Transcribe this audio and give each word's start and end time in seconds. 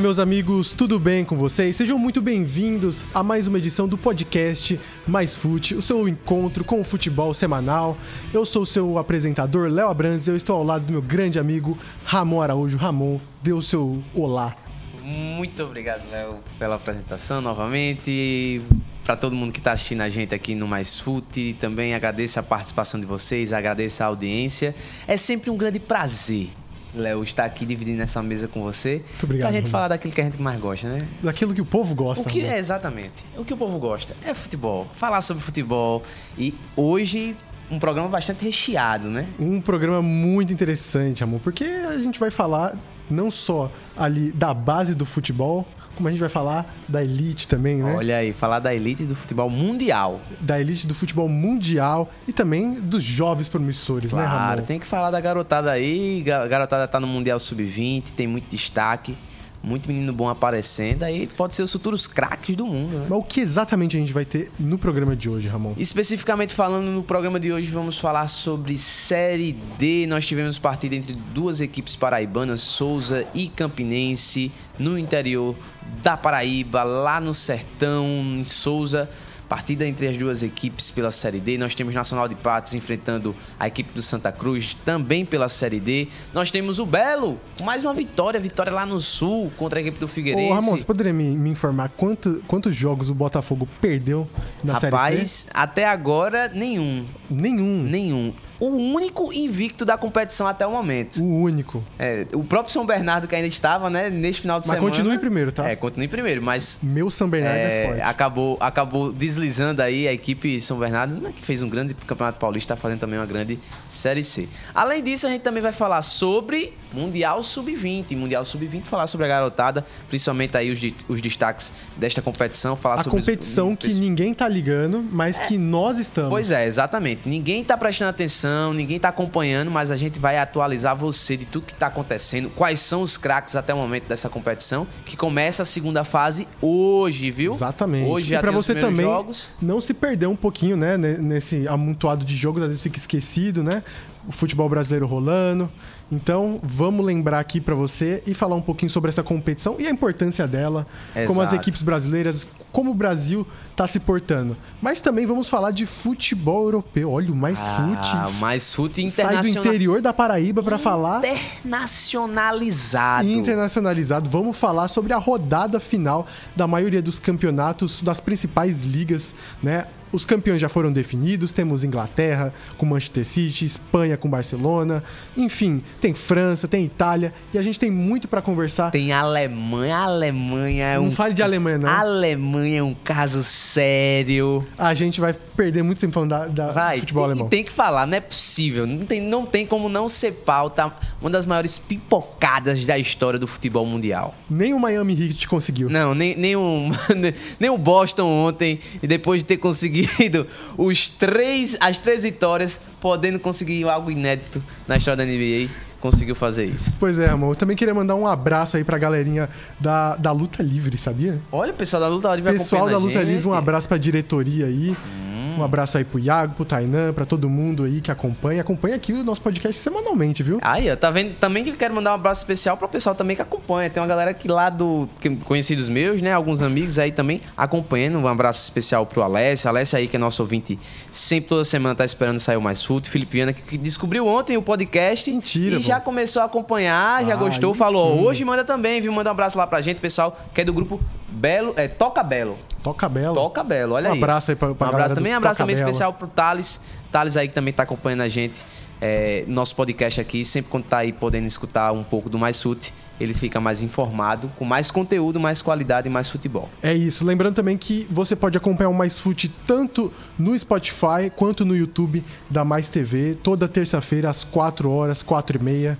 Meus 0.00 0.20
amigos, 0.20 0.72
tudo 0.72 0.96
bem 0.96 1.24
com 1.24 1.36
vocês? 1.36 1.74
Sejam 1.74 1.98
muito 1.98 2.22
bem-vindos 2.22 3.04
a 3.12 3.20
mais 3.20 3.48
uma 3.48 3.58
edição 3.58 3.88
do 3.88 3.98
podcast 3.98 4.78
Mais 5.08 5.34
Fute, 5.34 5.74
o 5.74 5.82
seu 5.82 6.06
encontro 6.06 6.62
com 6.62 6.80
o 6.80 6.84
futebol 6.84 7.34
semanal. 7.34 7.96
Eu 8.32 8.46
sou 8.46 8.62
o 8.62 8.66
seu 8.66 8.96
apresentador, 8.96 9.68
Léo 9.68 9.88
Abrantes, 9.88 10.28
eu 10.28 10.36
estou 10.36 10.54
ao 10.54 10.62
lado 10.62 10.86
do 10.86 10.92
meu 10.92 11.02
grande 11.02 11.36
amigo 11.36 11.76
Ramon 12.04 12.40
Araújo. 12.40 12.76
Ramon, 12.76 13.18
dê 13.42 13.52
o 13.52 13.60
seu 13.60 14.00
olá. 14.14 14.56
Muito 15.02 15.64
obrigado, 15.64 16.08
Léo, 16.12 16.38
pela 16.60 16.76
apresentação 16.76 17.40
novamente. 17.40 18.62
Para 19.02 19.16
todo 19.16 19.34
mundo 19.34 19.50
que 19.50 19.58
está 19.58 19.72
assistindo 19.72 20.02
a 20.02 20.08
gente 20.08 20.32
aqui 20.32 20.54
no 20.54 20.68
Mais 20.68 21.00
Fute, 21.00 21.56
também 21.58 21.92
agradeço 21.92 22.38
a 22.38 22.42
participação 22.42 23.00
de 23.00 23.06
vocês, 23.06 23.52
agradeço 23.52 24.00
a 24.04 24.06
audiência. 24.06 24.76
É 25.08 25.16
sempre 25.16 25.50
um 25.50 25.56
grande 25.56 25.80
prazer 25.80 26.50
Léo, 26.94 27.22
estar 27.22 27.44
aqui 27.44 27.66
dividindo 27.66 28.02
essa 28.02 28.22
mesa 28.22 28.48
com 28.48 28.62
você. 28.62 29.02
Muito 29.08 29.24
obrigado. 29.24 29.48
Pra 29.48 29.58
gente 29.58 29.70
falar 29.70 29.88
daquilo 29.88 30.12
que 30.12 30.20
a 30.20 30.24
gente 30.24 30.40
mais 30.40 30.60
gosta, 30.60 30.88
né? 30.88 31.08
Daquilo 31.22 31.54
que 31.54 31.60
o 31.60 31.66
povo 31.66 31.94
gosta. 31.94 32.28
O 32.28 32.30
que 32.30 32.42
né? 32.42 32.56
é 32.56 32.58
exatamente. 32.58 33.24
O 33.36 33.44
que 33.44 33.52
o 33.52 33.56
povo 33.56 33.78
gosta 33.78 34.16
é 34.24 34.34
futebol. 34.34 34.86
Falar 34.94 35.20
sobre 35.20 35.42
futebol. 35.42 36.02
E 36.36 36.54
hoje 36.76 37.36
um 37.70 37.78
programa 37.78 38.08
bastante 38.08 38.44
recheado, 38.44 39.08
né? 39.08 39.26
Um 39.38 39.60
programa 39.60 40.00
muito 40.00 40.52
interessante, 40.52 41.22
amor, 41.22 41.40
porque 41.40 41.64
a 41.64 41.98
gente 41.98 42.18
vai 42.18 42.30
falar 42.30 42.74
não 43.10 43.30
só 43.30 43.70
ali 43.96 44.30
da 44.30 44.54
base 44.54 44.94
do 44.94 45.04
futebol, 45.04 45.66
como 45.96 46.08
a 46.08 46.10
gente 46.10 46.20
vai 46.20 46.28
falar 46.28 46.66
da 46.88 47.02
elite 47.02 47.48
também, 47.48 47.82
né? 47.82 47.94
Olha 47.94 48.18
aí, 48.18 48.32
falar 48.32 48.58
da 48.58 48.74
elite 48.74 49.04
do 49.04 49.14
futebol 49.14 49.50
mundial. 49.50 50.20
Da 50.40 50.60
elite 50.60 50.86
do 50.86 50.94
futebol 50.94 51.28
mundial 51.28 52.10
e 52.26 52.32
também 52.32 52.74
dos 52.74 53.02
jovens 53.02 53.48
promissores, 53.48 54.10
claro, 54.10 54.26
né, 54.26 54.32
Ramon? 54.32 54.46
Claro, 54.46 54.62
tem 54.62 54.78
que 54.78 54.86
falar 54.86 55.10
da 55.10 55.20
garotada 55.20 55.70
aí. 55.70 56.24
A 56.30 56.46
garotada 56.46 56.86
tá 56.86 57.00
no 57.00 57.06
Mundial 57.06 57.38
Sub-20, 57.38 58.10
tem 58.14 58.26
muito 58.26 58.48
destaque 58.48 59.16
muito 59.62 59.88
menino 59.88 60.12
bom 60.12 60.28
aparecendo, 60.28 61.02
aí 61.02 61.26
pode 61.26 61.54
ser 61.54 61.62
os 61.62 61.72
futuros 61.72 62.06
craques 62.06 62.54
do 62.56 62.66
mundo. 62.66 62.98
Né? 62.98 63.06
Mas 63.08 63.18
o 63.18 63.22
que 63.22 63.40
exatamente 63.40 63.96
a 63.96 64.00
gente 64.00 64.12
vai 64.12 64.24
ter 64.24 64.50
no 64.58 64.78
programa 64.78 65.16
de 65.16 65.28
hoje, 65.28 65.48
Ramon? 65.48 65.74
Especificamente 65.76 66.54
falando 66.54 66.86
no 66.86 67.02
programa 67.02 67.38
de 67.38 67.52
hoje, 67.52 67.70
vamos 67.70 67.98
falar 67.98 68.28
sobre 68.28 68.78
Série 68.78 69.52
D. 69.78 70.06
Nós 70.06 70.26
tivemos 70.26 70.58
partida 70.58 70.94
entre 70.94 71.14
duas 71.34 71.60
equipes 71.60 71.96
paraibanas, 71.96 72.60
Souza 72.60 73.26
e 73.34 73.48
Campinense, 73.48 74.52
no 74.78 74.98
interior 74.98 75.54
da 76.02 76.16
Paraíba, 76.16 76.82
lá 76.82 77.20
no 77.20 77.34
sertão, 77.34 78.06
em 78.06 78.44
Souza. 78.44 79.08
Partida 79.48 79.86
entre 79.86 80.08
as 80.08 80.16
duas 80.16 80.42
equipes 80.42 80.90
pela 80.90 81.10
Série 81.10 81.40
D. 81.40 81.56
Nós 81.56 81.74
temos 81.74 81.94
Nacional 81.94 82.28
de 82.28 82.34
Patos 82.34 82.74
enfrentando 82.74 83.34
a 83.58 83.66
equipe 83.66 83.92
do 83.94 84.02
Santa 84.02 84.30
Cruz, 84.30 84.74
também 84.84 85.24
pela 85.24 85.48
Série 85.48 85.80
D. 85.80 86.08
Nós 86.34 86.50
temos 86.50 86.78
o 86.78 86.84
Belo, 86.84 87.38
mais 87.62 87.82
uma 87.82 87.94
vitória, 87.94 88.38
vitória 88.38 88.72
lá 88.72 88.84
no 88.84 89.00
Sul 89.00 89.50
contra 89.56 89.78
a 89.78 89.82
equipe 89.82 89.98
do 89.98 90.06
Figueirense. 90.06 90.50
Ô, 90.50 90.54
Ramon, 90.54 90.76
você 90.76 90.84
poderia 90.84 91.12
me, 91.12 91.36
me 91.36 91.50
informar 91.50 91.90
quanto, 91.96 92.42
quantos 92.46 92.74
jogos 92.74 93.08
o 93.08 93.14
Botafogo 93.14 93.66
perdeu 93.80 94.28
na 94.62 94.74
Rapaz, 94.74 95.14
Série 95.14 95.26
C? 95.26 95.46
Rapaz, 95.48 95.48
até 95.54 95.84
agora, 95.86 96.48
nenhum. 96.54 97.04
Nenhum? 97.30 97.82
Nenhum 97.84 98.34
o 98.60 98.66
único 98.66 99.32
invicto 99.32 99.84
da 99.84 99.96
competição 99.96 100.46
até 100.46 100.66
o 100.66 100.72
momento. 100.72 101.22
O 101.22 101.42
único. 101.42 101.82
É, 101.98 102.26
o 102.32 102.42
próprio 102.42 102.72
São 102.72 102.84
Bernardo 102.84 103.28
que 103.28 103.34
ainda 103.34 103.48
estava, 103.48 103.88
né, 103.88 104.10
neste 104.10 104.42
final 104.42 104.60
de 104.60 104.66
mas 104.66 104.76
semana. 104.76 104.88
Mas 104.88 104.96
continua 104.96 105.14
em 105.14 105.18
primeiro, 105.18 105.52
tá? 105.52 105.68
É, 105.68 105.76
continua 105.76 106.04
em 106.04 106.08
primeiro, 106.08 106.42
mas 106.42 106.80
meu 106.82 107.08
São 107.10 107.28
Bernardo 107.28 107.58
é, 107.58 107.82
é, 107.82 107.86
forte. 107.86 108.00
Acabou, 108.02 108.56
acabou 108.60 109.12
deslizando 109.12 109.82
aí 109.82 110.08
a 110.08 110.12
equipe 110.12 110.60
São 110.60 110.78
Bernardo, 110.78 111.14
né, 111.20 111.32
que 111.34 111.42
fez 111.42 111.62
um 111.62 111.68
grande 111.68 111.94
Campeonato 111.94 112.38
Paulista, 112.38 112.74
está 112.74 112.80
fazendo 112.80 113.00
também 113.00 113.18
uma 113.18 113.26
grande 113.26 113.58
Série 113.88 114.24
C. 114.24 114.48
Além 114.74 115.02
disso, 115.02 115.26
a 115.26 115.30
gente 115.30 115.42
também 115.42 115.62
vai 115.62 115.72
falar 115.72 116.02
sobre 116.02 116.72
Mundial 116.92 117.42
Sub-20, 117.42 118.16
Mundial 118.16 118.44
Sub-20, 118.44 118.84
falar 118.84 119.06
sobre 119.06 119.26
a 119.26 119.28
garotada, 119.28 119.84
principalmente 120.08 120.56
aí 120.56 120.70
os, 120.70 120.80
os 121.08 121.20
destaques 121.20 121.72
desta 121.96 122.22
competição, 122.22 122.76
falar 122.76 122.96
a 122.96 123.04
sobre 123.04 123.20
competição 123.20 123.72
os, 123.72 123.78
que 123.78 123.92
ninguém 123.94 124.32
tá 124.32 124.48
ligando, 124.48 125.04
mas 125.12 125.38
é. 125.38 125.44
que 125.44 125.58
nós 125.58 125.98
estamos. 125.98 126.30
Pois 126.30 126.50
é, 126.50 126.66
exatamente. 126.66 127.28
Ninguém 127.28 127.62
tá 127.62 127.76
prestando 127.76 128.10
atenção, 128.10 128.47
ninguém 128.72 128.98
tá 128.98 129.08
acompanhando, 129.08 129.70
mas 129.70 129.90
a 129.90 129.96
gente 129.96 130.18
vai 130.18 130.38
atualizar 130.38 130.96
você 130.96 131.36
de 131.36 131.44
tudo 131.44 131.66
que 131.66 131.72
está 131.72 131.86
acontecendo, 131.86 132.50
quais 132.50 132.80
são 132.80 133.02
os 133.02 133.16
craques 133.16 133.56
até 133.56 133.72
o 133.74 133.76
momento 133.76 134.04
dessa 134.08 134.28
competição, 134.28 134.86
que 135.04 135.16
começa 135.16 135.62
a 135.62 135.66
segunda 135.66 136.04
fase 136.04 136.46
hoje, 136.60 137.30
viu? 137.30 137.52
Exatamente. 137.52 138.08
Hoje 138.08 138.34
e 138.34 138.38
para 138.38 138.50
você 138.50 138.74
também 138.74 139.06
jogos. 139.06 139.50
não 139.60 139.80
se 139.80 139.94
perder 139.94 140.26
um 140.26 140.36
pouquinho, 140.36 140.76
né, 140.76 140.96
nesse 140.96 141.66
amontoado 141.68 142.24
de 142.24 142.36
jogos, 142.36 142.62
às 142.62 142.68
vezes 142.68 142.82
fica 142.82 142.98
esquecido, 142.98 143.62
né? 143.62 143.82
O 144.26 144.32
futebol 144.32 144.68
brasileiro 144.68 145.06
rolando. 145.06 145.70
Então, 146.10 146.58
vamos 146.62 147.04
lembrar 147.04 147.38
aqui 147.38 147.60
para 147.60 147.74
você 147.74 148.22
e 148.26 148.32
falar 148.32 148.56
um 148.56 148.62
pouquinho 148.62 148.88
sobre 148.88 149.10
essa 149.10 149.22
competição 149.22 149.76
e 149.78 149.86
a 149.86 149.90
importância 149.90 150.46
dela, 150.46 150.86
Exato. 151.14 151.26
como 151.26 151.42
as 151.42 151.52
equipes 151.52 151.82
brasileiras, 151.82 152.48
como 152.72 152.92
o 152.92 152.94
Brasil 152.94 153.46
está 153.70 153.86
se 153.86 154.00
portando. 154.00 154.56
Mas 154.80 155.02
também 155.02 155.26
vamos 155.26 155.48
falar 155.48 155.70
de 155.70 155.84
futebol 155.84 156.64
europeu. 156.64 157.12
Olha, 157.12 157.30
o 157.30 157.36
Mais 157.36 157.62
ah, 157.62 157.76
Fute. 157.76 158.16
Mais 158.40 158.74
Fute 158.74 159.02
internacional. 159.02 159.42
Sai 159.42 159.52
do 159.52 159.58
interior 159.58 160.00
da 160.00 160.14
Paraíba 160.14 160.62
para 160.62 160.78
falar. 160.78 161.18
Internacionalizado. 161.18 163.28
Internacionalizado. 163.28 164.30
Vamos 164.30 164.56
falar 164.56 164.88
sobre 164.88 165.12
a 165.12 165.18
rodada 165.18 165.78
final 165.78 166.26
da 166.56 166.66
maioria 166.66 167.02
dos 167.02 167.18
campeonatos 167.18 168.00
das 168.00 168.18
principais 168.18 168.82
ligas, 168.82 169.34
né? 169.62 169.84
Os 170.12 170.24
campeões 170.24 170.60
já 170.60 170.68
foram 170.68 170.90
definidos, 170.90 171.52
temos 171.52 171.84
Inglaterra 171.84 172.52
com 172.76 172.86
Manchester 172.86 173.24
City, 173.24 173.66
Espanha 173.66 174.16
com 174.16 174.28
Barcelona, 174.28 175.04
enfim, 175.36 175.82
tem 176.00 176.14
França, 176.14 176.66
tem 176.66 176.84
Itália 176.84 177.32
e 177.52 177.58
a 177.58 177.62
gente 177.62 177.78
tem 177.78 177.90
muito 177.90 178.26
para 178.26 178.40
conversar. 178.40 178.90
Tem 178.90 179.12
Alemanha, 179.12 179.96
a 179.96 180.02
Alemanha 180.04 180.86
é 180.86 180.94
não 180.94 181.02
um 181.02 181.06
Não 181.06 181.12
fale 181.12 181.34
de 181.34 181.42
Alemanha 181.42 181.78
não. 181.78 181.88
A 181.88 182.00
Alemanha 182.00 182.80
é 182.80 182.82
um 182.82 182.94
caso 182.94 183.44
sério. 183.44 184.66
A 184.78 184.94
gente 184.94 185.20
vai 185.20 185.34
perder 185.34 185.82
muito 185.82 186.00
tempo 186.00 186.14
falando 186.14 186.30
da, 186.30 186.46
da 186.46 186.72
vai, 186.72 187.00
futebol 187.00 187.24
tem, 187.24 187.32
alemão. 187.32 187.48
tem 187.48 187.64
que 187.64 187.72
falar, 187.72 188.06
não 188.06 188.16
é 188.16 188.20
possível, 188.20 188.86
não 188.86 189.04
tem, 189.04 189.20
não 189.20 189.44
tem 189.44 189.66
como 189.66 189.88
não 189.88 190.08
ser 190.08 190.32
pauta 190.32 190.90
uma 191.20 191.28
das 191.28 191.44
maiores 191.44 191.78
pipocadas 191.78 192.84
da 192.84 192.96
história 192.96 193.38
do 193.38 193.46
futebol 193.46 193.84
mundial. 193.84 194.34
Nem 194.48 194.72
o 194.72 194.78
Miami 194.78 195.12
Heat 195.20 195.48
conseguiu. 195.48 195.90
Não, 195.90 196.14
nem, 196.14 196.34
nem, 196.36 196.56
o, 196.56 196.90
nem 197.60 197.68
o 197.68 197.76
Boston 197.76 198.26
ontem 198.26 198.78
e 199.02 199.06
depois 199.06 199.42
de 199.42 199.46
ter 199.46 199.56
conseguido 199.56 199.97
conseguido 200.06 200.46
os 200.76 201.08
três, 201.08 201.76
as 201.80 201.98
três 201.98 202.22
vitórias, 202.22 202.80
podendo 203.00 203.38
conseguir 203.38 203.84
algo 203.88 204.10
inédito 204.10 204.62
na 204.86 204.96
história 204.96 205.16
da 205.16 205.24
NBA 205.24 205.68
conseguiu 206.00 206.34
fazer 206.34 206.66
isso. 206.66 206.96
Pois 206.98 207.18
é, 207.18 207.28
amor. 207.28 207.52
Eu 207.52 207.56
também 207.56 207.76
queria 207.76 207.94
mandar 207.94 208.14
um 208.14 208.26
abraço 208.26 208.76
aí 208.76 208.84
pra 208.84 208.98
galerinha 208.98 209.48
da, 209.80 210.16
da 210.16 210.32
Luta 210.32 210.62
Livre, 210.62 210.96
sabia? 210.96 211.38
Olha, 211.50 211.72
o 211.72 211.76
pessoal 211.76 212.00
da 212.00 212.08
Luta 212.08 212.34
Livre 212.34 212.52
Pessoal 212.52 212.88
da 212.88 212.98
Luta 212.98 213.20
gente. 213.20 213.28
Livre, 213.28 213.48
um 213.48 213.54
abraço 213.54 213.88
pra 213.88 213.98
diretoria 213.98 214.66
aí. 214.66 214.90
Hum. 214.90 215.28
Um 215.58 215.64
abraço 215.64 215.98
aí 215.98 216.04
pro 216.04 216.18
Iago, 216.20 216.54
pro 216.54 216.64
Tainan, 216.64 217.12
pra 217.12 217.26
todo 217.26 217.48
mundo 217.48 217.82
aí 217.82 218.00
que 218.00 218.10
acompanha. 218.10 218.60
Acompanha 218.60 218.94
aqui 218.94 219.12
o 219.12 219.24
nosso 219.24 219.40
podcast 219.40 219.76
semanalmente, 219.76 220.42
viu? 220.42 220.58
Aí, 220.62 220.94
tá 220.96 221.10
vendo? 221.10 221.34
Também 221.34 221.64
que 221.64 221.72
quero 221.72 221.94
mandar 221.94 222.12
um 222.12 222.14
abraço 222.14 222.42
especial 222.42 222.76
pro 222.76 222.88
pessoal 222.88 223.14
também 223.14 223.34
que 223.34 223.42
acompanha. 223.42 223.90
Tem 223.90 224.00
uma 224.00 224.08
galera 224.08 224.30
aqui 224.30 224.46
lá 224.46 224.70
do. 224.70 225.08
conhecidos 225.44 225.88
meus, 225.88 226.22
né? 226.22 226.32
Alguns 226.32 226.62
amigos 226.62 226.98
aí 226.98 227.10
também 227.10 227.40
acompanhando. 227.56 228.18
Um 228.18 228.28
abraço 228.28 228.62
especial 228.62 229.04
pro 229.04 229.22
Alessio. 229.22 229.68
Alessio 229.68 229.98
aí, 229.98 230.06
que 230.06 230.14
é 230.14 230.18
nosso 230.18 230.42
ouvinte, 230.42 230.78
sempre 231.10 231.48
toda 231.48 231.64
semana 231.64 231.94
tá 231.94 232.04
esperando 232.04 232.38
sair 232.38 232.56
o 232.56 232.62
mais 232.62 232.82
fruto. 232.82 233.10
Felipe 233.10 233.32
Viana, 233.32 233.52
que 233.52 233.76
descobriu 233.76 234.26
ontem 234.26 234.56
o 234.56 234.62
podcast. 234.62 235.28
Mentira. 235.30 235.78
E 235.78 235.82
já 235.88 236.00
começou 236.00 236.42
a 236.42 236.44
acompanhar, 236.44 237.24
já 237.24 237.34
ah, 237.34 237.36
gostou, 237.36 237.74
falou. 237.74 238.16
Sim. 238.16 238.26
Hoje 238.26 238.44
manda 238.44 238.64
também, 238.64 239.00
viu? 239.00 239.12
Manda 239.12 239.30
um 239.30 239.32
abraço 239.32 239.58
lá 239.58 239.66
pra 239.66 239.80
gente, 239.80 240.00
pessoal, 240.00 240.38
que 240.54 240.60
é 240.60 240.64
do 240.64 240.72
grupo 240.72 241.00
Belo. 241.28 241.74
É, 241.76 241.88
Toca 241.88 242.22
Belo. 242.22 242.58
Toca 242.82 243.08
Belo. 243.08 243.34
Toca 243.34 243.64
Belo, 243.64 243.94
olha 243.94 244.10
um 244.10 244.12
aí. 244.12 244.18
Um 244.18 244.22
abraço 244.22 244.50
aí 244.50 244.56
pra, 244.56 244.74
pra 244.74 244.86
Um 244.86 244.90
abraço 244.90 245.14
também, 245.14 245.32
um 245.32 245.36
abraço 245.36 245.58
também 245.58 245.74
especial 245.74 246.12
pro 246.12 246.28
Thales. 246.28 246.80
Thales 247.10 247.36
aí 247.36 247.48
que 247.48 247.54
também 247.54 247.72
tá 247.72 247.82
acompanhando 247.82 248.22
a 248.22 248.28
gente. 248.28 248.56
É, 249.00 249.44
nosso 249.46 249.76
podcast 249.76 250.20
aqui, 250.20 250.44
sempre 250.44 250.70
quando 250.70 250.84
tá 250.84 250.98
aí 250.98 251.12
podendo 251.12 251.46
escutar 251.46 251.92
um 251.92 252.02
pouco 252.02 252.28
do 252.28 252.38
Mais 252.38 252.60
Fute, 252.60 252.92
ele 253.20 253.34
fica 253.34 253.60
mais 253.60 253.82
informado, 253.82 254.48
com 254.56 254.64
mais 254.64 254.90
conteúdo, 254.90 255.40
mais 255.40 255.62
qualidade 255.62 256.08
e 256.08 256.10
mais 256.10 256.28
futebol. 256.28 256.68
É 256.82 256.94
isso. 256.94 257.24
Lembrando 257.24 257.54
também 257.54 257.76
que 257.76 258.06
você 258.10 258.36
pode 258.36 258.56
acompanhar 258.56 258.90
o 258.90 258.94
Mais 258.94 259.18
Fute 259.18 259.48
tanto 259.66 260.12
no 260.38 260.58
Spotify 260.58 261.30
quanto 261.34 261.64
no 261.64 261.76
YouTube 261.76 262.24
da 262.48 262.64
Mais 262.64 262.88
TV, 262.88 263.36
toda 263.42 263.68
terça-feira 263.68 264.30
às 264.30 264.44
4 264.44 264.90
horas, 264.90 265.22
4 265.22 265.58
e 265.58 265.62
meia 265.62 265.98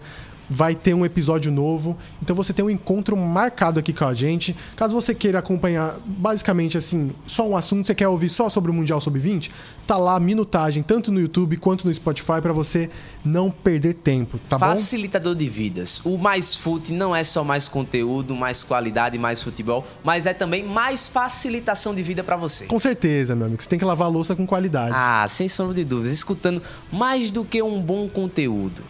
vai 0.48 0.74
ter 0.74 0.94
um 0.94 1.04
episódio 1.04 1.52
novo. 1.52 1.96
Então 2.22 2.34
você 2.34 2.52
tem 2.52 2.64
um 2.64 2.70
encontro 2.70 3.16
marcado 3.16 3.78
aqui 3.78 3.92
com 3.92 4.04
a 4.04 4.14
gente. 4.14 4.56
Caso 4.76 4.94
você 4.94 5.14
queira 5.14 5.38
acompanhar 5.38 5.96
basicamente 6.04 6.76
assim, 6.76 7.10
só 7.26 7.46
um 7.46 7.56
assunto, 7.56 7.86
você 7.86 7.94
quer 7.94 8.08
ouvir 8.08 8.28
só 8.30 8.48
sobre 8.48 8.70
o 8.70 8.74
Mundial 8.74 9.00
Sub-20, 9.00 9.50
tá 9.86 9.96
lá 9.96 10.16
a 10.16 10.20
minutagem 10.20 10.82
tanto 10.82 11.10
no 11.12 11.20
YouTube 11.20 11.56
quanto 11.56 11.86
no 11.86 11.92
Spotify 11.92 12.40
para 12.40 12.52
você 12.52 12.90
não 13.24 13.50
perder 13.50 13.94
tempo, 13.94 14.38
tá 14.48 14.58
Facilitador 14.58 15.34
bom? 15.34 15.38
de 15.38 15.48
vidas. 15.48 16.00
O 16.04 16.16
Mais 16.16 16.54
Fute 16.54 16.92
não 16.92 17.14
é 17.14 17.24
só 17.24 17.44
mais 17.44 17.68
conteúdo, 17.68 18.34
mais 18.34 18.62
qualidade, 18.62 19.18
mais 19.18 19.42
futebol, 19.42 19.84
mas 20.04 20.26
é 20.26 20.32
também 20.32 20.64
mais 20.64 21.08
facilitação 21.08 21.94
de 21.94 22.02
vida 22.02 22.22
para 22.22 22.36
você. 22.36 22.66
Com 22.66 22.78
certeza, 22.78 23.34
meu 23.34 23.46
amigo. 23.46 23.62
Você 23.62 23.68
tem 23.68 23.78
que 23.78 23.84
lavar 23.84 24.08
a 24.08 24.10
louça 24.10 24.34
com 24.34 24.46
qualidade. 24.46 24.94
Ah, 24.94 25.26
sem 25.28 25.48
sombra 25.48 25.74
de 25.74 25.84
dúvidas. 25.84 26.12
Escutando 26.12 26.62
mais 26.92 27.30
do 27.30 27.44
que 27.44 27.62
um 27.62 27.80
bom 27.80 28.08
conteúdo. 28.08 28.82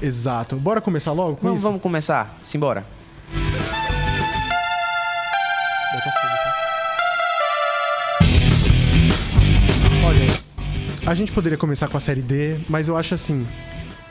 Exato. 0.00 0.56
Bora 0.56 0.80
começar 0.80 1.12
logo 1.12 1.36
com 1.36 1.42
vamos, 1.42 1.60
isso? 1.60 1.66
Vamos 1.66 1.82
começar. 1.82 2.38
Simbora. 2.42 2.84
Olha, 10.04 10.26
a 11.06 11.14
gente 11.14 11.32
poderia 11.32 11.56
começar 11.56 11.88
com 11.88 11.96
a 11.96 12.00
série 12.00 12.22
D, 12.22 12.58
mas 12.68 12.88
eu 12.88 12.96
acho 12.96 13.14
assim, 13.14 13.46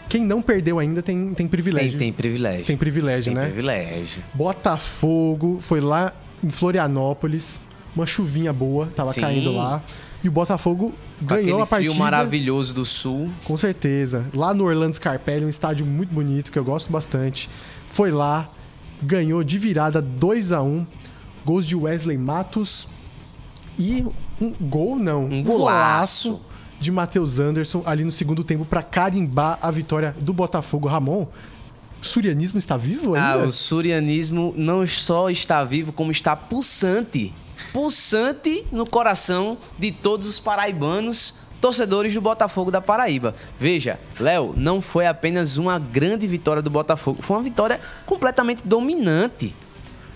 quem 0.10 0.24
não 0.24 0.42
perdeu 0.42 0.80
ainda 0.80 1.02
tem, 1.02 1.34
tem 1.34 1.48
privilégio. 1.48 1.98
Tem, 1.98 2.00
tem 2.00 2.14
privilégio. 2.14 2.66
Tem 2.66 2.78
privilégio, 2.78 3.34
tem 3.34 3.42
né? 3.42 3.50
privilégio. 3.50 4.24
Botafogo 4.34 5.60
foi 5.62 5.80
lá 5.82 6.14
em 6.44 6.52
Florianópolis, 6.52 7.60
uma 7.96 8.06
chuvinha 8.06 8.54
boa, 8.54 8.88
tava 8.96 9.12
Sim. 9.12 9.22
caindo 9.22 9.56
lá. 9.56 9.82
E 10.24 10.30
o 10.30 10.32
Botafogo 10.32 10.94
ganhou 11.26 11.62
a 11.62 11.68
partida. 11.68 11.92
frio 11.92 12.04
maravilhoso 12.04 12.74
do 12.74 12.86
sul. 12.86 13.30
Com 13.44 13.56
certeza. 13.58 14.26
Lá 14.34 14.54
no 14.54 14.66
Orlando 14.66 14.96
Scarpelli, 14.96 15.46
um 15.46 15.50
estádio 15.50 15.86
muito 15.86 16.14
bonito 16.14 16.52
que 16.52 16.60
eu 16.60 16.64
gosto 16.64 16.92
bastante. 16.92 17.50
Foi 17.88 18.12
lá, 18.12 18.50
ganhou 19.02 19.44
de 19.44 19.58
virada 19.58 20.02
2 20.02 20.52
a 20.52 20.62
1 20.62 20.86
Gols 21.46 21.66
de 21.66 21.76
Wesley 21.76 22.18
Matos 22.18 22.88
e 23.78 24.06
um 24.42 24.54
gol, 24.62 24.96
não, 24.98 25.26
Um 25.26 25.44
golaço 25.44 26.30
golaço. 26.32 26.42
de 26.80 26.92
Matheus 26.92 27.40
Anderson 27.40 27.84
ali 27.86 28.04
no 28.04 28.12
segundo 28.12 28.44
tempo 28.44 28.64
para 28.66 28.82
carimbar 28.82 29.58
a 29.62 29.70
vitória 29.72 30.16
do 30.20 30.32
Botafogo. 30.34 30.88
Ramon, 30.88 31.28
o 32.02 32.06
surianismo 32.06 32.60
está 32.60 32.78
vivo 32.78 33.16
Ah, 33.16 33.34
ainda? 33.34 33.48
o 33.48 33.52
surianismo 33.52 34.54
não 34.58 34.86
só 34.88 35.30
está 35.30 35.64
vivo, 35.64 35.92
como 35.92 36.12
está 36.12 36.36
pulsante. 36.36 37.34
Pulsante 37.74 38.66
no 38.72 38.86
coração 38.86 39.58
de 39.78 39.92
todos 39.92 40.28
os 40.28 40.40
paraibanos, 40.40 41.34
torcedores 41.60 42.14
do 42.14 42.22
Botafogo 42.22 42.70
da 42.70 42.80
Paraíba. 42.80 43.34
Veja, 43.58 44.00
Léo, 44.20 44.54
não 44.56 44.82
foi 44.82 45.08
apenas 45.08 45.58
uma 45.58 45.80
grande 45.80 46.28
vitória 46.28 46.62
do 46.62 46.70
Botafogo, 46.70 47.22
foi 47.22 47.38
uma 47.38 47.44
vitória 47.44 47.82
completamente 48.06 48.62
dominante. 48.64 49.56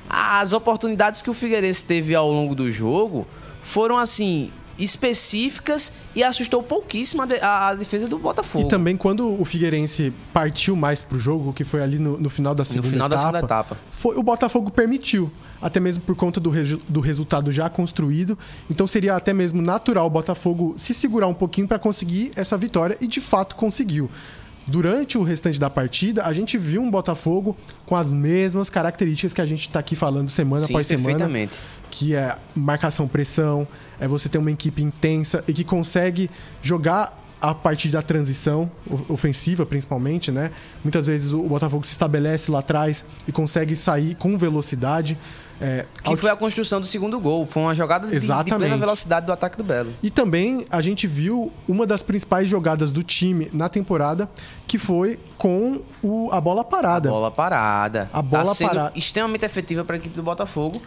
As 0.10 0.54
oportunidades 0.54 1.22
que 1.22 1.30
o 1.30 1.34
Figueirense 1.34 1.84
teve 1.84 2.14
ao 2.14 2.32
longo 2.32 2.54
do 2.54 2.72
jogo 2.72 3.28
foram 3.64 3.98
assim 3.98 4.52
específicas 4.78 5.92
e 6.16 6.24
assustou 6.24 6.62
pouquíssimo 6.62 7.22
a, 7.22 7.26
de- 7.26 7.40
a- 7.40 7.70
a 7.70 7.74
defesa 7.74 8.08
do 8.08 8.18
Botafogo. 8.18 8.66
E 8.66 8.68
também 8.68 8.96
quando 8.98 9.40
o 9.40 9.44
Figueirense 9.46 10.14
partiu 10.34 10.76
mais 10.76 11.02
pro 11.02 11.20
jogo, 11.20 11.54
que 11.54 11.64
foi 11.64 11.82
ali 11.82 11.98
no, 12.00 12.18
no 12.18 12.30
final 12.30 12.54
da 12.54 12.64
segunda 12.66 12.90
final 12.90 13.10
da 13.10 13.16
etapa, 13.16 13.28
segunda 13.32 13.46
etapa. 13.46 13.78
Foi, 13.92 14.16
o 14.16 14.24
Botafogo 14.24 14.70
permitiu, 14.72 15.32
até 15.62 15.80
mesmo 15.80 16.04
por 16.04 16.16
conta 16.16 16.40
do, 16.40 16.52
do 16.88 17.00
resultado 17.00 17.52
já 17.52 17.70
construído. 17.70 18.38
Então 18.70 18.86
seria 18.88 19.16
até 19.16 19.34
mesmo 19.34 19.62
natural 19.62 20.06
o 20.08 20.10
Botafogo 20.10 20.76
se 20.78 20.94
segurar 20.94 21.28
um 21.28 21.34
pouquinho 21.34 21.68
para 21.68 21.80
conseguir 21.80 22.32
essa 22.36 22.58
vitória 22.58 22.98
e 23.02 23.08
de 23.08 23.22
fato 23.22 23.56
conseguiu. 23.56 24.10
Durante 24.68 25.18
o 25.18 25.24
restante 25.24 25.58
da 25.60 25.70
partida, 25.70 26.26
a 26.26 26.34
gente 26.34 26.58
viu 26.58 26.82
um 26.82 26.92
Botafogo 26.92 27.56
com 27.86 27.96
as 27.96 28.12
mesmas 28.12 28.70
características 28.70 29.32
que 29.32 29.42
a 29.42 29.46
gente 29.46 29.62
está 29.62 29.80
aqui 29.80 29.96
falando 29.96 30.30
semana 30.30 30.66
Sim, 30.66 30.74
após 30.74 30.88
semana 30.88 31.30
que 31.90 32.14
é 32.14 32.36
marcação 32.54 33.08
pressão, 33.08 33.68
é 34.00 34.08
você 34.08 34.28
ter 34.28 34.38
uma 34.38 34.52
equipe 34.52 34.84
intensa 34.84 35.44
e 35.48 35.54
que 35.54 35.64
consegue 35.64 36.30
jogar 36.62 37.24
a 37.42 37.54
partir 37.54 37.90
da 37.90 38.02
transição 38.02 38.70
ofensiva 39.08 39.66
principalmente, 39.66 40.32
né? 40.32 40.52
Muitas 40.84 41.08
vezes 41.08 41.34
o 41.34 41.44
Botafogo 41.44 41.86
se 41.86 41.92
estabelece 41.92 42.52
lá 42.52 42.60
atrás 42.60 43.06
e 43.28 43.32
consegue 43.32 43.76
sair 43.76 44.16
com 44.16 44.38
velocidade. 44.38 45.18
É, 45.60 45.86
Que 46.04 46.10
ao- 46.12 46.18
foi 46.18 46.30
a 46.30 46.36
construção 46.36 46.80
do 46.80 46.88
segundo 46.88 47.20
gol. 47.20 47.46
Foi 47.46 47.64
uma 47.64 47.74
jogada 47.76 48.08
de, 48.08 48.20
de 48.20 48.28
plena 48.56 48.78
velocidade 48.78 49.26
do 49.26 49.32
ataque 49.32 49.58
do 49.58 49.64
Belo. 49.64 49.92
E 50.04 50.10
também 50.10 50.66
a 50.70 50.82
gente 50.82 51.08
viu 51.08 51.52
uma 51.68 51.86
das 51.86 52.04
principais 52.04 52.48
jogadas 52.48 52.92
do 52.92 53.02
time 53.04 53.50
na 53.54 53.68
temporada, 53.70 54.30
que 54.68 54.78
foi 54.78 55.20
com 55.38 55.82
o- 56.04 56.30
a 56.32 56.40
bola 56.40 56.64
parada. 56.64 57.10
Bola 57.10 57.32
parada. 57.32 58.10
A 58.14 58.22
bola 58.22 58.46
tá 58.46 58.54
sendo 58.56 58.68
parada. 58.70 58.92
extremamente 58.96 59.46
efetiva 59.46 59.84
para 59.84 59.96
a 59.96 60.00
equipe 60.00 60.16
do 60.16 60.24
Botafogo. 60.24 60.82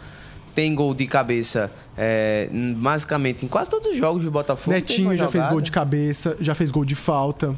Tem 0.53 0.75
gol 0.75 0.93
de 0.93 1.07
cabeça, 1.07 1.71
é, 1.97 2.49
basicamente, 2.75 3.45
em 3.45 3.47
quase 3.47 3.69
todos 3.69 3.87
os 3.87 3.95
jogos 3.97 4.23
do 4.25 4.31
Botafogo. 4.31 4.75
Netinho 4.75 5.15
já 5.17 5.29
fez 5.29 5.45
gol 5.47 5.61
de 5.61 5.71
cabeça, 5.71 6.35
já 6.41 6.53
fez 6.53 6.71
gol 6.71 6.83
de 6.83 6.95
falta. 6.95 7.55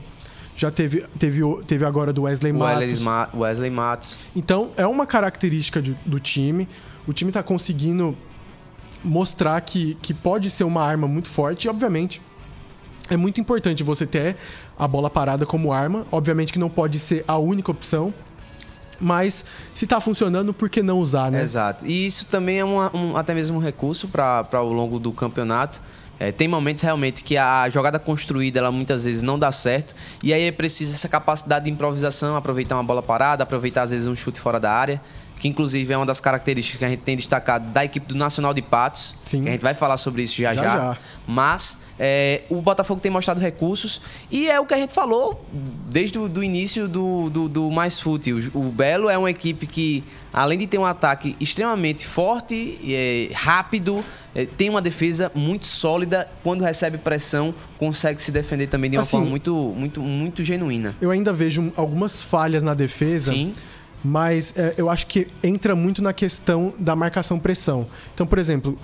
Já 0.56 0.70
teve, 0.70 1.02
teve, 1.18 1.42
teve 1.66 1.84
agora 1.84 2.14
do 2.14 2.22
Wesley 2.24 2.54
Matos. 2.54 2.82
Wesley 2.82 3.04
Ma- 3.04 3.30
Wesley 3.36 3.70
Matos. 3.72 4.20
Então, 4.36 4.70
é 4.78 4.86
uma 4.86 5.08
característica 5.08 5.82
de- 5.82 5.98
do 6.06 6.20
time. 6.20 6.68
O 7.08 7.14
time 7.14 7.30
está 7.30 7.44
conseguindo 7.44 8.16
mostrar 9.04 9.60
que, 9.62 9.96
que 10.02 10.14
pode 10.14 10.50
ser 10.50 10.64
uma 10.64 10.82
arma 10.84 11.08
muito 11.08 11.30
forte. 11.30 11.66
E, 11.66 11.70
obviamente, 11.70 12.22
é 13.10 13.18
muito 13.18 13.42
importante 13.42 13.84
você 13.84 14.06
ter 14.06 14.38
a 14.80 14.88
bola 14.88 15.10
parada 15.10 15.46
como 15.46 15.74
arma. 15.74 16.06
Obviamente 16.12 16.54
que 16.54 16.60
não 16.60 16.70
pode 16.70 17.00
ser 17.00 17.24
a 17.28 17.38
única 17.38 17.70
opção. 17.72 18.14
Mas 19.00 19.44
se 19.74 19.86
tá 19.86 20.00
funcionando, 20.00 20.54
por 20.54 20.70
que 20.70 20.82
não 20.82 21.00
usar, 21.00 21.30
né? 21.30 21.42
Exato. 21.42 21.86
E 21.86 22.06
isso 22.06 22.28
também 22.28 22.60
é 22.60 22.66
um- 22.66 23.18
até 23.18 23.34
mesmo 23.34 23.58
um 23.58 23.62
recurso 23.62 24.08
para 24.08 24.46
ao 24.54 24.72
longo 24.72 25.00
do 25.00 25.12
campeonato. 25.12 25.82
É, 26.20 26.32
tem 26.32 26.48
momentos 26.48 26.84
realmente 26.84 27.24
que 27.24 27.36
a 27.36 27.68
jogada 27.70 28.00
construída 28.00 28.60
ela 28.60 28.72
muitas 28.72 29.04
vezes 29.04 29.22
não 29.24 29.38
dá 29.38 29.52
certo 29.52 29.96
e 30.22 30.32
aí 30.32 30.44
é 30.44 30.52
preciso 30.52 30.94
essa 30.94 31.10
capacidade 31.10 31.66
de 31.66 31.72
improvisação, 31.72 32.38
aproveitar 32.38 32.76
uma 32.76 32.84
bola 32.84 33.02
parada, 33.02 33.44
aproveitar 33.44 33.82
às 33.82 33.90
vezes 33.92 34.06
um 34.06 34.16
chute 34.16 34.40
fora 34.40 34.60
da 34.60 34.72
área, 34.72 35.02
que 35.40 35.48
inclusive 35.48 35.92
é 35.94 35.98
uma 35.98 36.06
das 36.06 36.22
características 36.22 36.80
que 36.80 36.86
a 36.86 36.90
gente 36.90 37.02
tem 37.02 37.16
destacado 37.16 37.70
da 37.72 37.84
equipe 37.84 38.06
do 38.08 38.16
Nacional 38.16 38.54
de 38.54 38.62
Patos, 38.62 39.16
Sim. 39.26 39.44
que 39.44 39.50
a 39.50 39.52
gente 39.52 39.62
vai 39.62 39.74
falar 39.74 39.98
sobre 39.98 40.24
isso 40.24 40.36
já 40.36 40.54
Já, 40.54 40.64
já. 40.64 40.70
já. 40.78 40.98
Mas 41.28 41.78
é, 42.00 42.42
o 42.50 42.62
Botafogo 42.62 43.00
tem 43.00 43.12
mostrado 43.12 43.40
recursos 43.40 44.02
e 44.32 44.50
é 44.50 44.60
o 44.60 44.66
que 44.66 44.74
a 44.74 44.78
gente 44.78 44.94
falou 44.94 45.46
desde 45.90 46.18
o 46.18 46.28
do 46.28 46.44
início 46.44 46.88
do, 46.88 47.30
do, 47.30 47.48
do 47.48 47.72
Mais 47.72 48.00
Fute. 48.00 48.34
O, 48.34 48.40
o 48.56 48.64
Belo 48.72 49.10
é 49.10 49.18
uma 49.18 49.30
equipe 49.30 49.68
que, 49.68 50.04
além 50.34 50.58
de 50.60 50.68
ter 50.68 50.78
um 50.78 50.86
ataque 50.86 51.36
extremamente 51.40 52.06
forte, 52.06 52.80
é, 52.86 53.30
rápido, 53.34 54.04
é, 54.36 54.46
tem 54.46 54.70
uma 54.70 54.82
defesa 54.82 55.32
muito 55.36 55.66
sólida. 55.68 56.30
Quando 56.44 56.64
recebe 56.64 56.98
pressão, 56.98 57.54
consegue 57.78 58.22
se 58.22 58.32
defender 58.32 58.68
também 58.68 58.90
de 58.90 58.98
uma 58.98 59.04
Assim, 59.04 59.12
forma 59.12 59.28
muito, 59.28 59.54
muito, 59.78 60.02
muito 60.02 60.44
genuína. 60.44 60.96
Eu 61.00 61.12
ainda 61.12 61.32
vejo 61.32 61.72
algumas 61.76 62.22
falhas 62.22 62.64
na 62.64 62.74
defesa. 62.74 63.32
Sim. 63.32 63.54
Mas 64.04 64.54
é, 64.58 64.74
eu 64.78 64.90
acho 64.90 65.08
que 65.08 65.28
entra 65.42 65.76
muito 65.76 66.02
na 66.02 66.12
questão 66.14 66.74
da 66.78 66.96
marcação-pressão. 66.96 67.88
Então, 68.14 68.28
por 68.28 68.38
exemplo, 68.38 68.78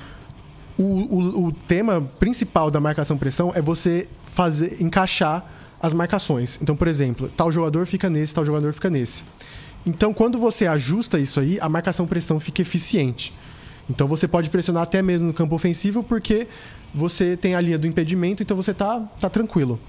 o, 0.78 0.84
o- 0.84 1.46
o 1.48 1.52
tema 1.52 2.02
principal 2.20 2.72
da 2.72 2.80
marcação-pressão 2.80 3.52
é 3.54 3.62
você 3.62 4.08
fazer 4.32 4.78
encaixar 4.82 5.46
as 5.82 5.94
marcações. 5.94 6.58
Então, 6.62 6.76
por 6.76 6.88
exemplo, 6.88 7.30
tal 7.36 7.52
jogador 7.52 7.86
fica 7.86 8.10
nesse, 8.10 8.34
tal 8.34 8.46
jogador 8.46 8.72
fica 8.74 8.90
nesse. 8.90 9.24
Então, 9.86 10.14
quando 10.14 10.38
você 10.38 10.68
ajusta 10.68 11.20
isso 11.20 11.40
aí, 11.40 11.58
a 11.60 11.68
marcação-pressão 11.70 12.40
fica 12.40 12.62
eficiente. 12.62 13.34
Então, 13.90 14.08
você 14.08 14.28
pode 14.28 14.50
pressionar 14.50 14.84
até 14.84 15.02
mesmo 15.02 15.28
no 15.28 15.34
campo 15.34 15.56
ofensivo 15.56 16.04
porque 16.04 16.48
você 16.94 17.36
tem 17.36 17.56
a 17.56 17.62
linha 17.62 17.78
do 17.78 17.88
impedimento, 17.88 18.44
então 18.44 18.56
você 18.56 18.74
tá, 18.74 19.00
tá 19.20 19.30
tranquilo. 19.30 19.80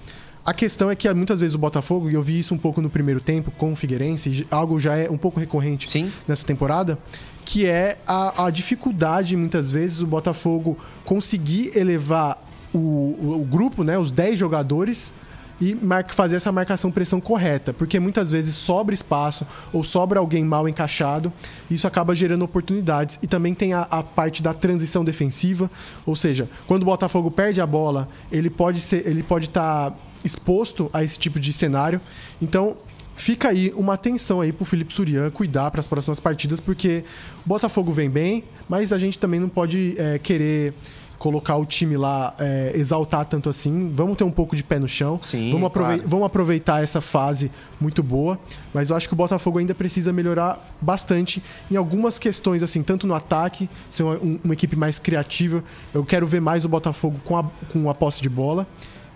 A 0.44 0.54
questão 0.54 0.90
é 0.90 0.96
que 0.96 1.12
muitas 1.12 1.40
vezes 1.40 1.54
o 1.54 1.58
Botafogo, 1.58 2.10
e 2.10 2.14
eu 2.14 2.22
vi 2.22 2.38
isso 2.38 2.54
um 2.54 2.58
pouco 2.58 2.80
no 2.80 2.88
primeiro 2.88 3.20
tempo 3.20 3.50
com 3.50 3.72
o 3.72 3.76
Figueirense, 3.76 4.46
algo 4.50 4.80
já 4.80 4.96
é 4.96 5.10
um 5.10 5.18
pouco 5.18 5.38
recorrente 5.38 5.90
Sim. 5.90 6.10
nessa 6.26 6.46
temporada, 6.46 6.98
que 7.44 7.66
é 7.66 7.98
a, 8.06 8.46
a 8.46 8.50
dificuldade, 8.50 9.36
muitas 9.36 9.70
vezes, 9.70 9.98
do 9.98 10.06
Botafogo 10.06 10.78
conseguir 11.04 11.76
elevar 11.76 12.38
o, 12.72 12.78
o, 12.78 13.40
o 13.42 13.44
grupo, 13.44 13.84
né, 13.84 13.98
os 13.98 14.10
10 14.10 14.38
jogadores, 14.38 15.12
e 15.60 15.76
fazer 16.08 16.36
essa 16.36 16.50
marcação-pressão 16.50 17.20
correta. 17.20 17.72
Porque 17.72 18.00
muitas 18.00 18.32
vezes 18.32 18.54
sobra 18.54 18.94
espaço 18.94 19.46
ou 19.72 19.82
sobra 19.82 20.18
alguém 20.18 20.42
mal 20.42 20.68
encaixado, 20.68 21.30
e 21.68 21.74
isso 21.74 21.86
acaba 21.86 22.14
gerando 22.14 22.42
oportunidades. 22.42 23.18
E 23.22 23.26
também 23.26 23.52
tem 23.52 23.74
a, 23.74 23.82
a 23.82 24.02
parte 24.02 24.42
da 24.42 24.54
transição 24.54 25.04
defensiva, 25.04 25.70
ou 26.06 26.16
seja, 26.16 26.48
quando 26.66 26.82
o 26.82 26.86
Botafogo 26.86 27.30
perde 27.30 27.60
a 27.60 27.66
bola, 27.66 28.08
ele 28.32 28.48
pode 28.48 28.80
ser, 28.80 29.06
ele 29.06 29.22
pode 29.22 29.46
estar 29.46 29.94
exposto 30.24 30.90
a 30.92 31.02
esse 31.04 31.18
tipo 31.18 31.38
de 31.40 31.52
cenário. 31.52 32.00
Então, 32.40 32.76
fica 33.16 33.48
aí 33.48 33.72
uma 33.76 33.94
atenção 33.94 34.40
aí 34.40 34.52
pro 34.52 34.64
Felipe 34.64 34.92
Surian 34.94 35.30
cuidar 35.30 35.70
para 35.70 35.80
as 35.80 35.86
próximas 35.86 36.18
partidas, 36.20 36.58
porque 36.60 37.04
o 37.44 37.48
Botafogo 37.48 37.92
vem 37.92 38.08
bem, 38.10 38.44
mas 38.68 38.92
a 38.92 38.98
gente 38.98 39.18
também 39.18 39.38
não 39.40 39.48
pode 39.48 39.94
é, 39.98 40.18
querer 40.18 40.72
colocar 41.18 41.56
o 41.56 41.66
time 41.66 41.98
lá, 41.98 42.34
é, 42.38 42.72
exaltar 42.74 43.26
tanto 43.26 43.50
assim. 43.50 43.92
Vamos 43.94 44.16
ter 44.16 44.24
um 44.24 44.30
pouco 44.30 44.56
de 44.56 44.64
pé 44.64 44.78
no 44.78 44.88
chão. 44.88 45.20
Sim, 45.22 45.50
vamos, 45.50 45.66
aprove- 45.66 45.94
claro. 45.96 46.08
vamos 46.08 46.24
aproveitar 46.24 46.82
essa 46.82 47.02
fase 47.02 47.50
muito 47.78 48.02
boa, 48.02 48.38
mas 48.72 48.88
eu 48.88 48.96
acho 48.96 49.06
que 49.06 49.12
o 49.12 49.16
Botafogo 49.18 49.58
ainda 49.58 49.74
precisa 49.74 50.14
melhorar 50.14 50.74
bastante 50.80 51.42
em 51.70 51.76
algumas 51.76 52.18
questões, 52.18 52.62
assim, 52.62 52.82
tanto 52.82 53.06
no 53.06 53.12
ataque, 53.14 53.68
ser 53.90 54.02
uma, 54.04 54.14
um- 54.14 54.40
uma 54.42 54.54
equipe 54.54 54.76
mais 54.76 54.98
criativa. 54.98 55.62
Eu 55.92 56.06
quero 56.06 56.26
ver 56.26 56.40
mais 56.40 56.64
o 56.64 56.70
Botafogo 56.70 57.20
com 57.22 57.36
a, 57.36 57.44
com 57.70 57.90
a 57.90 57.94
posse 57.94 58.22
de 58.22 58.30
bola. 58.30 58.66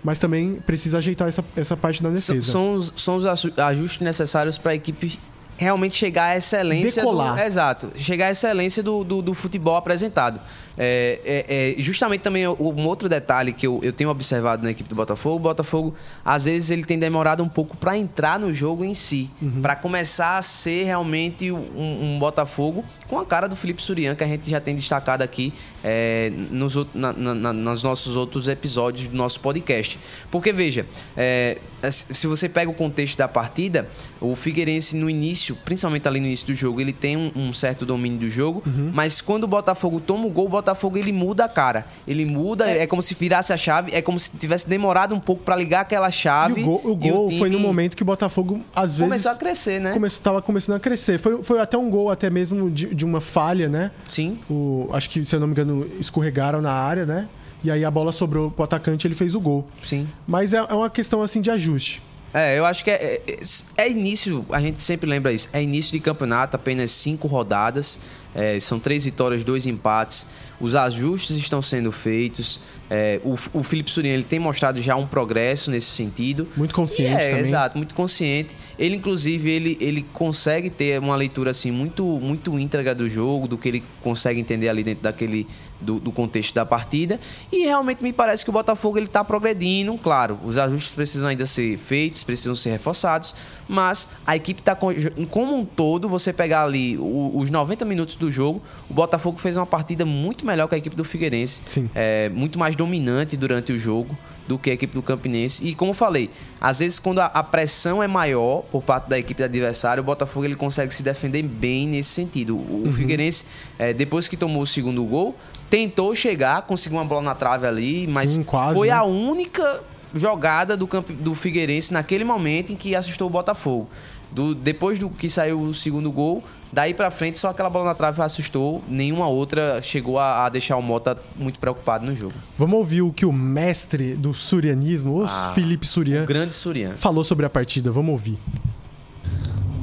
Mas 0.05 0.19
também 0.19 0.57
precisa 0.67 0.99
ajeitar 0.99 1.27
essa, 1.27 1.43
essa 1.57 1.77
parte 1.77 2.03
da 2.03 2.11
São, 2.15 2.35
defesa. 2.37 2.53
são 2.53 2.75
os, 2.75 2.93
são 2.97 3.17
os 3.17 3.25
aju- 3.25 3.53
ajustes 3.57 4.01
necessários 4.03 4.59
para 4.59 4.73
a 4.73 4.75
equipe 4.75 5.19
realmente 5.57 5.97
chegar 5.97 6.27
à 6.27 6.37
excelência. 6.37 7.03
Decolar. 7.03 7.37
Do, 7.37 7.43
exato. 7.43 7.93
Chegar 7.97 8.27
à 8.27 8.31
excelência 8.31 8.83
do, 8.83 9.05
do, 9.05 9.23
do 9.23 9.35
futebol 9.35 9.77
apresentado. 9.77 10.41
É, 10.77 11.21
é, 11.25 11.75
é, 11.79 11.83
justamente 11.83 12.23
também 12.23 12.47
um 12.49 12.87
outro 12.87 13.09
detalhe 13.09 13.53
que 13.53 13.67
eu, 13.67 13.79
eu 13.83 13.93
tenho 13.93 14.11
observado 14.11 14.65
na 14.65 14.73
equipe 14.73 14.89
do 14.89 14.95
Botafogo, 14.97 15.37
o 15.37 15.39
Botafogo, 15.39 15.95
às 16.25 16.47
vezes, 16.47 16.71
ele 16.71 16.85
tem 16.85 16.99
demorado 16.99 17.43
um 17.43 17.49
pouco 17.49 17.77
para 17.77 17.97
entrar 17.97 18.39
no 18.39 18.53
jogo 18.53 18.85
em 18.85 18.95
si. 18.95 19.31
Uhum. 19.41 19.61
para 19.63 19.77
começar 19.77 20.39
a 20.39 20.43
ser 20.43 20.85
realmente 20.85 21.51
um, 21.51 21.59
um, 21.77 22.19
Botafogo 22.19 22.85
com 23.09 23.19
a 23.19 23.27
cara 23.27 23.49
do 23.49 23.57
Felipe 23.57 23.83
Surian, 23.83 24.15
que 24.15 24.25
a 24.25 24.27
gente 24.27 24.49
já 24.49 24.61
tem 24.61 24.75
destacado 24.75 25.23
aqui 25.23 25.53
é, 25.83 26.33
nos, 26.51 26.75
na, 26.95 27.13
na, 27.13 27.53
nos 27.53 27.83
nossos 27.83 28.17
outros 28.17 28.49
episódios 28.49 29.07
do 29.07 29.17
nosso 29.17 29.41
podcast. 29.41 29.99
Porque, 30.31 30.53
veja, 30.53 30.87
é, 31.17 31.59
se 31.91 32.27
você 32.27 32.49
pega 32.49 32.71
o 32.71 32.75
contexto 32.75 33.19
da 33.19 33.29
partida, 33.29 33.89
o 34.21 34.35
Figueirense 34.35 34.97
no 34.97 35.11
início, 35.11 35.44
principalmente 35.53 36.07
ali 36.09 36.21
no 36.21 36.27
início 36.27 36.47
do 36.47 36.55
jogo, 36.55 36.81
ele 36.81 36.93
tem 36.93 37.17
um, 37.17 37.31
um 37.35 37.53
certo 37.53 37.85
domínio 37.85 38.19
do 38.19 38.31
jogo, 38.31 38.63
uhum. 38.67 38.91
mas 38.95 39.21
quando 39.21 39.45
o 39.45 39.47
Botafogo 39.47 40.01
toma 40.01 40.27
o 40.27 40.31
gol, 40.31 40.47
o 40.47 40.49
Botafogo 40.49 40.97
ele 40.97 41.13
muda 41.13 41.45
a 41.45 41.49
cara. 41.49 41.87
Ele 42.07 42.25
muda, 42.25 42.71
é, 42.71 42.83
é 42.83 42.87
como 42.87 43.03
se 43.03 43.15
virasse 43.15 43.53
a 43.53 43.57
chave, 43.57 43.93
é 43.93 44.01
como 44.01 44.19
se 44.19 44.31
tivesse 44.31 44.69
demorado 44.69 45.15
um 45.15 45.21
pouco 45.21 45.43
para 45.43 45.57
ligar 45.57 45.81
aquela 45.81 46.11
chave. 46.11 46.61
E 46.61 46.65
o 46.65 46.67
gol, 46.67 46.81
o 46.85 46.97
gol 46.97 47.27
o 47.27 47.39
foi 47.39 47.51
no 47.51 47.59
momento 47.59 47.97
que 47.97 48.03
o 48.03 48.07
Botafogo, 48.07 48.61
às 48.75 48.93
vezes. 48.93 49.05
Começou 49.05 49.33
a 49.33 49.37
crescer, 49.37 49.81
né? 49.81 49.93
Começou, 49.93 50.23
tava 50.23 50.41
começando 50.41 50.77
a 50.77 50.81
crescer. 50.81 51.19
Foi, 51.19 51.43
foi 51.43 51.61
até 51.61 51.77
um 51.77 51.91
gol, 51.91 52.11
até 52.11 52.31
mesmo 52.31 52.71
de, 52.71 52.95
de 52.95 53.05
uma 53.05 53.21
falha, 53.21 53.69
né? 53.69 53.91
Sim. 54.09 54.39
O, 54.49 54.89
acho 54.93 55.11
que, 55.11 55.25
se 55.25 55.35
eu 55.35 55.41
não 55.41 55.47
me 55.47 55.53
engano, 55.53 55.87
escorregaram 55.99 56.61
na 56.61 56.73
área, 56.73 57.05
né? 57.05 57.29
E 57.65 57.71
aí 57.71 57.83
a 57.83 57.91
bola 57.91 58.13
sobrou 58.13 58.51
pro 58.51 58.65
atacante 58.65 59.07
ele 59.07 59.15
fez 59.15 59.35
o 59.35 59.41
gol. 59.41 59.67
Sim. 59.83 60.07
Mas 60.27 60.53
é, 60.53 60.59
é 60.59 60.75
uma 60.75 60.91
questão 60.91 61.23
assim 61.23 61.41
de 61.41 61.51
ajuste. 61.51 62.03
É, 62.35 62.59
eu 62.59 62.67
acho 62.67 62.83
que 62.83 62.91
é, 62.91 63.23
é, 63.25 63.41
é, 63.77 63.89
início, 63.89 64.45
a 64.51 64.61
gente 64.61 64.83
sempre 64.83 65.09
lembra 65.09 65.33
isso, 65.33 65.49
é 65.53 65.63
início 65.63 65.93
de 65.93 66.01
campeonato, 66.01 66.57
apenas 66.57 66.91
cinco 66.91 67.29
rodadas, 67.29 68.01
é, 68.35 68.59
são 68.59 68.81
três 68.81 69.05
vitórias, 69.05 69.45
dois 69.45 69.67
empates, 69.67 70.27
os 70.61 70.75
ajustes 70.75 71.37
estão 71.37 71.63
sendo 71.63 71.93
feitos, 71.93 72.61
é, 72.91 73.21
o, 73.25 73.37
o 73.53 73.63
Felipe 73.63 73.91
Surinha 73.91 74.15
ele 74.15 74.25
tem 74.25 74.39
mostrado 74.39 74.81
já 74.81 74.95
um 74.97 75.07
progresso 75.07 75.71
nesse 75.71 75.87
sentido. 75.87 76.47
Muito 76.57 76.75
consciente 76.75 77.23
é, 77.23 77.29
também. 77.29 77.41
Exato, 77.41 77.77
muito 77.77 77.95
consciente. 77.95 78.55
Ele, 78.79 78.97
inclusive, 78.97 79.51
ele, 79.51 79.79
ele 79.81 80.05
consegue 80.13 80.71
ter 80.71 80.99
uma 80.99 81.17
leitura 81.17 81.51
assim 81.51 81.71
muito, 81.71 82.05
muito 82.21 82.59
íntegra 82.59 82.95
do 82.95 83.09
jogo, 83.09 83.49
do 83.49 83.57
que 83.57 83.69
ele 83.69 83.85
consegue 84.03 84.39
entender 84.39 84.69
ali 84.69 84.83
dentro 84.83 85.03
daquele 85.03 85.47
do, 85.81 85.99
do 85.99 86.13
contexto 86.13 86.55
da 86.55 86.65
partida. 86.65 87.21
E 87.53 87.65
realmente 87.65 88.03
me 88.03 88.13
parece 88.13 88.45
que 88.45 88.51
o 88.51 88.53
Botafogo 88.53 88.99
ele 88.99 89.07
está 89.07 89.23
progredindo. 89.25 89.97
Claro, 89.99 90.39
os 90.45 90.57
ajustes 90.59 90.95
precisam 90.95 91.29
ainda 91.29 91.47
ser 91.47 91.79
feitos, 91.79 92.23
precisam 92.23 92.55
ser 92.55 92.71
reforçados, 92.71 93.35
mas 93.69 94.09
a 94.27 94.37
equipe 94.37 94.61
está 94.61 94.75
como 94.75 95.57
um 95.57 95.65
todo. 95.65 96.09
Você 96.09 96.33
pegar 96.33 96.65
ali 96.65 96.99
os 96.99 97.51
90 97.51 97.85
minutos 97.85 98.17
do 98.17 98.31
jogo, 98.31 98.63
o 98.89 98.95
Botafogo 98.95 99.39
fez 99.39 99.57
uma 99.57 99.67
partida 99.67 100.05
muito 100.05 100.47
melhor 100.47 100.69
que 100.69 100.75
a 100.75 100.79
equipe 100.79 100.97
do 100.97 101.05
Figueirense. 101.05 101.63
Sim. 101.67 101.91
É, 101.95 102.29
muito 102.31 102.59
mais 102.59 102.77
dominante 102.77 103.37
durante 103.37 103.73
o 103.73 103.79
jogo 103.79 104.17
do 104.47 104.59
que 104.59 104.71
a 104.71 104.75
equipe 104.75 104.95
do 104.95 105.03
Campinense. 105.03 105.67
E 105.67 105.75
como 105.75 105.91
eu 105.91 105.95
falei, 105.95 106.31
às 106.61 106.79
vezes 106.81 106.99
quando 106.99 107.21
a, 107.21 107.43
pressão 107.43 108.03
é 108.03 108.07
maior 108.07 108.63
por 108.71 108.83
parte 108.83 109.09
da 109.09 109.19
equipe 109.19 109.41
do 109.41 109.45
adversário, 109.45 110.03
o 110.03 110.05
Botafogo 110.05 110.45
ele 110.45 110.57
consegue 110.57 110.93
se 110.93 111.03
defender 111.03 111.43
bem 111.43 111.89
nesse 111.89 112.11
sentido. 112.11 112.57
O, 112.57 112.85
uhum. 112.85 112.93
Figueirense, 112.93 113.47
é, 113.79 113.93
depois 113.93 114.29
que 114.29 114.37
tomou 114.37 114.63
o 114.63 114.67
segundo 114.67 115.03
gol, 115.05 115.35
tentou 115.71 116.15
chegar, 116.15 116.63
conseguiu 116.63 116.99
uma 116.99 117.05
bola 117.05 117.23
na 117.23 117.35
trave 117.35 117.67
ali, 117.67 118.07
mas 118.07 118.33
Sim, 118.33 118.43
quase, 118.43 118.75
foi 118.75 118.89
né? 118.89 118.95
a 118.95 119.05
única 119.05 119.83
jogada 120.15 120.77
do, 120.77 120.87
campo, 120.87 121.13
do 121.13 121.35
Figueirense 121.35 121.93
naquele 121.93 122.25
momento 122.25 122.73
em 122.73 122.77
que 122.77 122.95
assustou 122.95 123.27
o 123.27 123.31
Botafogo. 123.31 123.89
Do, 124.31 124.55
depois 124.55 124.99
do 124.99 125.09
que 125.09 125.31
saiu 125.31 125.61
o 125.61 125.73
segundo 125.73 126.11
gol, 126.11 126.43
daí 126.73 126.93
para 126.93 127.11
frente 127.11 127.39
só 127.39 127.51
aquela 127.51 127.71
bola 127.71 127.85
na 127.85 127.95
trave 127.95 128.21
assustou, 128.21 128.83
nenhuma 128.89 129.29
outra 129.29 129.81
chegou 129.81 130.19
a, 130.19 130.45
a, 130.45 130.49
deixar 130.49 130.77
o 130.77 130.83
Mota 130.83 131.17
muito 131.37 131.59
preocupado 131.59 132.05
no 132.05 132.15
jogo. 132.17 132.35
Vamos 132.59 132.77
ouvir 132.79 133.03
o 133.03 133.13
que 133.13 133.25
o 133.25 133.33
mestre 133.33 134.15
do 134.15 134.35
surianismo, 134.35 135.21
o 135.21 135.25
ah, 135.25 135.53
Felipe 135.55 135.87
Surian, 135.87 136.25
o 136.25 136.27
grande 136.27 136.53
Surian, 136.53 136.97
falou 136.97 137.23
sobre 137.23 137.47
a 137.47 137.51
partida. 137.51 137.93
Vamos 137.93 138.11
ouvir. 138.11 138.39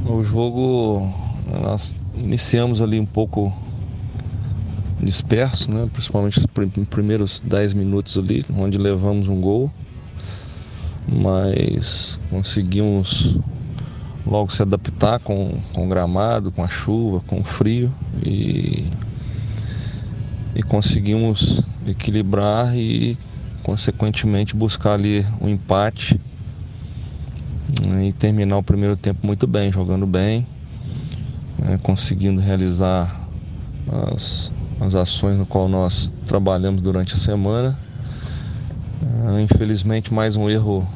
O 0.05 0.21
jogo 0.21 1.09
nós 1.47 1.95
iniciamos 2.15 2.81
ali 2.81 2.99
um 2.99 3.05
pouco 3.05 3.53
dispersos, 5.01 5.67
né? 5.67 5.89
principalmente 5.91 6.39
os 6.39 6.45
primeiros 6.85 7.39
10 7.39 7.73
minutos 7.73 8.17
ali, 8.17 8.45
onde 8.55 8.77
levamos 8.77 9.27
um 9.27 9.41
gol, 9.41 9.71
mas 11.07 12.19
conseguimos 12.29 13.37
logo 14.25 14.51
se 14.51 14.61
adaptar 14.61 15.19
com, 15.19 15.59
com 15.73 15.85
o 15.85 15.89
gramado, 15.89 16.51
com 16.51 16.63
a 16.63 16.69
chuva, 16.69 17.21
com 17.25 17.39
o 17.39 17.43
frio 17.43 17.91
e, 18.23 18.85
e 20.55 20.61
conseguimos 20.63 21.63
equilibrar 21.87 22.75
e 22.75 23.17
consequentemente 23.63 24.55
buscar 24.55 24.93
ali 24.93 25.25
um 25.41 25.49
empate 25.49 26.19
né? 27.87 28.07
e 28.07 28.13
terminar 28.13 28.57
o 28.57 28.63
primeiro 28.63 28.95
tempo 28.95 29.25
muito 29.25 29.47
bem, 29.47 29.71
jogando 29.71 30.05
bem, 30.05 30.45
né? 31.57 31.79
conseguindo 31.81 32.39
realizar 32.39 33.27
as, 34.13 34.53
as 34.81 34.95
ações 34.95 35.37
no 35.37 35.45
qual 35.45 35.69
nós 35.69 36.11
trabalhamos 36.25 36.81
durante 36.81 37.13
a 37.13 37.17
semana. 37.17 37.77
Uh, 39.01 39.39
infelizmente, 39.39 40.11
mais 40.11 40.35
um 40.35 40.49
erro 40.49 40.87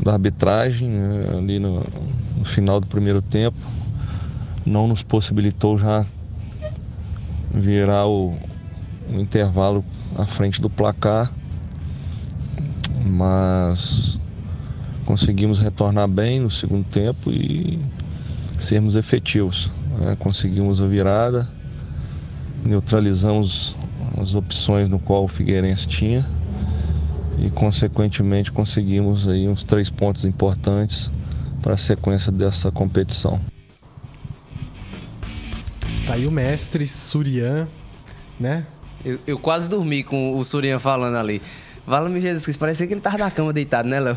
da 0.00 0.12
arbitragem 0.12 0.90
uh, 0.90 1.38
ali 1.38 1.58
no, 1.58 1.84
no, 2.36 2.44
final 2.44 2.80
do 2.80 2.86
primeiro 2.86 3.20
tempo 3.20 3.58
não 4.64 4.86
nos 4.86 5.02
possibilitou 5.02 5.76
já 5.76 6.06
virar 7.52 8.06
o, 8.06 8.36
o 9.12 9.20
intervalo 9.20 9.84
à 10.16 10.24
frente 10.24 10.60
do 10.60 10.70
placar, 10.70 11.32
mas 13.04 14.20
conseguimos 15.04 15.58
retornar 15.58 16.06
bem 16.06 16.38
no 16.38 16.50
segundo 16.50 16.84
tempo 16.84 17.32
e 17.32 17.80
sermos 18.56 18.94
efetivos. 18.94 19.68
Né? 19.98 20.16
Conseguimos 20.20 20.80
a 20.80 20.86
virada 20.86 21.59
neutralizamos 22.64 23.76
as 24.20 24.34
opções 24.34 24.88
no 24.88 24.98
qual 24.98 25.24
o 25.24 25.28
Figueirense 25.28 25.86
tinha 25.86 26.26
e 27.38 27.50
consequentemente 27.50 28.52
conseguimos 28.52 29.26
aí 29.26 29.48
uns 29.48 29.64
três 29.64 29.88
pontos 29.88 30.24
importantes 30.24 31.10
para 31.62 31.74
a 31.74 31.76
sequência 31.76 32.30
dessa 32.30 32.70
competição. 32.70 33.40
Tá 36.06 36.14
aí 36.14 36.26
o 36.26 36.30
mestre 36.30 36.86
Surian, 36.86 37.66
né? 38.38 38.64
Eu, 39.04 39.18
eu 39.26 39.38
quase 39.38 39.68
dormi 39.68 40.02
com 40.02 40.38
o 40.38 40.44
Surian 40.44 40.78
falando 40.78 41.16
ali. 41.16 41.40
Vala-me 41.86 42.20
Jesus 42.20 42.44
Cristo, 42.44 42.60
parecia 42.60 42.86
que 42.86 42.92
ele 42.92 43.00
tava 43.00 43.18
na 43.18 43.30
cama 43.30 43.52
deitado, 43.52 43.88
né, 43.88 43.98
Léo? 43.98 44.16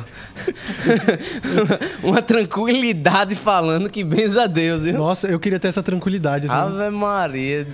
Uma 2.04 2.22
tranquilidade 2.22 3.36
falando 3.36 3.90
que 3.90 4.04
benza 4.04 4.44
a 4.44 4.48
Deus, 4.48 4.84
viu? 4.84 4.98
Nossa, 4.98 5.28
eu 5.28 5.40
queria 5.40 5.60
ter 5.60 5.70
essa 5.70 5.82
tranquilidade. 5.82 6.48
Assim. 6.48 6.56
Ave 6.56 6.90
Maria. 6.96 7.68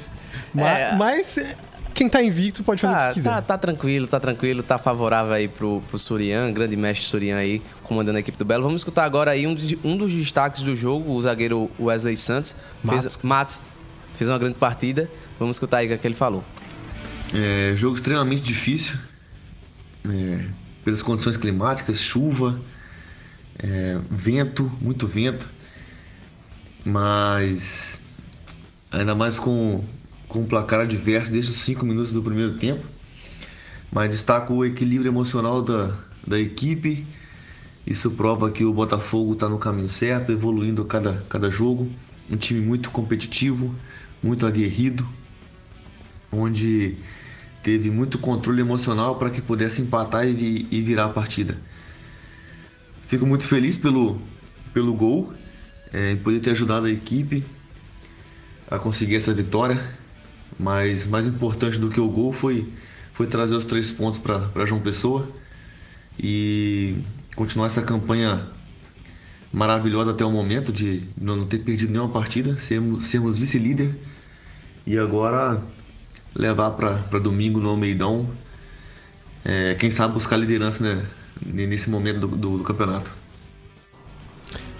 Mas, 0.53 0.79
é... 0.79 0.95
mas 0.95 1.55
quem 1.93 2.07
tá 2.07 2.23
invicto 2.23 2.63
pode 2.63 2.79
fazer 2.79 2.93
tá, 2.93 3.05
o 3.05 3.07
que 3.09 3.13
quiser. 3.15 3.29
Tá, 3.29 3.41
tá, 3.41 3.57
tranquilo, 3.57 4.07
tá 4.07 4.19
tranquilo, 4.19 4.63
tá 4.63 4.77
favorável 4.77 5.33
aí 5.33 5.47
pro, 5.47 5.81
pro 5.89 5.99
Surian, 5.99 6.51
grande 6.53 6.77
mestre 6.77 7.05
Surian 7.05 7.35
aí, 7.35 7.61
comandando 7.83 8.17
a 8.17 8.21
equipe 8.21 8.37
do 8.37 8.45
Belo. 8.45 8.63
Vamos 8.63 8.81
escutar 8.81 9.03
agora 9.03 9.31
aí 9.31 9.45
um, 9.45 9.55
um 9.83 9.97
dos 9.97 10.13
destaques 10.13 10.61
do 10.61 10.75
jogo, 10.75 11.11
o 11.11 11.21
zagueiro 11.21 11.69
Wesley 11.79 12.15
Santos. 12.15 12.55
Matos. 12.83 13.03
Fez, 13.03 13.19
Matos 13.21 13.61
fez 14.17 14.29
uma 14.29 14.39
grande 14.39 14.55
partida. 14.55 15.09
Vamos 15.37 15.57
escutar 15.57 15.79
aí 15.79 15.93
o 15.93 15.97
que 15.99 16.07
ele 16.07 16.15
falou. 16.15 16.43
É, 17.33 17.73
jogo 17.75 17.95
extremamente 17.95 18.43
difícil, 18.43 18.97
é, 20.09 20.45
pelas 20.83 21.03
condições 21.03 21.37
climáticas, 21.37 21.99
chuva, 21.99 22.59
é, 23.61 23.99
vento, 24.09 24.71
muito 24.81 25.05
vento, 25.05 25.49
mas 26.83 28.01
ainda 28.91 29.13
mais 29.13 29.37
com 29.37 29.83
com 30.29 30.41
um 30.41 30.45
placar 30.45 30.81
adverso 30.81 31.31
desde 31.31 31.51
os 31.51 31.57
5 31.57 31.83
minutos 31.85 32.13
do 32.13 32.21
primeiro 32.21 32.53
tempo. 32.53 32.85
Mas 33.91 34.11
destaco 34.11 34.53
o 34.53 34.63
equilíbrio 34.63 35.09
emocional 35.09 35.63
da, 35.63 35.91
da 36.25 36.39
equipe. 36.39 37.05
Isso 37.85 38.11
prova 38.11 38.51
que 38.51 38.63
o 38.63 38.71
Botafogo 38.71 39.33
está 39.33 39.49
no 39.49 39.57
caminho 39.57 39.89
certo, 39.89 40.31
evoluindo 40.31 40.85
cada, 40.85 41.25
cada 41.27 41.49
jogo. 41.49 41.91
Um 42.29 42.37
time 42.37 42.61
muito 42.61 42.91
competitivo, 42.91 43.75
muito 44.21 44.45
aguerrido, 44.45 45.07
onde 46.31 46.95
teve 47.63 47.89
muito 47.89 48.19
controle 48.19 48.61
emocional 48.61 49.15
para 49.15 49.31
que 49.31 49.41
pudesse 49.41 49.81
empatar 49.81 50.27
e, 50.27 50.67
e, 50.69 50.81
virar 50.81 51.05
a 51.05 51.09
partida. 51.09 51.57
Fico 53.07 53.25
muito 53.25 53.47
feliz 53.47 53.75
pelo, 53.75 54.21
pelo 54.71 54.93
gol, 54.93 55.33
é, 55.91 56.15
poder 56.17 56.39
ter 56.39 56.51
ajudado 56.51 56.85
a 56.85 56.91
equipe 56.91 57.43
a 58.69 58.77
conseguir 58.77 59.15
essa 59.15 59.33
vitória 59.33 59.81
mas 60.59 61.07
mais 61.07 61.25
importante 61.25 61.79
do 61.79 61.89
que 61.89 62.01
o 62.01 62.09
gol 62.09 62.33
foi, 62.33 62.67
foi 63.13 63.25
trazer 63.27 63.55
os 63.55 63.63
três 63.63 63.89
pontos 63.89 64.19
para 64.19 64.65
João 64.65 64.81
Pessoa 64.81 65.27
e 66.19 66.97
continuar 67.33 67.67
essa 67.67 67.81
campanha 67.81 68.45
maravilhosa 69.53 70.11
até 70.11 70.25
o 70.25 70.31
momento 70.31 70.71
de 70.73 71.03
não 71.19 71.47
ter 71.47 71.59
perdido 71.59 71.91
nenhuma 71.91 72.11
partida, 72.11 72.57
sermos, 72.57 73.07
sermos 73.07 73.39
vice-líder 73.39 73.95
e 74.85 74.97
agora 74.97 75.63
levar 76.35 76.71
para 76.71 77.19
domingo 77.19 77.59
no 77.59 77.69
Almeidão, 77.69 78.29
é, 79.45 79.75
quem 79.75 79.89
sabe 79.89 80.13
buscar 80.13 80.37
liderança 80.37 80.83
né, 80.83 81.05
nesse 81.41 81.89
momento 81.89 82.19
do, 82.19 82.27
do, 82.27 82.57
do 82.57 82.63
campeonato. 82.63 83.11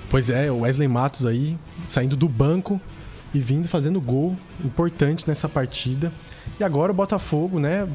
Pois 0.09 0.29
é, 0.29 0.51
o 0.51 0.59
Wesley 0.59 0.87
Matos 0.87 1.25
aí 1.25 1.57
saindo 1.85 2.15
do 2.15 2.27
banco 2.27 2.81
e 3.33 3.39
vindo 3.39 3.67
fazendo 3.67 4.01
gol 4.01 4.35
importante 4.63 5.27
nessa 5.27 5.47
partida. 5.47 6.11
E 6.59 6.63
agora 6.63 6.91
o 6.91 6.95
Botafogo, 6.95 7.59
né? 7.59 7.87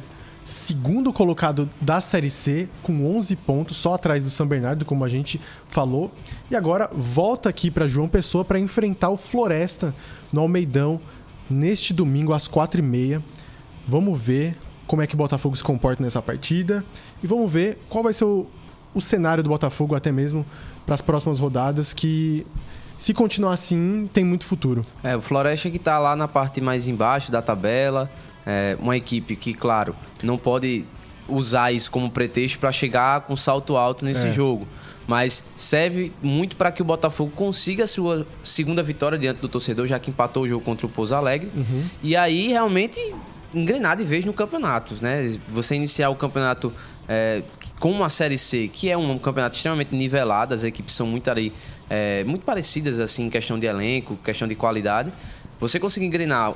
Segundo 0.45 1.11
colocado 1.11 1.67
da 1.81 1.99
Série 1.99 2.29
C, 2.29 2.67
com 2.83 3.17
11 3.17 3.35
pontos, 3.35 3.77
só 3.77 3.95
atrás 3.95 4.23
do 4.23 4.29
São 4.29 4.45
Bernardo, 4.45 4.85
como 4.85 5.03
a 5.03 5.09
gente 5.09 5.41
falou. 5.69 6.13
E 6.51 6.55
agora 6.55 6.89
volta 6.93 7.49
aqui 7.49 7.71
para 7.71 7.87
João 7.87 8.07
Pessoa 8.07 8.45
para 8.45 8.59
enfrentar 8.59 9.09
o 9.09 9.17
Floresta 9.17 9.93
no 10.31 10.41
Almeidão 10.41 11.01
neste 11.49 11.93
domingo 11.93 12.31
às 12.31 12.47
4h30. 12.47 13.21
Vamos 13.87 14.21
ver 14.21 14.55
como 14.85 15.01
é 15.01 15.07
que 15.07 15.15
o 15.15 15.17
Botafogo 15.17 15.55
se 15.55 15.63
comporta 15.63 16.03
nessa 16.03 16.21
partida 16.21 16.85
e 17.23 17.27
vamos 17.27 17.51
ver 17.51 17.79
qual 17.89 18.03
vai 18.03 18.13
ser 18.13 18.25
o, 18.25 18.45
o 18.93 19.01
cenário 19.01 19.43
do 19.43 19.49
Botafogo 19.49 19.95
até 19.95 20.11
mesmo 20.11 20.45
para 20.85 20.93
as 20.93 21.01
próximas 21.01 21.39
rodadas 21.39 21.91
que 21.91 22.45
se 22.97 23.13
continuar 23.13 23.53
assim, 23.53 24.09
tem 24.13 24.23
muito 24.23 24.45
futuro. 24.45 24.85
É, 25.03 25.15
o 25.15 25.21
Floresta 25.21 25.69
que 25.69 25.77
está 25.77 25.99
lá 25.99 26.15
na 26.15 26.27
parte 26.27 26.61
mais 26.61 26.87
embaixo 26.87 27.31
da 27.31 27.41
tabela, 27.41 28.09
é 28.45 28.77
uma 28.79 28.95
equipe 28.95 29.35
que, 29.35 29.53
claro, 29.53 29.95
não 30.21 30.37
pode 30.37 30.85
usar 31.27 31.71
isso 31.71 31.89
como 31.89 32.09
pretexto 32.09 32.59
para 32.59 32.71
chegar 32.71 33.21
com 33.21 33.35
salto 33.35 33.75
alto 33.75 34.05
nesse 34.05 34.27
é. 34.27 34.31
jogo. 34.31 34.67
Mas 35.07 35.45
serve 35.55 36.11
muito 36.21 36.55
para 36.55 36.71
que 36.71 36.81
o 36.81 36.85
Botafogo 36.85 37.31
consiga 37.35 37.83
a 37.83 37.87
sua 37.87 38.25
segunda 38.43 38.81
vitória 38.81 39.17
diante 39.17 39.39
do 39.39 39.47
torcedor, 39.47 39.85
já 39.85 39.99
que 39.99 40.09
empatou 40.09 40.43
o 40.43 40.47
jogo 40.47 40.63
contra 40.63 40.87
o 40.87 40.89
Pouso 40.89 41.13
Alegre. 41.13 41.51
Uhum. 41.55 41.83
E 42.01 42.15
aí 42.15 42.47
realmente 42.47 42.99
engrenar 43.53 43.97
de 43.97 44.03
vez 44.03 44.25
no 44.25 44.33
campeonato, 44.33 44.95
né? 45.01 45.37
Você 45.47 45.75
iniciar 45.75 46.09
o 46.09 46.15
campeonato 46.15 46.73
é, 47.07 47.43
com 47.79 47.91
uma 47.91 48.09
Série 48.09 48.37
C, 48.37 48.67
que 48.67 48.89
é 48.89 48.97
um 48.97 49.17
campeonato 49.19 49.55
extremamente 49.55 49.93
nivelado, 49.93 50.53
as 50.53 50.63
equipes 50.63 50.95
são 50.95 51.05
muito 51.05 51.29
ali, 51.29 51.53
é, 51.89 52.23
muito 52.23 52.43
parecidas 52.43 52.99
assim 52.99 53.25
em 53.25 53.29
questão 53.29 53.59
de 53.59 53.65
elenco, 53.65 54.17
questão 54.17 54.47
de 54.47 54.55
qualidade. 54.55 55.11
Você 55.59 55.79
conseguir 55.79 56.05
engrenar 56.05 56.53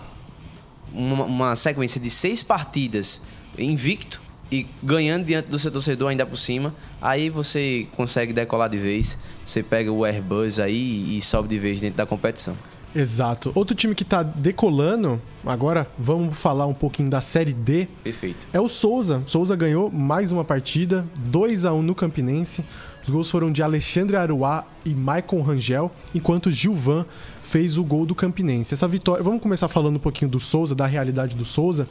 uma, 0.93 1.25
uma 1.25 1.55
sequência 1.55 2.00
de 2.00 2.09
seis 2.09 2.43
partidas 2.43 3.21
invicto 3.57 4.21
e 4.51 4.65
ganhando 4.81 5.25
diante 5.25 5.48
do 5.48 5.59
seu 5.59 5.71
torcedor 5.71 6.09
ainda 6.09 6.25
por 6.25 6.38
cima, 6.38 6.74
aí 7.01 7.29
você 7.29 7.88
consegue 7.95 8.33
decolar 8.33 8.69
de 8.69 8.77
vez. 8.77 9.17
Você 9.45 9.62
pega 9.62 9.91
o 9.91 10.03
Airbus 10.03 10.59
aí 10.59 11.17
e 11.17 11.21
sobe 11.21 11.48
de 11.48 11.59
vez 11.59 11.79
dentro 11.79 11.98
da 11.98 12.05
competição. 12.05 12.55
Exato. 12.95 13.51
Outro 13.53 13.75
time 13.75 13.93
que 13.93 14.03
tá 14.03 14.24
decolando, 14.24 15.21
agora 15.45 15.88
vamos 15.98 16.36
falar 16.38 16.65
um 16.65 16.74
pouquinho 16.74 17.09
da 17.09 17.21
Série 17.21 17.53
D. 17.53 17.88
Perfeito. 18.03 18.48
É 18.51 18.59
o 18.59 18.67
Souza. 18.67 19.21
Souza 19.27 19.55
ganhou 19.55 19.91
mais 19.91 20.31
uma 20.31 20.43
partida, 20.43 21.05
2 21.19 21.65
a 21.65 21.74
1 21.74 21.83
no 21.83 21.93
Campinense. 21.93 22.65
Os 23.09 23.11
gols 23.11 23.31
foram 23.31 23.51
de 23.51 23.63
Alexandre 23.63 24.15
Aruá 24.15 24.63
e 24.85 24.93
Maicon 24.93 25.41
Rangel, 25.41 25.91
enquanto 26.13 26.51
Gilvan 26.51 27.07
fez 27.41 27.75
o 27.75 27.83
gol 27.83 28.05
do 28.05 28.13
Campinense. 28.13 28.75
Essa 28.75 28.87
vitória, 28.87 29.23
vamos 29.23 29.41
começar 29.41 29.67
falando 29.67 29.95
um 29.95 29.99
pouquinho 29.99 30.29
do 30.29 30.39
Souza, 30.39 30.75
da 30.75 30.85
realidade 30.85 31.35
do 31.35 31.43
Souza. 31.43 31.87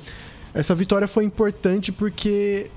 Essa 0.54 0.76
vitória 0.76 1.08
foi 1.08 1.25
importante 1.25 1.90
porque 1.90 2.70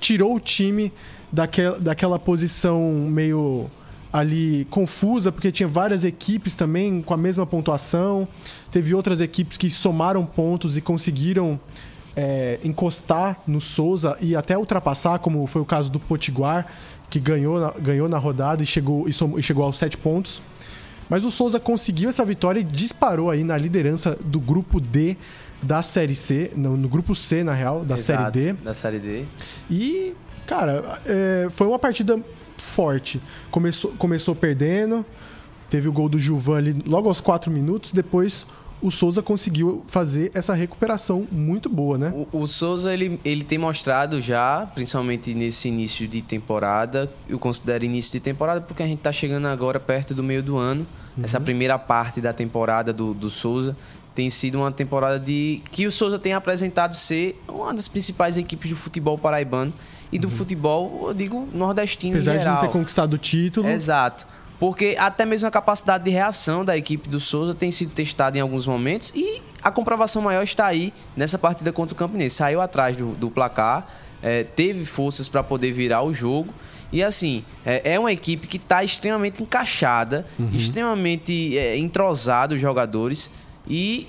tirou 0.00 0.34
o 0.34 0.40
time 0.40 0.92
daquela, 1.30 1.78
daquela 1.78 2.18
posição 2.18 2.90
meio 3.08 3.70
ali 4.12 4.66
confusa, 4.68 5.30
porque 5.30 5.52
tinha 5.52 5.68
várias 5.68 6.02
equipes 6.02 6.56
também 6.56 7.00
com 7.00 7.14
a 7.14 7.16
mesma 7.16 7.46
pontuação. 7.46 8.26
Teve 8.72 8.96
outras 8.96 9.20
equipes 9.20 9.56
que 9.56 9.70
somaram 9.70 10.26
pontos 10.26 10.76
e 10.76 10.80
conseguiram 10.80 11.60
é, 12.16 12.58
encostar 12.64 13.38
no 13.46 13.60
Souza 13.60 14.16
e 14.20 14.34
até 14.34 14.58
ultrapassar, 14.58 15.20
como 15.20 15.46
foi 15.46 15.62
o 15.62 15.64
caso 15.64 15.88
do 15.88 16.00
Potiguar, 16.00 16.66
que 17.10 17.18
ganhou 17.18 17.60
na, 17.60 17.70
ganhou 17.72 18.08
na 18.08 18.16
rodada 18.18 18.62
e 18.62 18.66
chegou, 18.66 19.08
e, 19.08 19.12
som, 19.12 19.38
e 19.38 19.42
chegou 19.42 19.64
aos 19.64 19.76
sete 19.76 19.98
pontos. 19.98 20.40
Mas 21.08 21.24
o 21.24 21.30
Souza 21.30 21.58
conseguiu 21.58 22.08
essa 22.08 22.24
vitória 22.24 22.60
e 22.60 22.64
disparou 22.64 23.28
aí 23.28 23.42
na 23.42 23.58
liderança 23.58 24.16
do 24.24 24.38
grupo 24.38 24.80
D 24.80 25.16
da 25.60 25.82
Série 25.82 26.14
C, 26.14 26.52
no, 26.54 26.76
no 26.76 26.88
grupo 26.88 27.14
C, 27.14 27.42
na 27.42 27.52
real, 27.52 27.84
da 27.84 27.96
Exato, 27.96 28.32
Série 28.32 28.52
D. 28.52 28.52
Da 28.62 28.72
Série 28.72 28.98
D. 29.00 29.24
E, 29.68 30.14
cara, 30.46 31.00
é, 31.04 31.48
foi 31.50 31.66
uma 31.66 31.78
partida 31.78 32.18
forte. 32.56 33.20
Começou, 33.50 33.90
começou 33.98 34.34
perdendo, 34.34 35.04
teve 35.68 35.88
o 35.88 35.92
gol 35.92 36.08
do 36.08 36.18
Gilvan 36.18 36.58
ali 36.58 36.82
logo 36.86 37.08
aos 37.08 37.20
4 37.20 37.50
minutos, 37.50 37.92
depois 37.92 38.46
o 38.82 38.90
Souza 38.90 39.22
conseguiu 39.22 39.84
fazer 39.86 40.30
essa 40.34 40.54
recuperação 40.54 41.26
muito 41.30 41.68
boa, 41.68 41.98
né? 41.98 42.12
O, 42.32 42.42
o 42.42 42.46
Souza 42.46 42.92
ele, 42.92 43.20
ele 43.24 43.44
tem 43.44 43.58
mostrado 43.58 44.20
já, 44.20 44.66
principalmente 44.74 45.34
nesse 45.34 45.68
início 45.68 46.08
de 46.08 46.22
temporada, 46.22 47.10
eu 47.28 47.38
considero 47.38 47.84
início 47.84 48.12
de 48.12 48.20
temporada 48.20 48.60
porque 48.60 48.82
a 48.82 48.86
gente 48.86 48.98
está 48.98 49.12
chegando 49.12 49.46
agora 49.48 49.78
perto 49.78 50.14
do 50.14 50.22
meio 50.22 50.42
do 50.42 50.56
ano. 50.56 50.86
Uhum. 51.16 51.24
Essa 51.24 51.40
primeira 51.40 51.78
parte 51.78 52.20
da 52.20 52.32
temporada 52.32 52.92
do, 52.92 53.12
do 53.12 53.30
Souza 53.30 53.76
tem 54.14 54.28
sido 54.30 54.58
uma 54.58 54.72
temporada 54.72 55.18
de 55.18 55.62
que 55.70 55.86
o 55.86 55.92
Souza 55.92 56.18
tem 56.18 56.32
apresentado 56.32 56.94
ser 56.94 57.40
uma 57.48 57.72
das 57.72 57.88
principais 57.88 58.36
equipes 58.36 58.70
do 58.70 58.76
futebol 58.76 59.16
paraibano 59.16 59.72
e 60.12 60.18
do 60.18 60.28
uhum. 60.28 60.34
futebol, 60.34 61.04
eu 61.08 61.14
digo, 61.14 61.48
nordestino 61.54 62.14
Apesar 62.14 62.36
de 62.36 62.44
não 62.44 62.56
ter 62.56 62.70
conquistado 62.70 63.14
o 63.14 63.18
título. 63.18 63.68
Exato. 63.68 64.26
Porque 64.60 64.94
até 64.98 65.24
mesmo 65.24 65.48
a 65.48 65.50
capacidade 65.50 66.04
de 66.04 66.10
reação 66.10 66.62
da 66.62 66.76
equipe 66.76 67.08
do 67.08 67.18
Souza 67.18 67.54
tem 67.54 67.72
sido 67.72 67.92
testada 67.92 68.36
em 68.36 68.42
alguns 68.42 68.66
momentos 68.66 69.10
e 69.16 69.40
a 69.62 69.70
comprovação 69.70 70.20
maior 70.20 70.44
está 70.44 70.66
aí 70.66 70.92
nessa 71.16 71.38
partida 71.38 71.72
contra 71.72 71.94
o 71.94 71.96
Campinense. 71.96 72.36
Saiu 72.36 72.60
atrás 72.60 72.94
do, 72.94 73.12
do 73.12 73.30
placar, 73.30 73.88
é, 74.22 74.44
teve 74.44 74.84
forças 74.84 75.28
para 75.28 75.42
poder 75.42 75.72
virar 75.72 76.02
o 76.02 76.12
jogo. 76.12 76.52
E 76.92 77.02
assim, 77.02 77.42
é, 77.64 77.94
é 77.94 77.98
uma 77.98 78.12
equipe 78.12 78.46
que 78.46 78.58
está 78.58 78.84
extremamente 78.84 79.42
encaixada, 79.42 80.26
uhum. 80.38 80.50
extremamente 80.52 81.56
é, 81.56 81.78
entrosada 81.78 82.54
os 82.54 82.60
jogadores. 82.60 83.30
E 83.66 84.08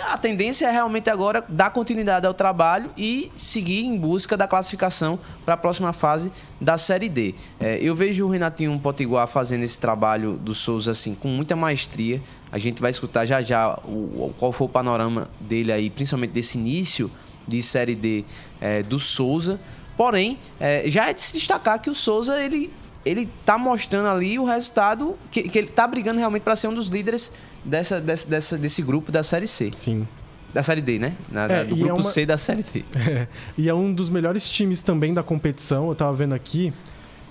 a 0.00 0.16
tendência 0.16 0.66
é 0.66 0.70
realmente 0.70 1.10
agora 1.10 1.44
dar 1.48 1.70
continuidade 1.70 2.26
ao 2.26 2.34
trabalho 2.34 2.90
e 2.96 3.30
seguir 3.36 3.84
em 3.84 3.96
busca 3.96 4.36
da 4.36 4.46
classificação 4.46 5.18
para 5.44 5.54
a 5.54 5.56
próxima 5.56 5.92
fase 5.92 6.30
da 6.60 6.78
Série 6.78 7.08
D. 7.08 7.34
É, 7.60 7.78
eu 7.80 7.94
vejo 7.94 8.26
o 8.26 8.30
Renatinho 8.30 8.78
Potiguar 8.78 9.26
fazendo 9.26 9.62
esse 9.64 9.78
trabalho 9.78 10.34
do 10.34 10.54
Souza 10.54 10.92
assim 10.92 11.14
com 11.14 11.28
muita 11.28 11.56
maestria. 11.56 12.22
A 12.50 12.58
gente 12.58 12.80
vai 12.80 12.90
escutar 12.90 13.24
já 13.24 13.42
já 13.42 13.78
o, 13.84 14.32
qual 14.38 14.52
foi 14.52 14.66
o 14.66 14.70
panorama 14.70 15.28
dele 15.40 15.72
aí, 15.72 15.90
principalmente 15.90 16.32
desse 16.32 16.58
início 16.58 17.10
de 17.46 17.62
Série 17.62 17.94
D 17.94 18.24
é, 18.60 18.82
do 18.82 18.98
Souza. 18.98 19.60
Porém, 19.96 20.38
é, 20.58 20.84
já 20.86 21.08
é 21.08 21.12
de 21.12 21.20
se 21.20 21.32
destacar 21.32 21.80
que 21.80 21.90
o 21.90 21.94
Souza 21.94 22.40
ele 22.40 22.72
ele 23.04 23.28
tá 23.44 23.58
mostrando 23.58 24.08
ali 24.08 24.38
o 24.38 24.44
resultado 24.44 25.18
que, 25.30 25.42
que 25.42 25.58
ele 25.58 25.66
tá 25.66 25.86
brigando 25.86 26.18
realmente 26.18 26.42
para 26.42 26.54
ser 26.54 26.68
um 26.68 26.74
dos 26.74 26.86
líderes 26.86 27.32
dessa, 27.64 28.00
dessa, 28.00 28.28
dessa, 28.28 28.58
desse 28.58 28.82
grupo 28.82 29.10
da 29.10 29.22
Série 29.22 29.46
C. 29.46 29.70
Sim. 29.72 30.06
Da 30.52 30.62
Série 30.62 30.82
D, 30.82 30.98
né? 30.98 31.14
Na, 31.30 31.44
é, 31.44 31.64
do 31.64 31.76
grupo 31.76 31.90
é 31.90 31.94
uma... 31.94 32.02
C 32.02 32.26
da 32.26 32.36
Série 32.36 32.62
D. 32.62 32.84
É, 32.94 33.26
e 33.56 33.68
é 33.68 33.74
um 33.74 33.92
dos 33.92 34.10
melhores 34.10 34.48
times 34.50 34.82
também 34.82 35.14
da 35.14 35.22
competição. 35.22 35.88
Eu 35.88 35.94
tava 35.94 36.12
vendo 36.12 36.34
aqui 36.34 36.72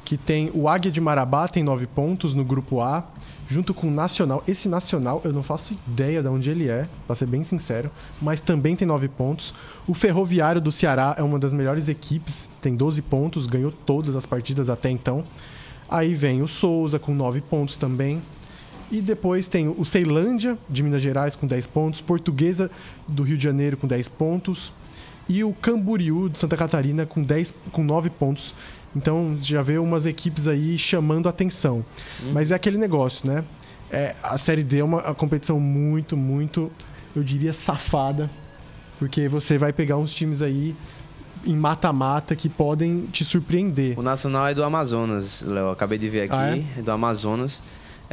que 0.03 0.17
tem 0.17 0.51
o 0.53 0.67
Águia 0.67 0.91
de 0.91 0.99
Marabá, 0.99 1.47
tem 1.47 1.63
nove 1.63 1.87
pontos 1.87 2.33
no 2.33 2.43
grupo 2.43 2.81
A, 2.81 3.03
junto 3.47 3.73
com 3.73 3.87
o 3.87 3.91
Nacional. 3.91 4.43
Esse 4.47 4.67
Nacional, 4.67 5.21
eu 5.23 5.31
não 5.31 5.43
faço 5.43 5.73
ideia 5.87 6.21
de 6.21 6.27
onde 6.27 6.49
ele 6.49 6.67
é, 6.67 6.85
pra 7.05 7.15
ser 7.15 7.27
bem 7.27 7.43
sincero, 7.43 7.91
mas 8.21 8.41
também 8.41 8.75
tem 8.75 8.87
nove 8.87 9.07
pontos. 9.07 9.53
O 9.87 9.93
Ferroviário 9.93 10.59
do 10.59 10.71
Ceará 10.71 11.15
é 11.17 11.23
uma 11.23 11.37
das 11.37 11.53
melhores 11.53 11.87
equipes, 11.87 12.49
tem 12.61 12.75
12 12.75 13.01
pontos, 13.03 13.47
ganhou 13.47 13.71
todas 13.71 14.15
as 14.15 14.25
partidas 14.25 14.69
até 14.69 14.89
então. 14.89 15.23
Aí 15.89 16.15
vem 16.15 16.41
o 16.41 16.47
Souza 16.47 16.97
com 16.97 17.13
nove 17.13 17.41
pontos 17.41 17.75
também. 17.75 18.21
E 18.91 18.99
depois 18.99 19.47
tem 19.47 19.69
o 19.69 19.85
Ceilândia, 19.85 20.57
de 20.69 20.83
Minas 20.83 21.01
Gerais, 21.01 21.35
com 21.35 21.47
10 21.47 21.65
pontos. 21.67 22.01
Portuguesa, 22.01 22.69
do 23.07 23.23
Rio 23.23 23.37
de 23.37 23.43
Janeiro, 23.43 23.77
com 23.77 23.87
10 23.87 24.09
pontos. 24.09 24.73
E 25.29 25.43
o 25.43 25.53
Camboriú, 25.53 26.27
de 26.27 26.37
Santa 26.37 26.57
Catarina, 26.57 27.05
com, 27.05 27.23
10, 27.23 27.53
com 27.71 27.83
9 27.83 28.09
pontos. 28.09 28.53
Então, 28.93 29.37
já 29.39 29.61
vê 29.61 29.77
umas 29.77 30.05
equipes 30.05 30.45
aí 30.45 30.77
chamando 30.77 31.29
atenção. 31.29 31.85
Hum. 32.21 32.31
Mas 32.33 32.51
é 32.51 32.55
aquele 32.55 32.77
negócio, 32.77 33.25
né? 33.25 33.45
É, 33.89 34.13
a 34.21 34.37
Série 34.37 34.63
D 34.63 34.79
é 34.79 34.83
uma, 34.83 35.01
uma 35.01 35.15
competição 35.15 35.59
muito, 35.59 36.17
muito, 36.17 36.69
eu 37.15 37.23
diria, 37.23 37.53
safada. 37.53 38.29
Porque 38.99 39.27
você 39.29 39.57
vai 39.57 39.71
pegar 39.71 39.97
uns 39.97 40.13
times 40.13 40.41
aí 40.41 40.75
em 41.45 41.55
mata-mata 41.55 42.35
que 42.35 42.49
podem 42.49 43.05
te 43.11 43.25
surpreender. 43.25 43.97
O 43.97 44.03
Nacional 44.03 44.47
é 44.47 44.53
do 44.53 44.63
Amazonas, 44.63 45.41
Léo. 45.41 45.71
Acabei 45.71 45.97
de 45.97 46.09
ver 46.09 46.23
aqui. 46.23 46.35
Ah, 46.35 46.57
é? 46.57 46.63
é 46.77 46.81
do 46.81 46.91
Amazonas. 46.91 47.63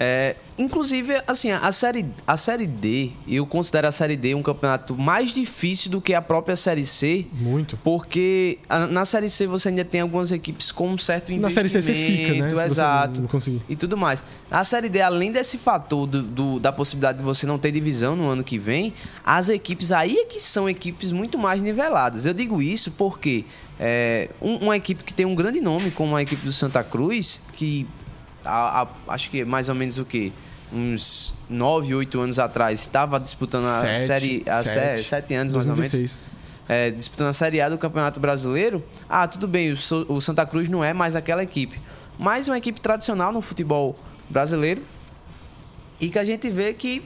É, 0.01 0.37
inclusive, 0.57 1.21
assim, 1.27 1.51
a 1.51 1.73
série, 1.73 2.07
a 2.25 2.37
série 2.37 2.69
D, 2.69 3.11
eu 3.27 3.45
considero 3.45 3.89
a 3.89 3.91
série 3.91 4.17
D 4.17 4.33
um 4.33 4.45
campeonato 4.45 4.97
mais 4.97 5.33
difícil 5.33 5.91
do 5.91 6.01
que 6.01 6.15
a 6.15 6.23
própria 6.23 6.55
série 6.55 6.87
C. 6.87 7.27
Muito. 7.33 7.77
Porque 7.79 8.61
a, 8.69 8.87
na 8.87 9.05
série 9.05 9.29
C 9.29 9.45
você 9.49 9.71
ainda 9.71 9.85
tem 9.85 10.01
algumas 10.01 10.31
equipes 10.31 10.71
com 10.71 10.91
um 10.91 10.97
certo 10.97 11.33
investimento. 11.33 11.43
Na 11.43 11.51
série 11.51 11.69
C 11.69 11.83
você 11.83 11.95
fica, 11.95 12.33
né? 12.33 12.65
Exato. 12.65 13.29
E 13.69 13.75
tudo 13.75 13.97
mais. 13.97 14.25
A 14.49 14.63
série 14.63 14.89
D, 14.89 15.01
além 15.01 15.33
desse 15.33 15.59
fator 15.59 16.07
do, 16.07 16.23
do, 16.23 16.61
da 16.61 16.71
possibilidade 16.71 17.19
de 17.19 17.25
você 17.25 17.45
não 17.45 17.59
ter 17.59 17.73
divisão 17.73 18.15
no 18.15 18.29
ano 18.29 18.45
que 18.45 18.57
vem, 18.57 18.95
as 19.25 19.49
equipes 19.49 19.91
aí 19.91 20.17
é 20.17 20.25
que 20.27 20.39
são 20.39 20.71
equipes 20.71 21.11
muito 21.11 21.37
mais 21.37 21.61
niveladas. 21.61 22.25
Eu 22.25 22.35
digo 22.35 22.63
isso 22.63 22.93
porque 22.93 23.45
é, 23.81 24.29
um, 24.41 24.59
uma 24.59 24.77
equipe 24.77 25.03
que 25.03 25.13
tem 25.13 25.27
um 25.27 25.35
grande 25.35 25.61
nome, 25.61 25.91
como 25.91 26.15
a 26.15 26.23
equipe 26.23 26.45
do 26.45 26.53
Santa 26.53 26.85
Cruz, 26.85 27.43
que 27.53 27.85
a, 28.49 28.83
a, 28.83 29.15
acho 29.15 29.31
que 29.31 29.45
mais 29.45 29.69
ou 29.69 29.75
menos 29.75 29.99
o 29.99 30.05
que? 30.05 30.33
Uns 30.73 31.35
9, 31.49 31.95
8 31.95 32.21
anos 32.21 32.39
atrás, 32.39 32.81
estava 32.81 33.19
disputando 33.19 33.65
a 33.65 33.81
Sete, 33.81 34.07
série. 34.07 34.45
A 34.47 34.63
sete. 34.63 35.03
7 35.03 35.35
anos 35.35 35.55
mais 35.55 35.69
ou 35.69 35.75
2016. 35.75 36.19
menos. 36.19 36.39
É, 36.69 36.91
disputando 36.91 37.29
a 37.29 37.33
Série 37.33 37.63
A 37.63 37.69
do 37.71 37.79
Campeonato 37.79 38.21
Brasileiro. 38.21 38.85
Ah, 39.09 39.27
tudo 39.27 39.49
bem, 39.49 39.73
o, 39.73 39.77
o 40.13 40.21
Santa 40.21 40.45
Cruz 40.45 40.69
não 40.69 40.85
é 40.85 40.93
mais 40.93 41.17
aquela 41.17 41.43
equipe. 41.43 41.81
Mas 42.19 42.47
uma 42.47 42.59
equipe 42.59 42.79
tradicional 42.79 43.33
no 43.33 43.41
futebol 43.41 43.99
brasileiro. 44.29 44.83
E 45.99 46.11
que 46.11 46.19
a 46.19 46.25
gente 46.25 46.51
vê 46.51 46.75
que 46.75 47.03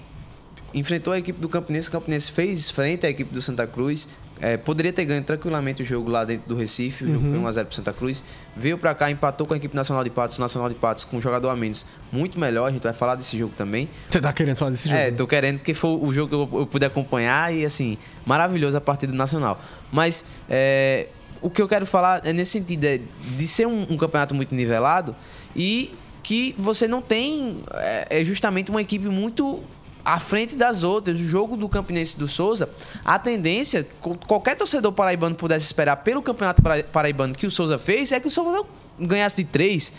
enfrentou 0.74 1.12
a 1.12 1.18
equipe 1.18 1.40
do 1.40 1.48
Campinense. 1.48 1.88
O 1.88 1.92
Campinense 1.92 2.30
fez 2.30 2.70
frente 2.70 3.06
à 3.06 3.10
equipe 3.10 3.32
do 3.32 3.42
Santa 3.42 3.66
Cruz. 3.66 4.08
É, 4.40 4.56
poderia 4.56 4.92
ter 4.92 5.04
ganho 5.04 5.22
tranquilamente 5.22 5.82
o 5.82 5.84
jogo 5.84 6.10
lá 6.10 6.24
dentro 6.24 6.48
do 6.48 6.56
Recife. 6.56 7.04
O 7.04 7.12
jogo 7.12 7.26
foi 7.26 7.38
1x0 7.38 7.64
pro 7.64 7.74
Santa 7.74 7.92
Cruz. 7.92 8.24
Veio 8.56 8.76
pra 8.76 8.92
cá, 8.94 9.10
empatou 9.10 9.46
com 9.46 9.54
a 9.54 9.56
equipe 9.56 9.74
Nacional 9.74 10.02
de 10.02 10.10
Patos. 10.10 10.36
O 10.36 10.40
Nacional 10.40 10.68
de 10.68 10.74
Patos 10.74 11.04
com 11.04 11.18
um 11.18 11.20
jogador 11.20 11.48
a 11.50 11.56
menos 11.56 11.86
muito 12.10 12.40
melhor. 12.40 12.68
A 12.68 12.72
gente 12.72 12.82
vai 12.82 12.92
falar 12.92 13.14
desse 13.14 13.38
jogo 13.38 13.54
também. 13.56 13.88
Você 14.10 14.20
tá 14.20 14.32
querendo 14.32 14.56
falar 14.56 14.72
desse 14.72 14.88
jogo? 14.88 15.00
É, 15.00 15.10
tô 15.12 15.26
querendo 15.26 15.58
porque 15.58 15.74
foi 15.74 15.90
o 15.90 16.12
jogo 16.12 16.28
que 16.28 16.54
eu, 16.54 16.60
eu 16.60 16.66
pude 16.66 16.84
acompanhar 16.84 17.54
e, 17.54 17.64
assim, 17.64 17.96
maravilhoso 18.26 18.76
a 18.76 18.80
partida 18.80 19.12
nacional. 19.12 19.62
Mas 19.92 20.24
é, 20.50 21.06
o 21.40 21.48
que 21.48 21.62
eu 21.62 21.68
quero 21.68 21.86
falar 21.86 22.22
é 22.24 22.32
nesse 22.32 22.52
sentido, 22.52 22.84
é 22.84 23.00
de 23.36 23.46
ser 23.46 23.66
um, 23.66 23.82
um 23.90 23.96
campeonato 23.96 24.34
muito 24.34 24.54
nivelado 24.54 25.14
e 25.54 25.94
que 26.22 26.54
você 26.56 26.86
não 26.86 27.02
tem 27.02 27.62
é, 27.74 28.20
é 28.20 28.24
justamente 28.24 28.70
uma 28.70 28.80
equipe 28.80 29.08
muito 29.08 29.60
à 30.04 30.18
frente 30.18 30.56
das 30.56 30.82
outras. 30.82 31.20
O 31.20 31.24
jogo 31.24 31.56
do 31.56 31.68
Campinense 31.68 32.18
do 32.18 32.26
Souza, 32.28 32.68
a 33.04 33.18
tendência, 33.18 33.86
qualquer 34.26 34.56
torcedor 34.56 34.92
paraibano 34.92 35.34
pudesse 35.34 35.66
esperar 35.66 35.96
pelo 35.96 36.22
campeonato 36.22 36.62
para- 36.62 36.82
paraibano 36.84 37.34
que 37.34 37.46
o 37.46 37.50
Souza 37.50 37.78
fez, 37.78 38.12
é 38.12 38.20
que 38.20 38.26
o 38.28 38.30
Souza 38.30 38.64
ganhasse 38.98 39.36
de 39.36 39.44
três. 39.44 39.92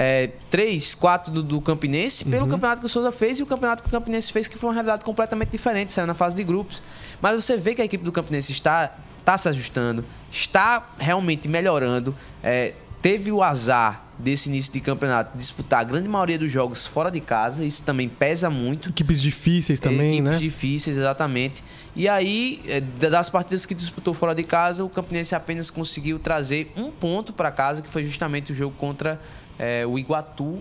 É, 0.00 0.30
três, 0.48 0.94
quatro 0.94 1.32
do, 1.32 1.42
do 1.42 1.60
Campinense, 1.60 2.24
pelo 2.24 2.46
campeonato 2.46 2.80
que 2.80 2.86
o 2.86 2.88
Souza 2.88 3.10
fez 3.10 3.40
e 3.40 3.42
o 3.42 3.46
campeonato 3.46 3.82
que 3.82 3.88
o 3.88 3.92
Campinense 3.92 4.30
fez, 4.32 4.46
que 4.46 4.56
foi 4.56 4.68
uma 4.70 4.74
realidade 4.74 5.04
completamente 5.04 5.50
diferente, 5.50 5.92
saiu 5.92 6.06
na 6.06 6.14
fase 6.14 6.36
de 6.36 6.44
grupos. 6.44 6.80
Mas 7.20 7.34
você 7.44 7.56
vê 7.56 7.74
que 7.74 7.82
a 7.82 7.84
equipe 7.84 8.04
do 8.04 8.12
Campinense 8.12 8.52
está, 8.52 8.96
está 9.18 9.36
se 9.36 9.48
ajustando, 9.48 10.04
está 10.30 10.88
realmente 11.00 11.48
melhorando. 11.48 12.14
é, 12.44 12.74
teve 13.02 13.30
o 13.32 13.42
azar 13.42 14.04
desse 14.18 14.48
início 14.48 14.72
de 14.72 14.80
campeonato 14.80 15.36
disputar 15.38 15.80
a 15.80 15.84
grande 15.84 16.08
maioria 16.08 16.36
dos 16.38 16.50
jogos 16.50 16.84
fora 16.86 17.08
de 17.10 17.20
casa, 17.20 17.64
isso 17.64 17.82
também 17.84 18.08
pesa 18.08 18.50
muito. 18.50 18.88
Equipes 18.88 19.22
difíceis 19.22 19.78
também, 19.78 20.14
Equipes 20.14 20.30
né? 20.32 20.36
difíceis, 20.38 20.96
exatamente. 20.96 21.62
E 21.94 22.08
aí, 22.08 22.60
é, 22.66 22.80
da- 22.80 23.08
das 23.10 23.30
partidas 23.30 23.64
que 23.64 23.74
disputou 23.74 24.12
fora 24.14 24.34
de 24.34 24.42
casa, 24.42 24.84
o 24.84 24.88
Campinense 24.88 25.34
apenas 25.36 25.70
conseguiu 25.70 26.18
trazer 26.18 26.72
um 26.76 26.90
ponto 26.90 27.32
para 27.32 27.52
casa, 27.52 27.80
que 27.80 27.88
foi 27.88 28.04
justamente 28.04 28.50
o 28.50 28.54
jogo 28.54 28.74
contra 28.76 29.20
é, 29.58 29.86
o 29.86 29.96
Iguatu, 29.98 30.58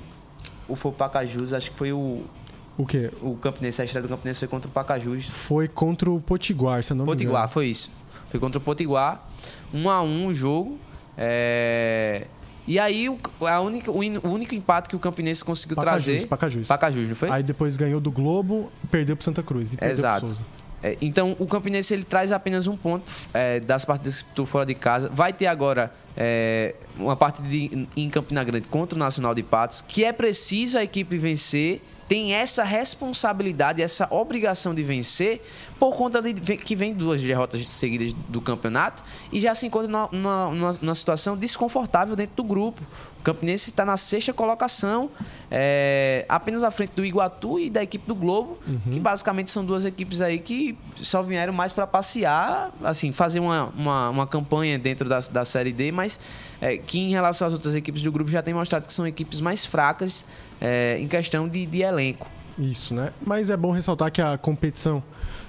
ou 0.67 0.75
foi 0.75 0.91
o 0.91 0.93
Pacajus, 0.93 1.53
acho 1.53 1.71
que 1.71 1.77
foi 1.77 1.91
o, 1.91 2.23
O 2.77 2.85
quê? 2.85 3.09
o 3.21 3.35
Campinense, 3.37 3.81
a 3.81 3.85
estreia 3.85 4.03
do 4.03 4.09
Campinense 4.09 4.39
foi 4.39 4.47
contra 4.47 4.67
o 4.67 4.71
Pacajus. 4.71 5.25
Foi 5.29 5.67
contra 5.67 6.11
o 6.11 6.19
Potiguar, 6.21 6.83
se 6.83 6.91
eu 6.93 6.97
não 6.97 7.05
me 7.05 7.11
Potiguar, 7.11 7.41
engano. 7.41 7.53
foi 7.53 7.67
isso. 7.67 7.89
Foi 8.29 8.39
contra 8.39 8.57
o 8.59 8.61
Potiguar, 8.61 9.23
1 9.73 9.89
a 9.89 10.01
1 10.03 10.27
o 10.27 10.33
jogo. 10.33 10.79
É, 11.17 12.25
E 12.67 12.77
aí, 12.79 13.09
o, 13.09 13.17
a 13.41 13.59
única, 13.61 13.91
o, 13.91 14.03
in- 14.03 14.17
o 14.17 14.29
único 14.29 14.53
empate 14.53 14.89
que 14.89 14.95
o 14.95 14.99
Campinense 14.99 15.43
conseguiu 15.43 15.75
Pacajus, 15.75 16.05
trazer... 16.05 16.27
Pacajus. 16.27 16.67
Pacajus, 16.67 17.07
não 17.07 17.15
foi? 17.15 17.29
Aí 17.29 17.41
depois 17.43 17.75
ganhou 17.77 17.99
do 17.99 18.11
Globo, 18.11 18.69
perdeu 18.91 19.15
pro 19.15 19.23
Santa 19.25 19.41
Cruz. 19.41 19.73
E 19.73 19.77
Exato. 19.85 20.35
É, 20.83 20.95
então, 21.01 21.35
o 21.39 21.47
Campinense 21.47 21.91
ele 21.93 22.03
traz 22.03 22.31
apenas 22.31 22.67
um 22.67 22.77
ponto 22.77 23.09
é, 23.33 23.59
das 23.61 23.83
partidas 23.83 24.17
que 24.17 24.23
disputou 24.25 24.45
fora 24.45 24.65
de 24.65 24.75
casa. 24.75 25.09
Vai 25.09 25.33
ter 25.33 25.47
agora 25.47 25.91
é, 26.15 26.75
uma 26.97 27.15
partida 27.15 27.47
de- 27.47 27.87
em 27.95 28.09
Campina 28.09 28.43
Grande 28.43 28.67
contra 28.67 28.95
o 28.95 28.99
Nacional 28.99 29.33
de 29.33 29.41
Patos, 29.43 29.81
que 29.81 30.03
é 30.03 30.11
preciso 30.13 30.77
a 30.77 30.83
equipe 30.83 31.17
vencer. 31.17 31.81
Tem 32.07 32.33
essa 32.33 32.63
responsabilidade, 32.63 33.81
essa 33.81 34.07
obrigação 34.11 34.73
de 34.73 34.81
vencer, 34.83 35.41
por 35.77 35.95
conta 35.95 36.21
de 36.21 36.33
que 36.57 36.75
vem 36.75 36.93
duas 36.93 37.21
derrotas 37.21 37.67
seguidas 37.67 38.13
do 38.29 38.39
campeonato 38.41 39.03
e 39.31 39.39
já 39.41 39.53
se 39.53 39.65
encontra 39.67 39.87
numa, 39.87 40.07
numa- 40.49 40.73
numa- 40.73 40.95
situação 40.95 41.35
desconfortável 41.37 42.15
dentro 42.15 42.35
do 42.37 42.43
grupo. 42.43 42.81
Campinense 43.27 43.69
está 43.69 43.83
na 43.83 43.97
sexta 43.97 44.31
colocação, 44.31 45.09
é, 45.51 46.25
apenas 46.29 46.63
à 46.63 46.71
frente 46.71 46.93
do 46.95 47.03
Iguatu 47.03 47.59
e 47.59 47.69
da 47.69 47.83
equipe 47.83 48.07
do 48.07 48.15
Globo, 48.15 48.57
que 48.89 48.99
basicamente 49.01 49.51
são 49.51 49.65
duas 49.65 49.83
equipes 49.83 50.21
aí 50.21 50.39
que 50.39 50.77
só 50.95 51.21
vieram 51.21 51.51
mais 51.51 51.73
para 51.73 51.85
passear, 51.85 52.71
assim, 52.81 53.11
fazer 53.11 53.41
uma, 53.41 53.65
uma, 53.77 54.09
uma 54.09 54.27
campanha 54.27 54.79
dentro 54.79 55.09
da, 55.09 55.19
da 55.19 55.43
Série 55.43 55.73
D, 55.73 55.91
mas 55.91 56.21
é, 56.61 56.77
que 56.77 56.99
em 56.99 57.09
relação 57.09 57.47
às 57.49 57.53
outras 57.53 57.75
equipes 57.75 58.01
do 58.01 58.11
grupo 58.13 58.31
já 58.31 58.41
tem 58.41 58.53
mostrado 58.53 58.87
que 58.87 58.93
são 58.93 59.05
equipes 59.05 59.41
mais 59.41 59.65
fracas 59.65 60.25
é, 60.61 60.97
em 60.97 61.07
questão 61.07 61.49
de, 61.49 61.65
de 61.65 61.81
elenco. 61.81 62.31
Isso, 62.57 62.93
né? 62.93 63.11
Mas 63.25 63.49
é 63.49 63.57
bom 63.57 63.71
ressaltar 63.71 64.09
que 64.09 64.21
a 64.21 64.37
competição 64.37 65.03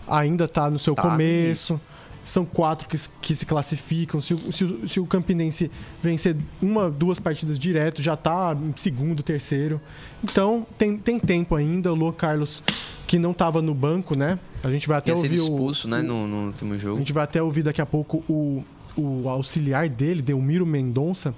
ainda 0.08 0.46
está 0.46 0.68
no 0.68 0.80
seu 0.80 0.96
Tá 0.96 1.02
começo. 1.02 1.80
São 2.28 2.44
quatro 2.44 2.86
que, 2.88 2.98
se- 2.98 3.08
que 3.22 3.34
se 3.34 3.46
classificam. 3.46 4.20
Se, 4.20 4.34
o- 4.34 4.52
se, 4.52 4.64
o- 4.64 4.86
se 4.88 5.00
o 5.00 5.06
Campinense 5.06 5.70
vencer 6.02 6.36
uma, 6.60 6.90
duas 6.90 7.18
partidas 7.18 7.58
direto, 7.58 8.02
já 8.02 8.12
está 8.14 8.54
em 8.54 8.72
segundo, 8.76 9.22
terceiro. 9.22 9.80
Então, 10.22 10.66
tem, 10.76 10.98
tem 10.98 11.18
tempo 11.18 11.54
ainda. 11.56 11.90
O 11.90 11.94
Luan 11.94 12.12
Carlos, 12.12 12.62
que 13.06 13.18
não 13.18 13.30
estava 13.30 13.62
no 13.62 13.72
banco, 13.74 14.16
né? 14.16 14.38
A 14.62 14.70
gente 14.70 14.86
vai 14.86 14.98
até 14.98 15.14
sido 15.14 15.24
ouvir 15.24 15.40
o- 15.40 15.42
expulso, 15.44 15.88
né, 15.88 16.00
o, 16.00 16.02
no, 16.02 16.26
no 16.26 16.46
último 16.48 16.74
A 16.74 16.76
jogo. 16.76 16.98
gente 16.98 17.12
vai 17.14 17.24
até 17.24 17.42
ouvir 17.42 17.62
daqui 17.62 17.80
a 17.80 17.86
pouco 17.86 18.22
o, 18.28 18.62
o 18.96 19.28
auxiliar 19.28 19.88
dele, 19.88 20.20
Delmiro 20.20 20.66
Mendonça. 20.66 21.34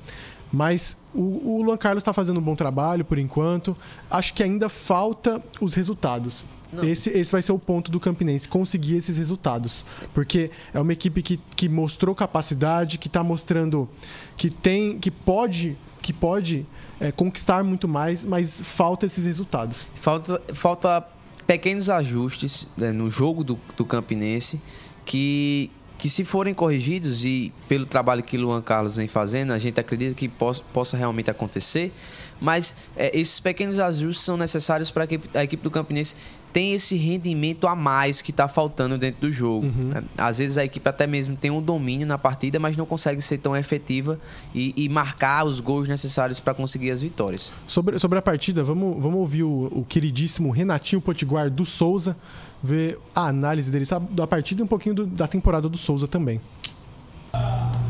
Mas 0.52 0.96
o, 1.14 1.58
o 1.58 1.62
Luan 1.62 1.76
Carlos 1.76 2.00
está 2.00 2.12
fazendo 2.12 2.40
um 2.40 2.42
bom 2.42 2.56
trabalho 2.56 3.04
por 3.04 3.16
enquanto. 3.18 3.76
Acho 4.10 4.34
que 4.34 4.42
ainda 4.42 4.68
falta 4.68 5.40
os 5.60 5.74
resultados. 5.74 6.44
Esse, 6.82 7.10
esse 7.10 7.32
vai 7.32 7.42
ser 7.42 7.52
o 7.52 7.58
ponto 7.58 7.90
do 7.90 7.98
Campinense, 7.98 8.48
conseguir 8.48 8.96
esses 8.96 9.16
resultados. 9.16 9.84
Porque 10.14 10.50
é 10.72 10.80
uma 10.80 10.92
equipe 10.92 11.22
que, 11.22 11.40
que 11.56 11.68
mostrou 11.68 12.14
capacidade, 12.14 12.98
que 12.98 13.08
está 13.08 13.22
mostrando 13.24 13.88
que 14.36 14.50
tem. 14.50 14.98
que 14.98 15.10
pode, 15.10 15.76
que 16.00 16.12
pode 16.12 16.66
é, 17.00 17.10
conquistar 17.10 17.64
muito 17.64 17.88
mais, 17.88 18.24
mas 18.24 18.60
falta 18.60 19.06
esses 19.06 19.24
resultados. 19.24 19.88
Falta, 19.96 20.40
falta 20.54 21.06
pequenos 21.46 21.88
ajustes 21.90 22.68
né, 22.76 22.92
no 22.92 23.10
jogo 23.10 23.42
do, 23.42 23.58
do 23.76 23.84
Campinense 23.84 24.60
que, 25.04 25.68
que, 25.98 26.08
se 26.08 26.24
forem 26.24 26.54
corrigidos 26.54 27.24
e 27.24 27.52
pelo 27.66 27.84
trabalho 27.86 28.22
que 28.22 28.36
Luan 28.36 28.62
Carlos 28.62 28.96
vem 28.96 29.08
fazendo, 29.08 29.52
a 29.52 29.58
gente 29.58 29.80
acredita 29.80 30.14
que 30.14 30.28
possa, 30.28 30.62
possa 30.72 30.96
realmente 30.96 31.28
acontecer. 31.28 31.92
Mas 32.40 32.76
é, 32.96 33.18
esses 33.18 33.40
pequenos 33.40 33.78
ajustes 33.78 34.24
são 34.24 34.36
necessários 34.36 34.90
para 34.90 35.06
que 35.06 35.20
a 35.34 35.42
equipe 35.42 35.62
do 35.62 35.70
Campinense 35.70 36.14
tenha 36.52 36.74
esse 36.74 36.96
rendimento 36.96 37.66
a 37.68 37.76
mais 37.76 38.20
que 38.20 38.30
está 38.32 38.48
faltando 38.48 38.98
dentro 38.98 39.20
do 39.20 39.32
jogo. 39.32 39.66
né? 39.66 40.02
Às 40.18 40.38
vezes 40.38 40.58
a 40.58 40.64
equipe 40.64 40.88
até 40.88 41.06
mesmo 41.06 41.36
tem 41.36 41.50
um 41.50 41.62
domínio 41.62 42.06
na 42.06 42.18
partida, 42.18 42.58
mas 42.58 42.76
não 42.76 42.84
consegue 42.86 43.22
ser 43.22 43.38
tão 43.38 43.56
efetiva 43.56 44.18
e, 44.54 44.74
e 44.76 44.88
marcar 44.88 45.44
os 45.44 45.60
gols 45.60 45.86
necessários 45.88 46.40
para 46.40 46.52
conseguir 46.54 46.90
as 46.90 47.00
vitórias. 47.00 47.52
Sobre, 47.66 47.98
sobre 47.98 48.18
a 48.18 48.22
partida, 48.22 48.64
vamos, 48.64 49.00
vamos 49.02 49.18
ouvir 49.20 49.44
o, 49.44 49.66
o 49.70 49.84
queridíssimo 49.88 50.50
Renatinho 50.50 51.00
Potiguar 51.00 51.48
do 51.50 51.64
Souza, 51.64 52.16
ver 52.62 52.98
a 53.14 53.26
análise 53.28 53.70
dele 53.70 53.86
sabe, 53.86 54.06
da 54.12 54.26
partida 54.26 54.60
e 54.60 54.64
um 54.64 54.66
pouquinho 54.66 54.94
do- 54.94 55.06
da 55.06 55.26
temporada 55.28 55.68
do 55.68 55.78
Souza 55.78 56.06
também. 56.08 56.40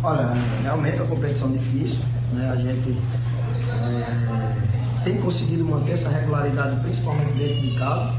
Olha, 0.02 0.32
realmente 0.62 0.96
é 0.98 1.02
uma 1.02 1.14
competição 1.14 1.50
difícil, 1.52 2.00
né? 2.32 2.50
A 2.50 2.56
gente 2.56 2.96
é, 3.70 5.04
tem 5.04 5.20
conseguido 5.20 5.64
manter 5.64 5.92
essa 5.92 6.08
regularidade, 6.10 6.80
principalmente 6.82 7.32
dentro 7.32 7.60
de 7.62 7.78
casa. 7.78 8.14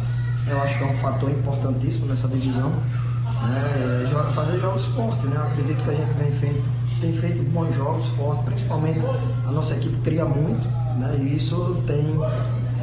Eu 0.47 0.61
acho 0.61 0.77
que 0.77 0.83
é 0.83 0.87
um 0.87 0.97
fator 0.97 1.29
importantíssimo 1.29 2.07
nessa 2.07 2.27
divisão. 2.27 2.69
Né? 2.69 4.03
É, 4.05 4.31
fazer 4.33 4.59
jogos 4.59 4.85
fortes, 4.87 5.23
né? 5.29 5.35
Eu 5.35 5.43
acredito 5.43 5.83
que 5.83 5.89
a 5.89 5.93
gente 5.93 6.13
vem 6.13 6.31
feito, 6.31 6.63
tem 6.99 7.13
feito 7.13 7.43
bons 7.51 7.75
jogos 7.75 8.07
fortes, 8.09 8.45
principalmente 8.45 8.99
a 9.47 9.51
nossa 9.51 9.73
equipe 9.75 9.95
cria 10.03 10.25
muito, 10.25 10.67
né? 10.99 11.17
E 11.21 11.35
isso 11.35 11.81
tem, 11.87 12.19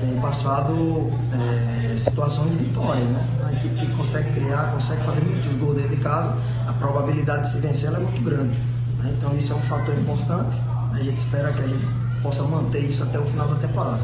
tem 0.01 0.21
passado 0.21 1.11
é, 1.33 1.97
situações 1.97 2.51
de 2.51 2.65
vitória, 2.65 3.05
né? 3.05 3.27
A 3.47 3.53
equipe 3.53 3.75
que 3.77 3.87
consegue 3.97 4.33
criar, 4.33 4.73
consegue 4.73 5.03
fazer 5.03 5.21
muitos 5.21 5.55
gols 5.57 5.77
dentro 5.77 5.97
de 5.97 6.03
casa, 6.03 6.37
a 6.67 6.73
probabilidade 6.73 7.43
de 7.43 7.51
se 7.51 7.59
vencer 7.61 7.93
é 7.93 7.99
muito 7.99 8.23
grande. 8.23 8.57
né? 8.99 9.15
Então 9.17 9.37
isso 9.37 9.53
é 9.53 9.57
um 9.57 9.63
fator 9.63 9.97
importante. 9.97 10.57
A 10.93 10.99
gente 10.99 11.19
espera 11.19 11.53
que 11.53 11.63
a 11.63 11.67
gente 11.67 11.87
possa 12.23 12.43
manter 12.43 12.81
isso 12.81 13.03
até 13.05 13.19
o 13.19 13.25
final 13.25 13.47
da 13.47 13.55
temporada. 13.57 14.01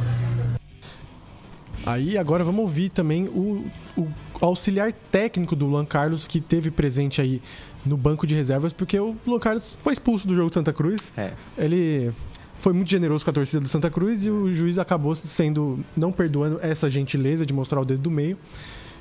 Aí 1.87 2.17
agora 2.17 2.43
vamos 2.43 2.61
ouvir 2.63 2.91
também 2.91 3.25
o, 3.27 3.65
o 3.97 4.09
auxiliar 4.41 4.93
técnico 4.93 5.55
do 5.55 5.67
Luan 5.67 5.85
Carlos, 5.85 6.27
que 6.27 6.41
teve 6.41 6.71
presente 6.71 7.21
aí 7.21 7.43
no 7.85 7.97
banco 7.97 8.27
de 8.27 8.35
reservas, 8.35 8.73
porque 8.73 8.99
o 8.99 9.15
Luan 9.27 9.39
Carlos 9.39 9.77
foi 9.83 9.93
expulso 9.93 10.27
do 10.27 10.35
jogo 10.35 10.49
do 10.49 10.55
Santa 10.55 10.73
Cruz. 10.73 11.13
É. 11.17 11.33
Ele 11.59 12.13
foi 12.59 12.73
muito 12.73 12.91
generoso 12.91 13.25
com 13.25 13.31
a 13.31 13.35
torcida 13.35 13.61
do 13.61 13.69
Santa 13.69 13.91
Cruz 13.91 14.25
e 14.25 14.31
o 14.31 14.53
juiz 14.55 14.79
acabou 14.79 15.15
sendo 15.15 15.79
não 15.95 16.11
perdoando 16.11 16.59
essa 16.63 16.89
gentileza 16.89 17.45
de 17.45 17.53
mostrar 17.53 17.81
o 17.81 17.85
dedo 17.85 18.01
do 18.01 18.11
meio. 18.11 18.39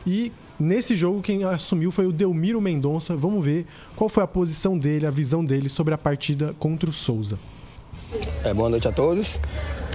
E 0.06 0.34
nesse 0.60 0.96
jogo 0.98 1.22
quem 1.22 1.46
assumiu 1.46 1.90
foi 1.90 2.06
o 2.06 2.12
Delmiro 2.12 2.60
Mendonça. 2.60 3.16
Vamos 3.16 3.44
ver 3.46 3.66
qual 3.96 4.10
foi 4.10 4.24
a 4.24 4.28
posição 4.28 4.78
dele, 4.78 5.06
a 5.06 5.12
visão 5.12 5.46
dele 5.46 5.70
sobre 5.70 5.94
a 5.94 5.98
partida 5.98 6.54
contra 6.60 6.90
o 6.90 6.94
Souza. 6.94 7.40
É, 8.44 8.54
boa 8.54 8.70
noite 8.70 8.88
a 8.88 8.92
todos. 8.92 9.40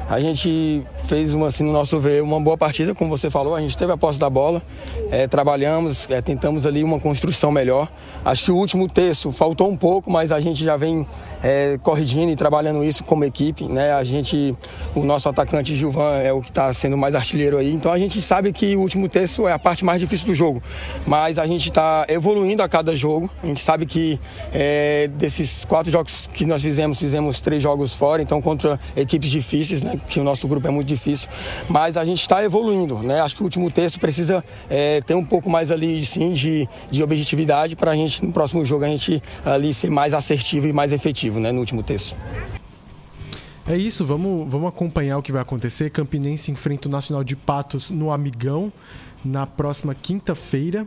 A 0.09 0.21
gente 0.21 0.83
fez, 1.05 1.35
uma, 1.35 1.49
assim, 1.49 1.63
no 1.65 1.73
nosso 1.73 2.01
ver, 2.01 2.23
uma 2.23 2.41
boa 2.41 2.57
partida, 2.57 2.95
como 2.95 3.11
você 3.11 3.31
falou. 3.31 3.55
A 3.55 3.61
gente 3.61 3.77
teve 3.77 3.93
a 3.93 3.97
posse 3.97 4.19
da 4.19 4.31
bola, 4.31 4.63
é, 5.11 5.27
trabalhamos, 5.27 6.09
é, 6.11 6.21
tentamos 6.21 6.67
ali 6.67 6.85
uma 6.85 7.01
construção 7.01 7.51
melhor. 7.51 7.89
Acho 8.25 8.45
que 8.45 8.51
o 8.51 8.57
último 8.57 8.87
terço 8.87 9.33
faltou 9.33 9.69
um 9.69 9.77
pouco, 9.77 10.11
mas 10.11 10.33
a 10.33 10.41
gente 10.41 10.63
já 10.65 10.77
vem 10.77 11.07
é, 11.43 11.79
corrigindo 11.83 12.31
e 12.31 12.37
trabalhando 12.37 12.85
isso 12.85 13.05
como 13.05 13.25
equipe. 13.25 13.65
Né? 13.65 13.93
A 13.93 14.05
gente, 14.05 14.55
o 14.95 15.05
nosso 15.05 15.29
atacante 15.29 15.75
Gilvan 15.75 16.19
é 16.19 16.33
o 16.33 16.41
que 16.41 16.51
está 16.51 16.73
sendo 16.73 16.97
mais 16.97 17.15
artilheiro 17.15 17.57
aí. 17.57 17.73
Então 17.73 17.93
a 17.93 17.99
gente 17.99 18.21
sabe 18.21 18.53
que 18.53 18.77
o 18.77 18.81
último 18.81 19.09
terço 19.09 19.49
é 19.49 19.53
a 19.53 19.59
parte 19.59 19.85
mais 19.85 20.01
difícil 20.01 20.27
do 20.27 20.35
jogo. 20.35 20.63
Mas 21.07 21.39
a 21.39 21.47
gente 21.47 21.69
está 21.69 22.05
evoluindo 22.09 22.63
a 22.63 22.69
cada 22.69 22.95
jogo. 22.95 23.31
A 23.43 23.47
gente 23.47 23.61
sabe 23.61 23.87
que 23.87 24.21
é, 24.53 25.09
desses 25.15 25.65
quatro 25.65 25.91
jogos 25.91 26.27
que 26.27 26.45
nós 26.45 26.63
fizemos, 26.63 26.99
fizemos 26.99 27.41
três 27.41 27.63
jogos 27.63 27.95
fora, 27.95 28.21
então 28.21 28.43
contra 28.43 28.79
equipes 28.97 29.31
difíceis, 29.31 29.83
né? 29.83 29.99
que 30.09 30.21
o 30.21 30.25
nosso 30.25 30.47
grupo 30.47 30.67
é 30.67 30.71
muito 30.71 30.89
difícil, 30.89 31.29
mas 31.69 31.97
a 31.97 32.05
gente 32.05 32.21
está 32.21 32.45
evoluindo, 32.45 32.99
né? 32.99 33.21
Acho 33.21 33.37
que 33.37 33.43
o 33.43 33.45
último 33.45 33.71
terço 33.71 33.99
precisa 33.99 34.45
é, 34.71 34.98
ter 35.01 35.15
um 35.15 35.25
pouco 35.25 35.49
mais 35.49 35.71
ali, 35.71 36.05
sim, 36.05 36.33
de, 36.33 36.69
de 36.91 37.03
objetividade 37.03 37.77
para 37.77 37.93
a 37.93 37.95
gente, 37.95 38.25
no 38.25 38.33
próximo 38.33 38.65
jogo, 38.65 38.85
a 38.85 38.89
gente 38.89 39.23
ali 39.45 39.73
ser 39.73 39.91
mais 39.91 40.15
assertivo 40.15 40.67
e 40.67 40.73
mais 40.73 40.93
efetivo, 40.93 41.41
né? 41.41 41.53
No 41.53 41.61
último 41.61 41.83
terço. 41.83 42.17
É 43.67 43.77
isso, 43.77 44.05
vamos, 44.05 44.51
vamos 44.51 44.69
acompanhar 44.69 45.19
o 45.19 45.23
que 45.23 45.31
vai 45.31 45.43
acontecer. 45.43 45.91
Campinense 45.91 46.51
enfrenta 46.51 46.89
o 46.89 46.91
Nacional 46.91 47.23
de 47.23 47.37
Patos 47.37 47.91
no 47.91 48.11
Amigão 48.11 48.73
na 49.25 49.47
próxima 49.47 49.95
quinta-feira. 49.95 50.87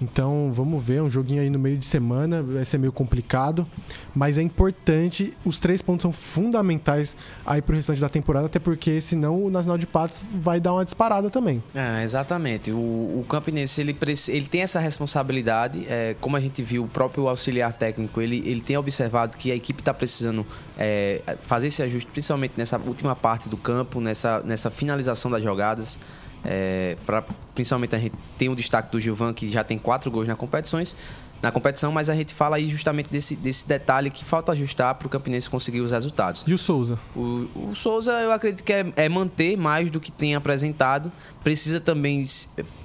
Então 0.00 0.50
vamos 0.52 0.82
ver, 0.82 1.02
um 1.02 1.10
joguinho 1.10 1.42
aí 1.42 1.50
no 1.50 1.58
meio 1.58 1.76
de 1.76 1.84
semana, 1.84 2.42
vai 2.42 2.64
ser 2.64 2.78
meio 2.78 2.92
complicado, 2.92 3.66
mas 4.14 4.38
é 4.38 4.42
importante, 4.42 5.34
os 5.44 5.58
três 5.58 5.82
pontos 5.82 6.02
são 6.02 6.12
fundamentais 6.12 7.16
aí 7.44 7.60
pro 7.60 7.76
restante 7.76 8.00
da 8.00 8.08
temporada, 8.08 8.46
até 8.46 8.58
porque 8.58 9.00
senão 9.00 9.44
o 9.44 9.50
Nacional 9.50 9.76
de 9.76 9.86
Patos 9.86 10.24
vai 10.34 10.60
dar 10.60 10.72
uma 10.72 10.84
disparada 10.84 11.30
também. 11.30 11.62
É, 11.74 12.02
exatamente. 12.02 12.70
O, 12.70 12.76
o 12.76 13.26
Campinense 13.28 13.80
ele, 13.80 13.96
ele 14.28 14.46
tem 14.46 14.62
essa 14.62 14.80
responsabilidade, 14.80 15.86
é, 15.88 16.16
como 16.20 16.36
a 16.36 16.40
gente 16.40 16.62
viu, 16.62 16.84
o 16.84 16.88
próprio 16.88 17.28
auxiliar 17.28 17.72
técnico 17.72 18.20
ele, 18.20 18.42
ele 18.46 18.60
tem 18.60 18.76
observado 18.76 19.36
que 19.36 19.50
a 19.50 19.54
equipe 19.54 19.80
está 19.80 19.92
precisando 19.92 20.46
é, 20.78 21.20
fazer 21.44 21.68
esse 21.68 21.82
ajuste, 21.82 22.10
principalmente 22.10 22.54
nessa 22.56 22.78
última 22.78 23.14
parte 23.14 23.48
do 23.48 23.56
campo, 23.56 24.00
nessa, 24.00 24.40
nessa 24.40 24.70
finalização 24.70 25.30
das 25.30 25.42
jogadas. 25.42 25.98
É, 26.44 26.96
pra, 27.04 27.22
principalmente 27.54 27.94
a 27.94 27.98
gente 27.98 28.14
tem 28.38 28.48
o 28.48 28.56
destaque 28.56 28.90
do 28.90 29.00
Gilvan, 29.00 29.32
que 29.32 29.50
já 29.50 29.62
tem 29.62 29.78
quatro 29.78 30.10
gols 30.10 30.26
na 30.26 30.36
competições, 30.36 30.96
na 31.42 31.50
competição, 31.50 31.90
mas 31.90 32.10
a 32.10 32.14
gente 32.14 32.34
fala 32.34 32.56
aí 32.56 32.68
justamente 32.68 33.08
desse, 33.08 33.34
desse 33.34 33.66
detalhe 33.66 34.10
que 34.10 34.24
falta 34.24 34.52
ajustar 34.52 34.94
para 34.96 35.06
o 35.06 35.08
Campinense 35.10 35.48
conseguir 35.48 35.80
os 35.80 35.90
resultados. 35.90 36.44
E 36.46 36.52
o 36.52 36.58
Souza? 36.58 36.98
O, 37.16 37.48
o 37.54 37.74
Souza, 37.74 38.12
eu 38.20 38.30
acredito 38.30 38.62
que 38.62 38.72
é, 38.72 38.92
é, 38.94 39.08
manter 39.08 39.56
mais 39.56 39.90
do 39.90 39.98
que 39.98 40.12
tem 40.12 40.34
apresentado. 40.34 41.10
Precisa 41.42 41.80
também 41.80 42.22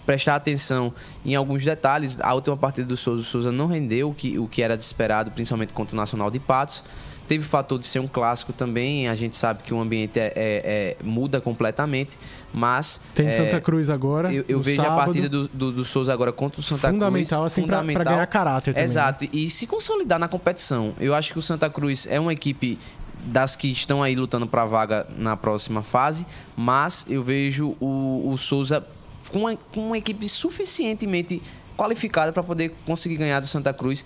prestar 0.06 0.36
atenção 0.36 0.94
em 1.26 1.36
alguns 1.36 1.66
detalhes. 1.66 2.18
A 2.22 2.34
última 2.34 2.56
partida 2.56 2.88
do 2.88 2.96
Souza, 2.96 3.22
o 3.22 3.26
Souza 3.26 3.52
não 3.52 3.68
rendeu 3.68 4.10
o 4.10 4.14
que, 4.14 4.40
o 4.40 4.48
que 4.48 4.62
era 4.62 4.78
de 4.78 4.84
esperado, 4.84 5.32
principalmente 5.32 5.74
contra 5.74 5.94
o 5.94 5.98
Nacional 5.98 6.32
de 6.32 6.40
Patos. 6.40 6.84
Teve 7.28 7.44
o 7.44 7.48
fator 7.48 7.80
de 7.80 7.86
ser 7.88 8.00
um 8.00 8.08
clássico 8.08 8.54
também. 8.54 9.08
A 9.08 9.16
gente 9.16 9.36
sabe 9.36 9.64
que 9.64 9.74
o 9.74 9.80
ambiente 9.80 10.20
é, 10.20 10.34
é, 10.36 10.36
é 10.36 10.98
muda 11.04 11.42
completamente. 11.42 12.18
Mas. 12.54 13.02
Tem 13.14 13.28
é, 13.28 13.32
Santa 13.32 13.60
Cruz 13.60 13.90
agora. 13.90 14.34
Eu, 14.34 14.46
eu 14.48 14.62
vejo 14.62 14.82
sábado, 14.82 15.02
a 15.02 15.06
partida 15.06 15.30
do, 15.30 15.48
do, 15.48 15.72
do, 15.72 15.86
Souza 15.86 16.14
agora 16.14 16.32
contra 16.32 16.60
o 16.60 16.64
Santa 16.64 16.90
fundamental, 16.90 17.42
Cruz. 17.42 17.54
Assim, 17.54 17.62
fundamental, 17.64 18.04
para 18.04 18.14
ganhar 18.14 18.28
caráter 18.28 18.74
também. 18.74 18.82
Né? 18.82 18.86
Exato. 18.86 19.28
E 19.34 19.50
se 19.50 19.68
consolidar 19.68 20.20
na 20.20 20.28
competição. 20.28 20.94
Eu 21.00 21.14
acho 21.14 21.34
que 21.34 21.40
o 21.40 21.42
Santa 21.42 21.70
Cruz 21.70 22.08
é 22.10 22.20
uma 22.20 22.32
equipe 22.32 22.80
das 23.26 23.56
que 23.56 23.72
estão 23.72 24.04
aí 24.04 24.16
lutando 24.16 24.48
para 24.48 24.62
a 24.62 24.66
vaga 24.66 25.08
na 25.18 25.36
próxima 25.36 25.82
fase, 25.82 26.26
mas 26.56 27.06
eu 27.10 27.24
vejo 27.24 27.76
o, 27.80 28.30
o 28.32 28.38
Souza 28.38 28.86
com 29.32 29.40
uma, 29.40 29.56
com 29.56 29.88
uma 29.88 29.98
equipe 29.98 30.30
suficientemente 30.30 31.42
qualificada 31.76 32.32
para 32.32 32.44
poder 32.44 32.74
conseguir 32.86 33.18
ganhar 33.18 33.40
do 33.40 33.48
Santa 33.48 33.74
Cruz 33.74 34.06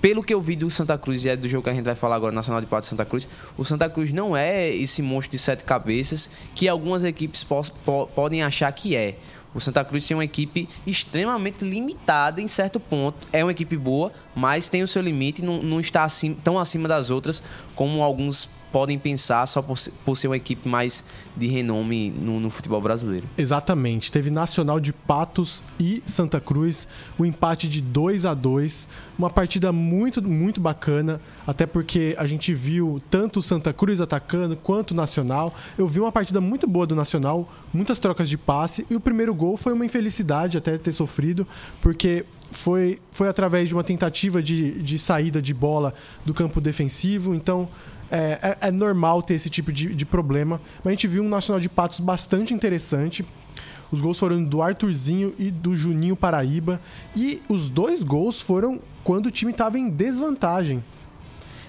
pelo 0.00 0.22
que 0.22 0.32
eu 0.32 0.40
vi 0.40 0.56
do 0.56 0.70
Santa 0.70 0.96
Cruz 0.96 1.24
e 1.24 1.28
é 1.28 1.36
do 1.36 1.48
jogo 1.48 1.64
que 1.64 1.70
a 1.70 1.74
gente 1.74 1.84
vai 1.84 1.94
falar 1.94 2.16
agora, 2.16 2.34
Nacional 2.34 2.60
de 2.60 2.66
Patos 2.66 2.88
Santa 2.88 3.04
Cruz, 3.04 3.28
o 3.56 3.64
Santa 3.64 3.88
Cruz 3.88 4.12
não 4.12 4.36
é 4.36 4.68
esse 4.68 5.02
monstro 5.02 5.32
de 5.32 5.38
sete 5.38 5.64
cabeças 5.64 6.30
que 6.54 6.68
algumas 6.68 7.04
equipes 7.04 7.42
po 7.42 7.62
po 7.84 8.06
podem 8.14 8.42
achar 8.42 8.70
que 8.72 8.94
é. 8.94 9.16
O 9.54 9.60
Santa 9.60 9.84
Cruz 9.84 10.06
tem 10.06 10.16
uma 10.16 10.24
equipe 10.24 10.68
extremamente 10.86 11.64
limitada 11.64 12.40
em 12.40 12.46
certo 12.46 12.78
ponto. 12.78 13.26
É 13.32 13.42
uma 13.42 13.50
equipe 13.50 13.76
boa, 13.76 14.12
mas 14.36 14.68
tem 14.68 14.82
o 14.82 14.88
seu 14.88 15.02
limite 15.02 15.42
e 15.42 15.44
não, 15.44 15.62
não 15.62 15.80
está 15.80 16.06
tão 16.44 16.58
acima 16.58 16.86
das 16.86 17.10
outras 17.10 17.42
como 17.74 18.02
alguns 18.02 18.48
podem 18.72 18.98
pensar 18.98 19.46
só 19.46 19.62
por, 19.62 19.78
por 20.04 20.16
ser 20.16 20.28
uma 20.28 20.36
equipe 20.36 20.68
mais 20.68 21.04
de 21.36 21.46
renome 21.46 22.10
no, 22.10 22.40
no, 22.40 22.50
futebol 22.50 22.80
brasileiro. 22.80 23.26
Exatamente. 23.36 24.10
Teve 24.10 24.30
Nacional 24.30 24.80
de 24.80 24.92
Patos 24.92 25.62
e 25.78 26.02
Santa 26.04 26.40
Cruz, 26.40 26.88
o 27.16 27.22
um 27.22 27.26
empate 27.26 27.68
de 27.68 27.80
2 27.80 28.24
a 28.24 28.34
2 28.34 28.88
Uma 29.18 29.30
partida 29.30 29.72
muito, 29.72 30.20
muito 30.22 30.60
bacana, 30.60 31.20
até 31.46 31.64
porque 31.64 32.14
a 32.18 32.26
gente 32.26 32.52
viu 32.52 33.00
tanto 33.10 33.38
o 33.38 33.42
Santa 33.42 33.72
Cruz 33.72 34.00
atacando 34.00 34.56
quanto 34.56 34.90
o 34.90 34.94
Nacional. 34.94 35.54
Eu 35.76 35.86
vi 35.86 36.00
uma 36.00 36.12
partida 36.12 36.40
muito 36.40 36.66
boa 36.66 36.86
do 36.86 36.94
Nacional, 36.94 37.48
muitas 37.72 37.98
trocas 37.98 38.28
de 38.28 38.36
passe, 38.36 38.86
e 38.90 38.96
o 38.96 39.00
primeiro 39.00 39.34
gol 39.34 39.56
foi 39.56 39.72
uma 39.72 39.86
infelicidade 39.86 40.58
até 40.58 40.76
ter 40.76 40.92
sofrido, 40.92 41.46
porque 41.80 42.24
foi, 42.50 43.00
foi 43.12 43.28
através 43.28 43.68
de 43.68 43.74
uma 43.74 43.84
tentativa 43.84 44.42
de, 44.42 44.82
de 44.82 44.98
saída 44.98 45.40
de 45.40 45.52
bola 45.52 45.94
do 46.24 46.32
campo 46.32 46.60
defensivo. 46.60 47.34
Então, 47.34 47.68
é, 48.10 48.56
é, 48.60 48.68
é, 48.68 48.70
normal 48.70 49.22
ter 49.22 49.34
esse 49.34 49.50
tipo 49.50 49.72
de, 49.72 49.94
de, 49.94 50.06
problema. 50.06 50.60
Mas 50.78 50.86
a 50.86 50.90
gente 50.90 51.06
viu 51.06 51.22
um 51.22 51.28
Nacional 51.28 51.60
de 51.60 51.68
Patos 51.68 52.00
bastante 52.00 52.54
interessante. 52.54 53.24
Os 53.90 54.00
gols 54.00 54.18
foram 54.18 54.42
do 54.42 54.62
Arthurzinho 54.62 55.34
e 55.38 55.50
do 55.50 55.74
Juninho 55.74 56.16
Paraíba. 56.16 56.80
E 57.16 57.42
os 57.48 57.68
dois 57.68 58.02
gols 58.02 58.40
foram 58.40 58.80
quando 59.04 59.26
o 59.26 59.30
time 59.30 59.52
estava 59.52 59.78
em 59.78 59.88
desvantagem. 59.88 60.82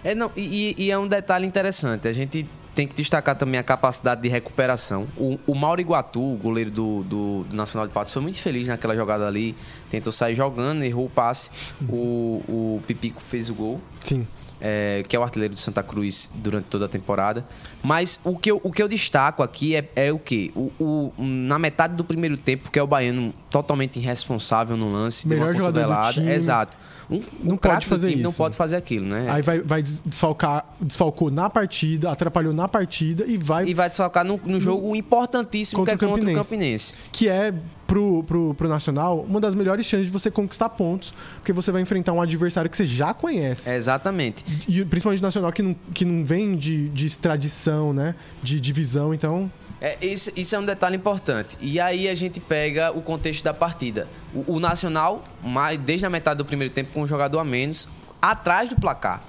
É, 0.03 0.15
não, 0.15 0.31
e, 0.35 0.75
e, 0.77 0.91
é 0.91 0.97
um 0.97 1.07
detalhe 1.07 1.45
interessante. 1.45 2.07
A 2.07 2.13
gente 2.13 2.47
tem 2.73 2.87
que 2.87 2.95
destacar 2.95 3.35
também 3.35 3.59
a 3.59 3.63
capacidade 3.63 4.21
de 4.21 4.29
recuperação. 4.29 5.07
O, 5.17 5.37
o 5.45 5.53
Mauro 5.53 5.81
Iguatu, 5.81 6.21
o 6.21 6.37
goleiro 6.37 6.71
do, 6.71 7.03
do, 7.03 7.43
do, 7.43 7.55
Nacional 7.55 7.85
de 7.85 7.93
Patos, 7.93 8.13
foi 8.13 8.21
muito 8.21 8.41
feliz 8.41 8.67
naquela 8.67 8.95
jogada 8.95 9.27
ali. 9.27 9.55
Tentou 9.89 10.13
sair 10.13 10.35
jogando, 10.35 10.83
errou 10.83 11.05
o 11.05 11.09
passe. 11.09 11.73
O, 11.89 12.41
o 12.47 12.81
Pipico 12.87 13.21
fez 13.21 13.49
o 13.49 13.53
gol. 13.53 13.81
Sim 14.01 14.25
é, 14.61 15.03
que 15.07 15.15
é 15.15 15.19
o 15.19 15.23
artilheiro 15.23 15.53
de 15.53 15.61
Santa 15.61 15.81
Cruz 15.81 16.29
durante 16.35 16.65
toda 16.65 16.85
a 16.85 16.87
temporada. 16.87 17.45
Mas 17.81 18.19
o 18.23 18.37
que 18.37 18.51
eu, 18.51 18.59
o 18.63 18.71
que 18.71 18.81
eu 18.81 18.87
destaco 18.87 19.41
aqui 19.41 19.75
é, 19.75 19.89
é 19.95 20.11
o 20.11 20.19
que? 20.19 20.51
O, 20.55 20.71
o, 20.79 21.13
na 21.17 21.57
metade 21.57 21.95
do 21.95 22.03
primeiro 22.03 22.37
tempo, 22.37 22.69
que 22.69 22.77
é 22.77 22.83
o 22.83 22.87
Baiano 22.87 23.33
totalmente 23.49 23.97
irresponsável 23.97 24.75
no 24.75 24.89
lance, 24.89 25.27
Melhor 25.27 25.55
jogador 25.55 25.87
do 25.87 26.13
time. 26.13 26.31
Exato. 26.31 26.77
Um, 27.09 27.23
não 27.43 27.55
um 27.55 27.57
pode 27.57 27.87
fazer 27.87 28.11
isso. 28.11 28.23
Não 28.23 28.33
pode 28.33 28.55
fazer 28.55 28.75
aquilo, 28.75 29.05
né? 29.05 29.27
Aí 29.29 29.41
vai, 29.41 29.61
vai 29.61 29.81
desfalcar, 29.81 30.65
desfalcou 30.79 31.31
na 31.31 31.49
partida, 31.49 32.11
atrapalhou 32.11 32.53
na 32.53 32.67
partida 32.67 33.25
e 33.25 33.37
vai. 33.37 33.67
E 33.67 33.73
vai 33.73 33.87
desfalcar 33.87 34.23
no, 34.23 34.39
no 34.45 34.59
jogo 34.59 34.95
importantíssimo 34.95 35.79
contra 35.79 35.97
que 35.97 36.05
é 36.05 36.07
o 36.07 36.11
contra 36.11 36.31
o 36.31 36.35
Campinense. 36.35 36.93
Que 37.11 37.27
é 37.27 37.53
pro, 37.89 38.23
pro, 38.23 38.53
pro 38.53 38.69
Nacional 38.69 39.25
uma 39.27 39.41
das 39.41 39.55
melhores 39.55 39.85
chances 39.85 40.05
de 40.05 40.11
você 40.11 40.29
conquistar 40.29 40.69
pontos, 40.69 41.11
porque 41.37 41.51
você 41.51 41.71
vai 41.71 41.81
enfrentar 41.81 42.13
um 42.13 42.21
adversário 42.21 42.69
que 42.69 42.77
você 42.77 42.85
já 42.85 43.15
conhece. 43.15 43.67
É 43.67 43.75
exatamente. 43.75 44.45
E 44.67 44.85
principalmente 44.85 45.19
o 45.19 45.23
Nacional 45.23 45.51
que 45.51 45.63
não, 45.63 45.75
que 45.93 46.05
não 46.05 46.23
vem 46.23 46.55
de, 46.55 46.87
de 46.89 47.07
extradição, 47.07 47.91
né? 47.91 48.13
De 48.43 48.59
divisão, 48.59 49.11
então. 49.11 49.51
É, 49.81 49.97
isso, 50.05 50.31
isso, 50.35 50.55
é 50.55 50.59
um 50.59 50.65
detalhe 50.65 50.97
importante. 50.97 51.57
E 51.59 51.79
aí 51.79 52.07
a 52.07 52.13
gente 52.13 52.39
pega 52.39 52.91
o 52.91 53.01
contexto 53.01 53.43
da 53.43 53.53
partida. 53.53 54.07
O, 54.33 54.55
o 54.55 54.59
Nacional, 54.59 55.23
desde 55.83 56.05
a 56.05 56.09
metade 56.09 56.37
do 56.37 56.45
primeiro 56.45 56.71
tempo, 56.71 56.91
com 56.93 57.01
um 57.01 57.07
jogador 57.07 57.39
a 57.39 57.43
menos, 57.43 57.87
atrás 58.21 58.69
do 58.69 58.75
placar. 58.75 59.23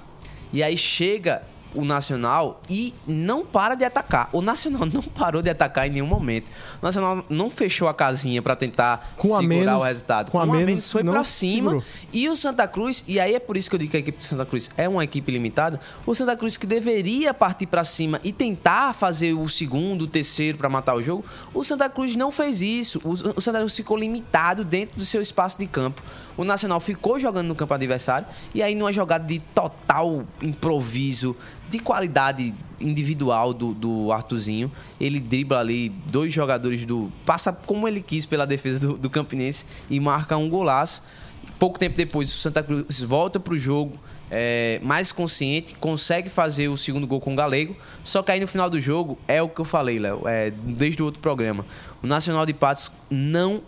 E 0.53 0.61
aí 0.61 0.77
chega 0.77 1.41
o 1.73 1.83
Nacional 1.85 2.61
e 2.69 2.93
não 3.07 3.45
para 3.45 3.75
de 3.75 3.83
atacar. 3.85 4.29
O 4.31 4.41
Nacional 4.41 4.85
não 4.91 5.01
parou 5.01 5.41
de 5.41 5.49
atacar 5.49 5.87
em 5.87 5.91
nenhum 5.91 6.07
momento. 6.07 6.49
O 6.81 6.85
Nacional 6.85 7.25
não 7.29 7.49
fechou 7.49 7.87
a 7.87 7.93
casinha 7.93 8.41
para 8.41 8.55
tentar 8.55 9.13
Com 9.17 9.27
segurar 9.29 9.41
menos- 9.47 9.81
o 9.81 9.83
resultado. 9.85 10.31
com 10.31 10.39
a 10.39 10.43
a 10.43 10.45
menos, 10.45 10.65
menos, 10.65 10.91
foi 10.91 11.03
para 11.03 11.23
cima. 11.23 11.71
segurou. 11.71 11.83
E 12.13 12.29
o 12.29 12.35
Santa 12.35 12.67
Cruz, 12.67 13.03
e 13.07 13.19
aí 13.19 13.33
é 13.35 13.39
por 13.39 13.55
isso 13.57 13.69
que 13.69 13.75
eu 13.75 13.79
digo 13.79 13.91
que 13.91 13.97
a 13.97 13.99
equipe 13.99 14.17
do 14.17 14.23
Santa 14.23 14.45
Cruz 14.45 14.69
é 14.77 14.87
uma 14.89 15.03
equipe 15.03 15.31
limitada. 15.31 15.79
O 16.05 16.13
Santa 16.15 16.35
Cruz 16.35 16.57
que 16.57 16.65
deveria 16.65 17.33
partir 17.33 17.65
para 17.67 17.83
cima 17.83 18.19
e 18.23 18.31
tentar 18.31 18.93
fazer 18.93 19.33
o 19.33 19.47
segundo, 19.47 20.03
o 20.03 20.07
terceiro 20.07 20.57
para 20.57 20.69
matar 20.69 20.95
o 20.95 21.01
jogo, 21.01 21.23
o 21.53 21.63
Santa 21.63 21.89
Cruz 21.89 22.15
não 22.15 22.31
fez 22.31 22.61
isso. 22.61 22.99
O, 23.03 23.11
o 23.37 23.41
Santa 23.41 23.59
Cruz 23.59 23.75
ficou 23.75 23.97
limitado 23.97 24.63
dentro 24.63 24.97
do 24.97 25.05
seu 25.05 25.21
espaço 25.21 25.57
de 25.57 25.67
campo. 25.67 26.01
O 26.41 26.43
Nacional 26.43 26.79
ficou 26.79 27.19
jogando 27.19 27.49
no 27.49 27.53
campo 27.53 27.71
adversário 27.71 28.25
e 28.51 28.63
aí 28.63 28.73
numa 28.73 28.91
jogada 28.91 29.23
de 29.23 29.37
total 29.39 30.25
improviso, 30.41 31.37
de 31.69 31.77
qualidade 31.77 32.55
individual 32.79 33.53
do, 33.53 33.75
do 33.75 34.11
Arthurzinho, 34.11 34.71
ele 34.99 35.19
dribla 35.19 35.59
ali 35.59 35.89
dois 36.07 36.33
jogadores 36.33 36.83
do. 36.83 37.11
passa 37.27 37.53
como 37.53 37.87
ele 37.87 38.01
quis 38.01 38.25
pela 38.25 38.47
defesa 38.47 38.79
do, 38.79 38.97
do 38.97 39.07
Campinense 39.07 39.65
e 39.87 39.99
marca 39.99 40.35
um 40.35 40.49
golaço. 40.49 41.03
Pouco 41.59 41.77
tempo 41.77 41.95
depois, 41.95 42.27
o 42.27 42.39
Santa 42.39 42.63
Cruz 42.63 43.01
volta 43.01 43.39
pro 43.39 43.55
jogo 43.55 43.99
é, 44.31 44.79
mais 44.81 45.11
consciente, 45.11 45.75
consegue 45.75 46.27
fazer 46.27 46.69
o 46.69 46.75
segundo 46.75 47.05
gol 47.05 47.21
com 47.21 47.33
o 47.33 47.35
Galego. 47.35 47.75
Só 48.03 48.23
que 48.23 48.31
aí 48.31 48.39
no 48.39 48.47
final 48.47 48.67
do 48.67 48.81
jogo 48.81 49.19
é 49.27 49.39
o 49.43 49.47
que 49.47 49.61
eu 49.61 49.65
falei, 49.65 49.99
Léo, 49.99 50.27
é, 50.27 50.49
desde 50.49 51.03
o 51.03 51.05
outro 51.05 51.21
programa. 51.21 51.67
O 52.01 52.07
Nacional 52.07 52.47
de 52.47 52.53
Patos 52.55 52.91
não 53.11 53.61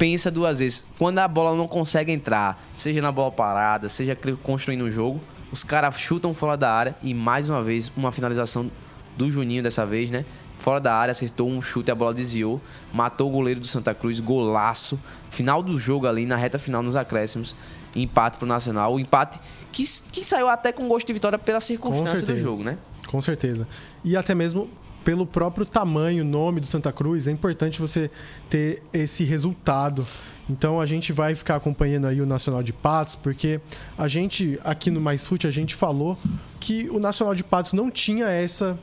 pensa 0.00 0.30
duas 0.30 0.60
vezes. 0.60 0.86
Quando 0.96 1.18
a 1.18 1.28
bola 1.28 1.54
não 1.54 1.68
consegue 1.68 2.10
entrar, 2.10 2.58
seja 2.72 3.02
na 3.02 3.12
bola 3.12 3.30
parada, 3.30 3.86
seja 3.86 4.16
construindo 4.42 4.84
o 4.84 4.90
jogo, 4.90 5.20
os 5.52 5.62
caras 5.62 5.94
chutam 6.00 6.32
fora 6.32 6.56
da 6.56 6.72
área 6.72 6.96
e 7.02 7.12
mais 7.12 7.50
uma 7.50 7.62
vez 7.62 7.92
uma 7.94 8.10
finalização 8.10 8.70
do 9.14 9.30
Juninho 9.30 9.62
dessa 9.62 9.84
vez, 9.84 10.08
né? 10.08 10.24
Fora 10.58 10.80
da 10.80 10.94
área, 10.94 11.12
acertou 11.12 11.50
um 11.50 11.60
chute, 11.60 11.90
a 11.90 11.94
bola 11.94 12.14
desviou, 12.14 12.62
matou 12.94 13.28
o 13.28 13.30
goleiro 13.30 13.60
do 13.60 13.66
Santa 13.66 13.92
Cruz, 13.94 14.20
golaço. 14.20 14.98
Final 15.30 15.62
do 15.62 15.78
jogo 15.78 16.06
ali, 16.06 16.24
na 16.24 16.36
reta 16.36 16.58
final, 16.58 16.82
nos 16.82 16.96
acréscimos, 16.96 17.54
empate 17.94 18.38
pro 18.38 18.46
Nacional. 18.46 18.94
O 18.94 19.00
empate 19.00 19.38
que, 19.70 19.84
que 20.12 20.24
saiu 20.24 20.48
até 20.48 20.72
com 20.72 20.88
gosto 20.88 21.06
de 21.06 21.12
vitória 21.12 21.38
pela 21.38 21.60
circunstância 21.60 22.22
do 22.22 22.38
jogo, 22.38 22.64
né? 22.64 22.78
Com 23.06 23.20
certeza. 23.20 23.68
E 24.02 24.16
até 24.16 24.34
mesmo 24.34 24.70
pelo 25.04 25.26
próprio 25.26 25.64
tamanho, 25.64 26.24
nome 26.24 26.60
do 26.60 26.66
Santa 26.66 26.92
Cruz, 26.92 27.26
é 27.26 27.30
importante 27.30 27.80
você 27.80 28.10
ter 28.48 28.82
esse 28.92 29.24
resultado. 29.24 30.06
Então 30.48 30.80
a 30.80 30.86
gente 30.86 31.12
vai 31.12 31.34
ficar 31.34 31.56
acompanhando 31.56 32.06
aí 32.06 32.20
o 32.20 32.26
Nacional 32.26 32.62
de 32.62 32.72
Patos, 32.72 33.14
porque 33.14 33.60
a 33.96 34.08
gente, 34.08 34.58
aqui 34.64 34.90
no 34.90 35.00
Mais 35.00 35.26
Fute, 35.26 35.46
a 35.46 35.50
gente 35.50 35.74
falou 35.74 36.18
que 36.58 36.88
o 36.90 36.98
Nacional 36.98 37.34
de 37.34 37.44
Patos 37.44 37.72
não 37.72 37.90
tinha 37.90 38.26
essa 38.26 38.78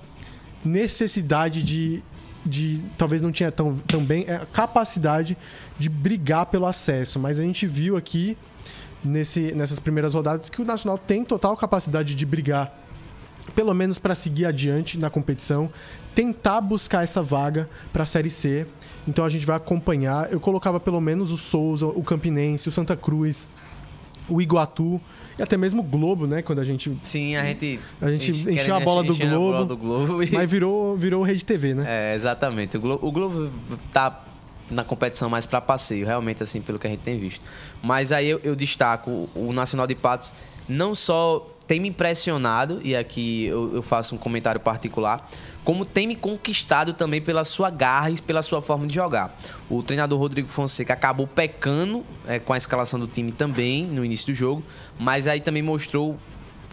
necessidade 0.63 1.61
de. 1.61 2.01
de 2.45 2.81
talvez 2.97 3.21
não 3.21 3.31
tinha 3.31 3.51
tão, 3.51 3.77
também 3.79 4.29
a 4.29 4.45
capacidade 4.45 5.37
de 5.77 5.89
brigar 5.89 6.45
pelo 6.45 6.65
acesso. 6.65 7.19
Mas 7.19 7.39
a 7.39 7.43
gente 7.43 7.67
viu 7.67 7.97
aqui 7.97 8.37
nesse, 9.03 9.51
nessas 9.53 9.79
primeiras 9.79 10.13
rodadas 10.13 10.49
que 10.49 10.61
o 10.61 10.65
Nacional 10.65 10.97
tem 10.97 11.23
total 11.23 11.55
capacidade 11.57 12.15
de 12.15 12.25
brigar 12.25 12.86
pelo 13.55 13.73
menos 13.73 13.97
para 13.99 14.13
seguir 14.15 14.45
adiante 14.45 14.97
na 14.97 15.09
competição, 15.09 15.69
tentar 16.13 16.61
buscar 16.61 17.03
essa 17.03 17.21
vaga 17.21 17.69
para 17.93 18.03
a 18.03 18.05
Série 18.05 18.29
C. 18.29 18.65
Então 19.07 19.23
a 19.23 19.29
gente 19.29 19.45
vai 19.45 19.55
acompanhar. 19.55 20.31
Eu 20.31 20.39
colocava 20.39 20.79
pelo 20.79 20.99
menos 20.99 21.31
o 21.31 21.37
Souza, 21.37 21.85
o 21.87 22.03
Campinense, 22.03 22.67
o 22.67 22.71
Santa 22.71 22.95
Cruz, 22.95 23.47
o 24.27 24.41
Iguatu 24.41 24.99
e 25.39 25.43
até 25.43 25.55
mesmo 25.55 25.81
o 25.81 25.83
Globo, 25.83 26.25
né? 26.27 26.41
Quando 26.41 26.59
a 26.59 26.65
gente. 26.65 26.97
Sim, 27.03 27.35
a 27.35 27.43
gente. 27.45 27.79
A 28.01 28.09
gente 28.09 28.31
enche- 28.31 28.51
encheu 28.51 28.75
a 28.75 28.79
bola 28.79 29.03
do 29.03 29.13
a 29.13 29.15
bola 29.15 29.29
Globo, 29.29 29.65
do 29.65 29.77
Globo 29.77 30.23
e- 30.23 30.31
Mas 30.31 30.49
virou, 30.51 30.95
virou 30.97 31.23
Rede 31.23 31.45
TV, 31.45 31.73
né? 31.75 31.85
É, 31.87 32.15
exatamente. 32.15 32.75
O 32.75 32.81
Globo, 32.81 33.07
o 33.07 33.11
Globo 33.11 33.49
tá 33.93 34.25
na 34.69 34.83
competição 34.83 35.29
mais 35.29 35.45
para 35.45 35.61
passeio, 35.61 36.05
realmente, 36.05 36.43
assim, 36.43 36.59
pelo 36.61 36.77
que 36.77 36.87
a 36.87 36.89
gente 36.89 36.99
tem 36.99 37.17
visto. 37.17 37.41
Mas 37.81 38.11
aí 38.11 38.27
eu, 38.27 38.41
eu 38.43 38.53
destaco 38.55 39.29
o 39.33 39.53
Nacional 39.53 39.87
de 39.87 39.95
Patos 39.95 40.33
não 40.67 40.93
só 40.93 41.47
tem 41.67 41.79
me 41.79 41.89
impressionado, 41.89 42.79
e 42.83 42.95
aqui 42.95 43.45
eu, 43.45 43.75
eu 43.75 43.83
faço 43.83 44.15
um 44.15 44.17
comentário 44.17 44.59
particular, 44.59 45.27
como 45.63 45.83
tem 45.83 46.07
me 46.07 46.15
conquistado 46.15 46.93
também 46.93 47.21
pela 47.21 47.43
sua 47.43 47.69
garra 47.69 48.09
e 48.09 48.21
pela 48.21 48.41
sua 48.41 48.61
forma 48.61 48.87
de 48.87 48.95
jogar. 48.95 49.37
O 49.69 49.83
treinador 49.83 50.17
Rodrigo 50.17 50.47
Fonseca 50.47 50.93
acabou 50.93 51.27
pecando 51.27 52.05
é, 52.25 52.39
com 52.39 52.53
a 52.53 52.57
escalação 52.57 52.97
do 52.97 53.07
time 53.07 53.33
também 53.33 53.85
no 53.85 54.05
início 54.05 54.27
do 54.27 54.33
jogo, 54.33 54.63
mas 54.97 55.27
aí 55.27 55.41
também 55.41 55.61
mostrou 55.61 56.17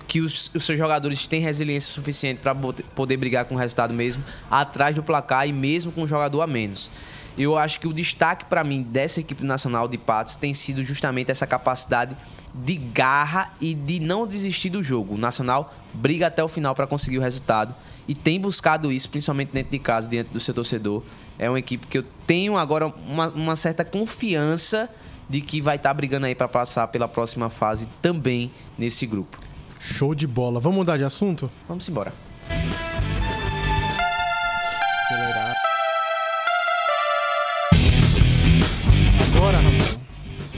que 0.07 0.20
os, 0.20 0.50
os 0.54 0.64
seus 0.64 0.78
jogadores 0.78 1.26
têm 1.26 1.40
resiliência 1.40 1.92
suficiente 1.92 2.40
para 2.40 2.54
poder 2.54 3.16
brigar 3.16 3.46
com 3.46 3.54
o 3.54 3.59
resultado 3.59 3.92
mesmo 3.92 4.22
atrás 4.50 4.94
do 4.94 5.02
placar 5.02 5.48
e 5.48 5.52
mesmo 5.52 5.90
com 5.90 6.02
um 6.02 6.07
jogador 6.07 6.42
a 6.42 6.46
menos. 6.46 6.90
Eu 7.37 7.59
acho 7.59 7.81
que 7.81 7.88
o 7.88 7.92
destaque 7.92 8.44
para 8.44 8.62
mim 8.62 8.83
dessa 8.83 9.20
equipe 9.20 9.44
nacional 9.44 9.88
de 9.88 9.99
Patos 9.99 10.37
tem 10.37 10.55
sido 10.55 10.83
justamente 10.85 11.31
essa 11.31 11.47
capacidade 11.47 12.16
de 12.55 12.77
garra 12.77 13.53
e 13.61 13.75
de 13.75 13.99
não 13.99 14.27
desistir 14.27 14.70
do 14.70 14.83
jogo. 14.83 15.14
O 15.14 15.18
Nacional 15.18 15.75
briga 15.92 16.29
até 16.29 16.44
o 16.44 16.49
final 16.49 16.75
para 16.75 16.87
conseguir 16.87 17.18
o 17.18 17.20
resultado 17.20 17.75
e 18.07 18.14
tem 18.14 18.40
buscado 18.40 18.92
isso, 18.92 19.09
principalmente 19.09 19.51
dentro 19.53 19.73
de 19.73 19.79
casa, 19.79 20.09
diante 20.09 20.31
do 20.31 20.38
seu 20.38 20.55
torcedor. 20.55 21.03
É 21.38 21.49
uma 21.49 21.59
equipe 21.59 21.87
que 21.87 21.99
eu 21.99 22.05
tenho 22.27 22.57
agora 22.57 22.87
uma, 22.87 23.29
uma 23.29 23.57
certa 23.57 23.85
confiança 23.85 24.88
de 25.29 25.40
que 25.40 25.61
vai 25.61 25.77
estar 25.77 25.92
brigando 25.92 26.27
aí 26.27 26.35
para 26.35 26.47
passar 26.47 26.87
pela 26.88 27.09
próxima 27.09 27.49
fase 27.49 27.88
também 28.01 28.51
nesse 28.79 29.07
grupo. 29.07 29.38
Show 29.81 30.14
de 30.14 30.27
bola. 30.27 30.61
Vamos 30.61 30.79
mudar 30.79 30.97
de 30.97 31.05
assunto? 31.05 31.51
Vamos 31.66 31.88
embora. 31.88 32.12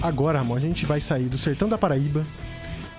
Agora, 0.07 0.39
Ramon, 0.39 0.57
a 0.57 0.61
gente 0.61 0.87
vai 0.87 1.01
sair 1.01 1.25
do 1.25 1.37
sertão 1.39 1.69
da 1.69 1.77
Paraíba 1.79 2.25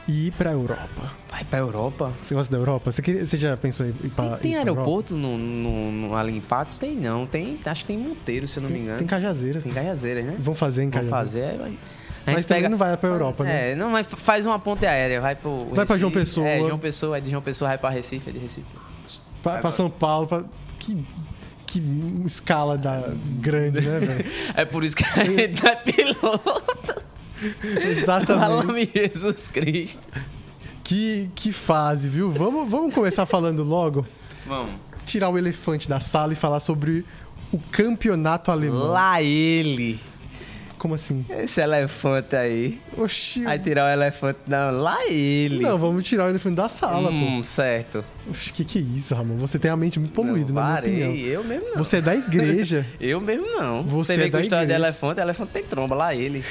e 0.08 0.28
ir 0.28 0.32
pra 0.32 0.52
Europa. 0.52 1.12
Vai 1.30 1.44
pra 1.44 1.60
Europa? 1.60 2.14
Você 2.22 2.34
gosta 2.34 2.52
da 2.52 2.58
Europa? 2.58 2.92
Você, 2.92 3.02
queria- 3.02 3.26
você 3.26 3.38
já 3.38 3.56
pensou 3.58 3.86
em 3.86 3.90
ir 3.90 4.10
pra, 4.16 4.38
Tem 4.38 4.52
ir 4.52 4.54
pra 4.56 4.60
aeroporto 4.62 5.16
no, 5.16 5.38
no, 5.38 5.92
no- 5.92 6.16
ali 6.16 6.36
em 6.38 6.42
Patos? 6.42 6.78
Tem 6.80 6.96
não. 6.96 7.26
Tem, 7.26 7.60
acho 7.66 7.82
que 7.82 7.88
tem 7.88 7.98
Monteiro, 7.98 8.48
se 8.48 8.58
eu 8.58 8.64
não 8.64 8.70
me 8.70 8.80
engano. 8.80 8.98
Tem 9.00 9.08
Cajazeiras. 9.08 9.64
Tem 9.64 9.74
Cajazeiras, 9.74 10.26
né? 10.26 10.36
Vão 10.40 10.56
fazer 10.56 10.84
em 10.84 10.90
Vamos 10.90 11.10
Cajazeiras. 11.10 11.52
fazer. 11.52 11.62
vai- 11.64 11.78
a 12.26 12.32
Mas 12.34 12.46
também 12.46 12.64
pega- 12.64 12.70
não 12.70 12.78
vai 12.78 12.98
pra 12.98 13.10
Europa, 13.10 13.44
né? 13.46 13.72
É, 13.72 13.76
não, 13.76 13.90
mas 13.90 14.06
faz 14.08 14.46
uma 14.46 14.60
ponte 14.60 14.86
aérea. 14.86 15.22
Vai 15.22 15.36
pro. 15.36 15.66
Vai 15.72 15.86
pra 15.86 15.96
Recife. 15.96 16.00
João 16.00 16.12
Pessoa. 16.12 16.48
É, 16.48 16.60
João 16.60 16.78
Pessoa, 16.78 17.18
é 17.18 17.22
de 17.22 17.30
João 17.30 17.42
Pessoa, 17.42 17.70
vai 17.70 17.78
pra 17.78 17.90
Recife, 17.90 18.30
é 18.30 18.34
de 18.34 18.40
Recife. 18.40 18.68
Pra, 19.44 19.60
pra 19.60 19.72
São 19.72 19.90
Paulo, 19.90 20.28
pra... 20.28 20.44
Que, 20.80 21.06
que 21.80 22.28
escala 22.28 22.78
da... 22.78 23.14
grande, 23.40 23.82
né, 23.82 24.00
velho? 24.00 24.26
É 24.56 24.66
por 24.66 24.84
isso 24.84 24.96
que 24.96 25.04
a 25.04 25.24
gente 25.24 25.66
é 25.66 25.76
piloto. 25.76 27.04
Exatamente. 27.64 28.48
Fala-me 28.48 28.90
Jesus 28.94 29.50
Cristo. 29.50 30.00
Que, 30.84 31.30
que 31.36 31.52
fase, 31.52 32.10
viu? 32.10 32.32
Vamos, 32.32 32.70
vamos 32.70 32.94
começar 32.94 33.26
falando 33.26 33.64
logo? 33.64 34.06
Vamos. 34.46 34.72
Tirar 35.06 35.30
o 35.30 35.38
elefante 35.38 35.88
da 35.88 36.00
sala 36.00 36.34
e 36.34 36.36
falar 36.36 36.60
sobre 36.60 37.06
o 37.52 37.60
campeonato 37.72 38.52
alemão. 38.52 38.88
Lá 38.88 39.22
ele. 39.22 40.00
Como 40.78 40.94
assim? 40.94 41.26
Esse 41.30 41.60
elefante 41.60 42.36
aí. 42.36 42.80
Oxi. 42.96 43.44
Vai 43.44 43.58
tirar 43.58 43.86
o 43.86 43.90
elefante. 43.90 44.40
Não, 44.46 44.70
lá 44.80 45.06
ele. 45.08 45.60
Não, 45.60 45.78
vamos 45.78 46.04
tirar 46.04 46.26
o 46.26 46.30
elefante 46.30 46.56
da 46.56 46.70
sala, 46.70 47.10
hum, 47.10 47.42
certo. 47.44 48.04
pô. 48.26 48.32
Oxi, 48.32 48.54
que 48.54 48.64
que 48.64 48.78
é 48.78 48.82
isso, 48.82 49.16
Ramon? 49.16 49.38
Você 49.38 49.58
tem 49.58 49.72
a 49.72 49.76
mente 49.76 50.00
muito 50.00 50.14
poluída, 50.14 50.54
não, 50.54 50.62
na 50.62 50.62
minha 50.62 50.74
parei. 50.76 50.94
opinião. 51.08 51.16
Eu 51.34 51.44
mesmo 51.44 51.66
não. 51.70 51.78
Você 51.84 51.98
é 51.98 52.02
da 52.02 52.16
igreja. 52.16 52.86
Eu 53.02 53.20
mesmo 53.20 53.48
não. 53.48 53.84
Você 53.84 54.14
Você, 54.14 54.14
é 54.14 54.18
vê 54.18 54.30
da 54.30 54.38
com 54.38 54.44
história 54.44 54.68
de 54.68 54.74
elefante, 54.74 55.20
elefante 55.20 55.52
tem 55.52 55.64
tromba, 55.64 55.96
lá 55.96 56.14
ele. 56.14 56.44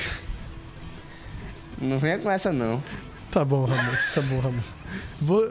Não 1.81 1.99
venha 1.99 2.19
com 2.19 2.31
essa, 2.31 2.53
não. 2.53 2.83
tá 3.31 3.45
bom, 3.45 3.65
Ramon. 3.65 3.93
Tá 4.15 4.21
bom, 4.23 4.41
Ramon. 4.41 4.63
Vou- 5.21 5.49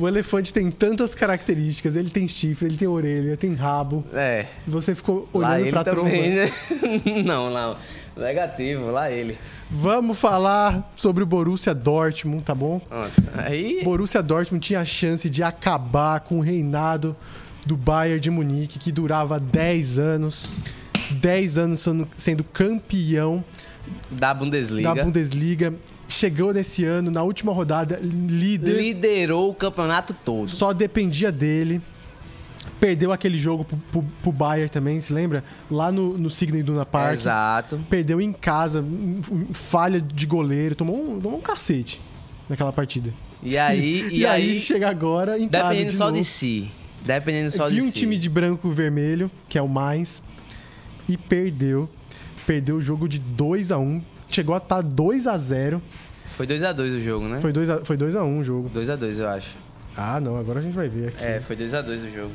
O 0.00 0.06
elefante 0.06 0.52
tem 0.52 0.70
tantas 0.70 1.14
características. 1.14 1.96
Ele 1.96 2.10
tem 2.10 2.26
chifre, 2.28 2.66
ele 2.66 2.76
tem 2.76 2.86
orelha, 2.88 3.36
tem 3.36 3.54
rabo. 3.54 4.04
É. 4.12 4.46
E 4.66 4.70
você 4.70 4.94
ficou 4.94 5.28
lá 5.34 5.50
olhando 5.50 5.60
ele 5.62 5.70
pra 5.70 5.84
tromba. 5.84 6.08
né? 6.10 6.50
não, 7.24 7.50
não. 7.50 7.76
Negativo, 8.16 8.90
lá 8.90 9.10
ele. 9.10 9.38
Vamos 9.70 10.18
falar 10.18 10.92
sobre 10.96 11.22
o 11.22 11.26
Borussia 11.26 11.74
Dortmund, 11.74 12.42
tá 12.42 12.54
bom? 12.54 12.80
Aí. 13.36 13.80
Borussia 13.84 14.22
Dortmund 14.22 14.64
tinha 14.66 14.80
a 14.80 14.84
chance 14.84 15.28
de 15.30 15.42
acabar 15.42 16.20
com 16.20 16.38
o 16.38 16.40
reinado 16.40 17.14
do 17.64 17.76
Bayern 17.76 18.18
de 18.20 18.30
Munique, 18.30 18.78
que 18.78 18.90
durava 18.90 19.38
10 19.38 19.98
anos. 19.98 20.48
10 21.12 21.58
anos 21.58 21.80
sendo, 21.80 22.08
sendo 22.16 22.44
campeão 22.44 23.42
Da 24.10 24.34
Bundesliga. 24.34 24.94
da 24.94 25.04
Bundesliga. 25.04 25.74
Chegou 26.08 26.54
nesse 26.54 26.84
ano, 26.84 27.10
na 27.10 27.22
última 27.22 27.52
rodada, 27.52 28.00
líder. 28.02 28.76
Liderou 28.76 29.50
o 29.50 29.54
campeonato 29.54 30.14
todo. 30.24 30.48
Só 30.48 30.72
dependia 30.72 31.30
dele. 31.30 31.82
Perdeu 32.80 33.12
aquele 33.12 33.36
jogo 33.36 33.64
pro, 33.64 33.76
pro, 33.92 34.04
pro 34.22 34.32
Bayern 34.32 34.70
também, 34.70 35.00
se 35.00 35.12
lembra? 35.12 35.44
Lá 35.70 35.92
no, 35.92 36.16
no 36.16 36.30
Signal 36.30 36.60
Iduna 36.60 36.86
Park. 36.86 37.12
Exato. 37.12 37.80
Perdeu 37.90 38.20
em 38.20 38.32
casa, 38.32 38.84
falha 39.52 40.00
de 40.00 40.26
goleiro, 40.26 40.74
tomou 40.74 40.96
um, 40.96 41.20
tomou 41.20 41.38
um 41.38 41.42
cacete. 41.42 42.00
naquela 42.48 42.72
partida. 42.72 43.12
E 43.42 43.58
aí, 43.58 44.08
e, 44.10 44.18
e 44.18 44.26
aí, 44.26 44.50
aí, 44.52 44.60
chega 44.60 44.88
agora 44.88 45.38
em 45.38 45.48
casa 45.48 45.64
dependendo 45.64 45.90
de 45.90 45.96
só 45.96 46.04
novo. 46.06 46.18
de 46.18 46.24
si. 46.24 46.70
Dependendo 47.02 47.50
só 47.50 47.68
Vi 47.68 47.76
de 47.76 47.82
um 47.82 47.86
si. 47.86 47.92
time 47.92 48.16
de 48.16 48.28
branco 48.28 48.68
e 48.68 48.74
vermelho, 48.74 49.30
que 49.48 49.58
é 49.58 49.62
o 49.62 49.68
mais, 49.68 50.22
e 51.08 51.16
perdeu. 51.16 51.88
Perdeu 52.46 52.76
o 52.76 52.80
jogo 52.80 53.08
de 53.08 53.18
2 53.18 53.70
a 53.70 53.78
1 53.78 54.02
Chegou 54.30 54.54
a 54.54 54.58
estar 54.58 54.82
2 54.82 55.26
a 55.26 55.36
0 55.36 55.82
Foi 56.36 56.46
2x2 56.46 56.96
o 56.96 57.00
jogo, 57.00 57.26
né? 57.26 57.40
Foi 57.40 57.52
2 57.52 57.70
a, 57.70 57.84
foi 57.84 57.96
2 57.96 58.16
a 58.16 58.24
1 58.24 58.38
o 58.38 58.44
jogo. 58.44 58.70
2x2, 58.70 59.18
eu 59.18 59.28
acho. 59.28 59.56
Ah, 59.96 60.20
não, 60.20 60.36
agora 60.36 60.60
a 60.60 60.62
gente 60.62 60.74
vai 60.74 60.88
ver 60.88 61.08
aqui. 61.08 61.24
É, 61.24 61.40
foi 61.40 61.56
2x2 61.56 61.94
o 61.94 62.14
jogo. 62.14 62.32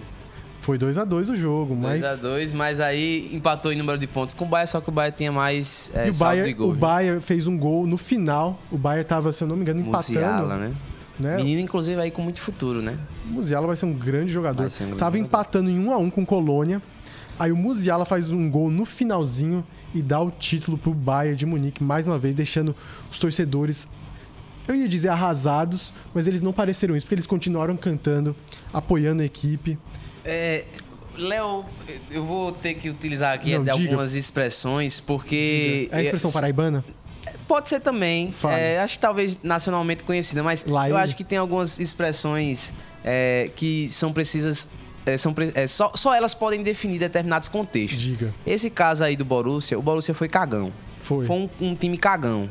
Foi 0.63 0.77
2 0.77 0.97
a 0.97 1.03
2 1.03 1.29
o 1.29 1.35
jogo, 1.35 1.75
mas 1.75 2.01
2x2, 2.01 2.53
mas 2.55 2.79
aí 2.79 3.29
empatou 3.33 3.73
em 3.73 3.75
número 3.75 3.97
de 3.97 4.07
pontos 4.07 4.33
com 4.33 4.45
o 4.45 4.47
Bayern, 4.47 4.69
só 4.69 4.79
que 4.79 4.87
o 4.87 4.93
Bayern 4.93 5.17
tinha 5.17 5.31
mais 5.31 5.91
é, 5.93 6.07
e 6.07 6.09
o 6.09 6.13
saldo 6.13 6.45
de 6.45 6.53
gol. 6.53 6.71
o 6.71 6.73
Bayern 6.73 7.21
fez 7.21 7.47
um 7.47 7.57
gol 7.57 7.85
no 7.85 7.97
final. 7.97 8.57
O 8.71 8.77
Bayern 8.77 9.03
tava, 9.03 9.33
se 9.33 9.43
eu 9.43 9.47
não 9.47 9.57
me 9.57 9.63
engano, 9.63 9.81
empatando. 9.81 10.19
Musiala, 10.19 10.57
né? 10.57 10.73
né? 11.19 11.35
Menino, 11.35 11.59
inclusive, 11.59 11.99
aí 11.99 12.11
com 12.11 12.21
muito 12.21 12.39
futuro, 12.39 12.81
né? 12.81 12.97
O 13.25 13.33
Musiala 13.33 13.67
vai 13.67 13.75
ser 13.75 13.85
um 13.85 13.93
grande 13.93 14.31
jogador. 14.31 14.69
Ser 14.69 14.85
um 14.85 15.15
empatando 15.17 15.69
em 15.69 15.77
1 15.79 15.91
a 15.91 15.97
1 15.97 16.09
com 16.09 16.25
Colônia. 16.25 16.81
Aí 17.39 17.51
o 17.51 17.55
Musiala 17.57 18.05
faz 18.05 18.31
um 18.31 18.49
gol 18.49 18.69
no 18.69 18.85
finalzinho 18.85 19.65
e 19.93 20.01
dá 20.01 20.21
o 20.21 20.29
título 20.31 20.77
pro 20.77 20.93
Bayern 20.93 21.35
de 21.35 21.45
Munique 21.45 21.83
mais 21.83 22.05
uma 22.05 22.17
vez, 22.19 22.35
deixando 22.35 22.75
os 23.11 23.19
torcedores 23.19 23.87
eu 24.67 24.75
ia 24.75 24.87
dizer 24.87 25.09
arrasados, 25.09 25.93
mas 26.13 26.25
eles 26.27 26.41
não 26.41 26.53
pareceram 26.53 26.95
isso, 26.95 27.05
porque 27.05 27.15
eles 27.15 27.27
continuaram 27.27 27.75
cantando, 27.75 28.35
apoiando 28.73 29.21
a 29.21 29.25
equipe. 29.25 29.77
É, 30.23 30.63
Léo, 31.17 31.65
eu 32.09 32.23
vou 32.23 32.51
ter 32.51 32.75
que 32.75 32.89
utilizar 32.89 33.33
aqui 33.33 33.53
Não, 33.57 33.63
de 33.63 33.71
diga. 33.71 33.89
algumas 33.89 34.15
expressões, 34.15 34.99
porque. 34.99 35.89
É 35.91 35.97
a 35.97 36.03
expressão 36.03 36.31
paraibana? 36.31 36.83
Pode 37.47 37.67
ser 37.69 37.81
também. 37.81 38.33
É, 38.49 38.79
acho 38.79 38.95
que 38.95 38.99
talvez 39.01 39.39
nacionalmente 39.43 40.03
conhecida, 40.03 40.41
mas 40.41 40.65
Lá 40.65 40.89
eu 40.89 40.95
ele. 40.95 41.03
acho 41.03 41.15
que 41.15 41.23
tem 41.23 41.37
algumas 41.37 41.77
expressões 41.79 42.73
é, 43.03 43.49
que 43.55 43.87
são 43.89 44.13
precisas. 44.13 44.67
É, 45.05 45.17
são, 45.17 45.33
é, 45.53 45.67
só, 45.67 45.91
só 45.95 46.13
elas 46.13 46.33
podem 46.33 46.63
definir 46.63 46.99
determinados 46.99 47.49
contextos. 47.49 48.01
Diga. 48.01 48.33
Esse 48.45 48.69
caso 48.69 49.03
aí 49.03 49.15
do 49.15 49.25
Borussia, 49.25 49.77
o 49.77 49.81
Borussia 49.81 50.13
foi 50.13 50.27
cagão. 50.27 50.71
Foi. 51.01 51.25
Foi 51.25 51.35
um, 51.35 51.49
um 51.61 51.75
time 51.75 51.97
cagão. 51.97 52.49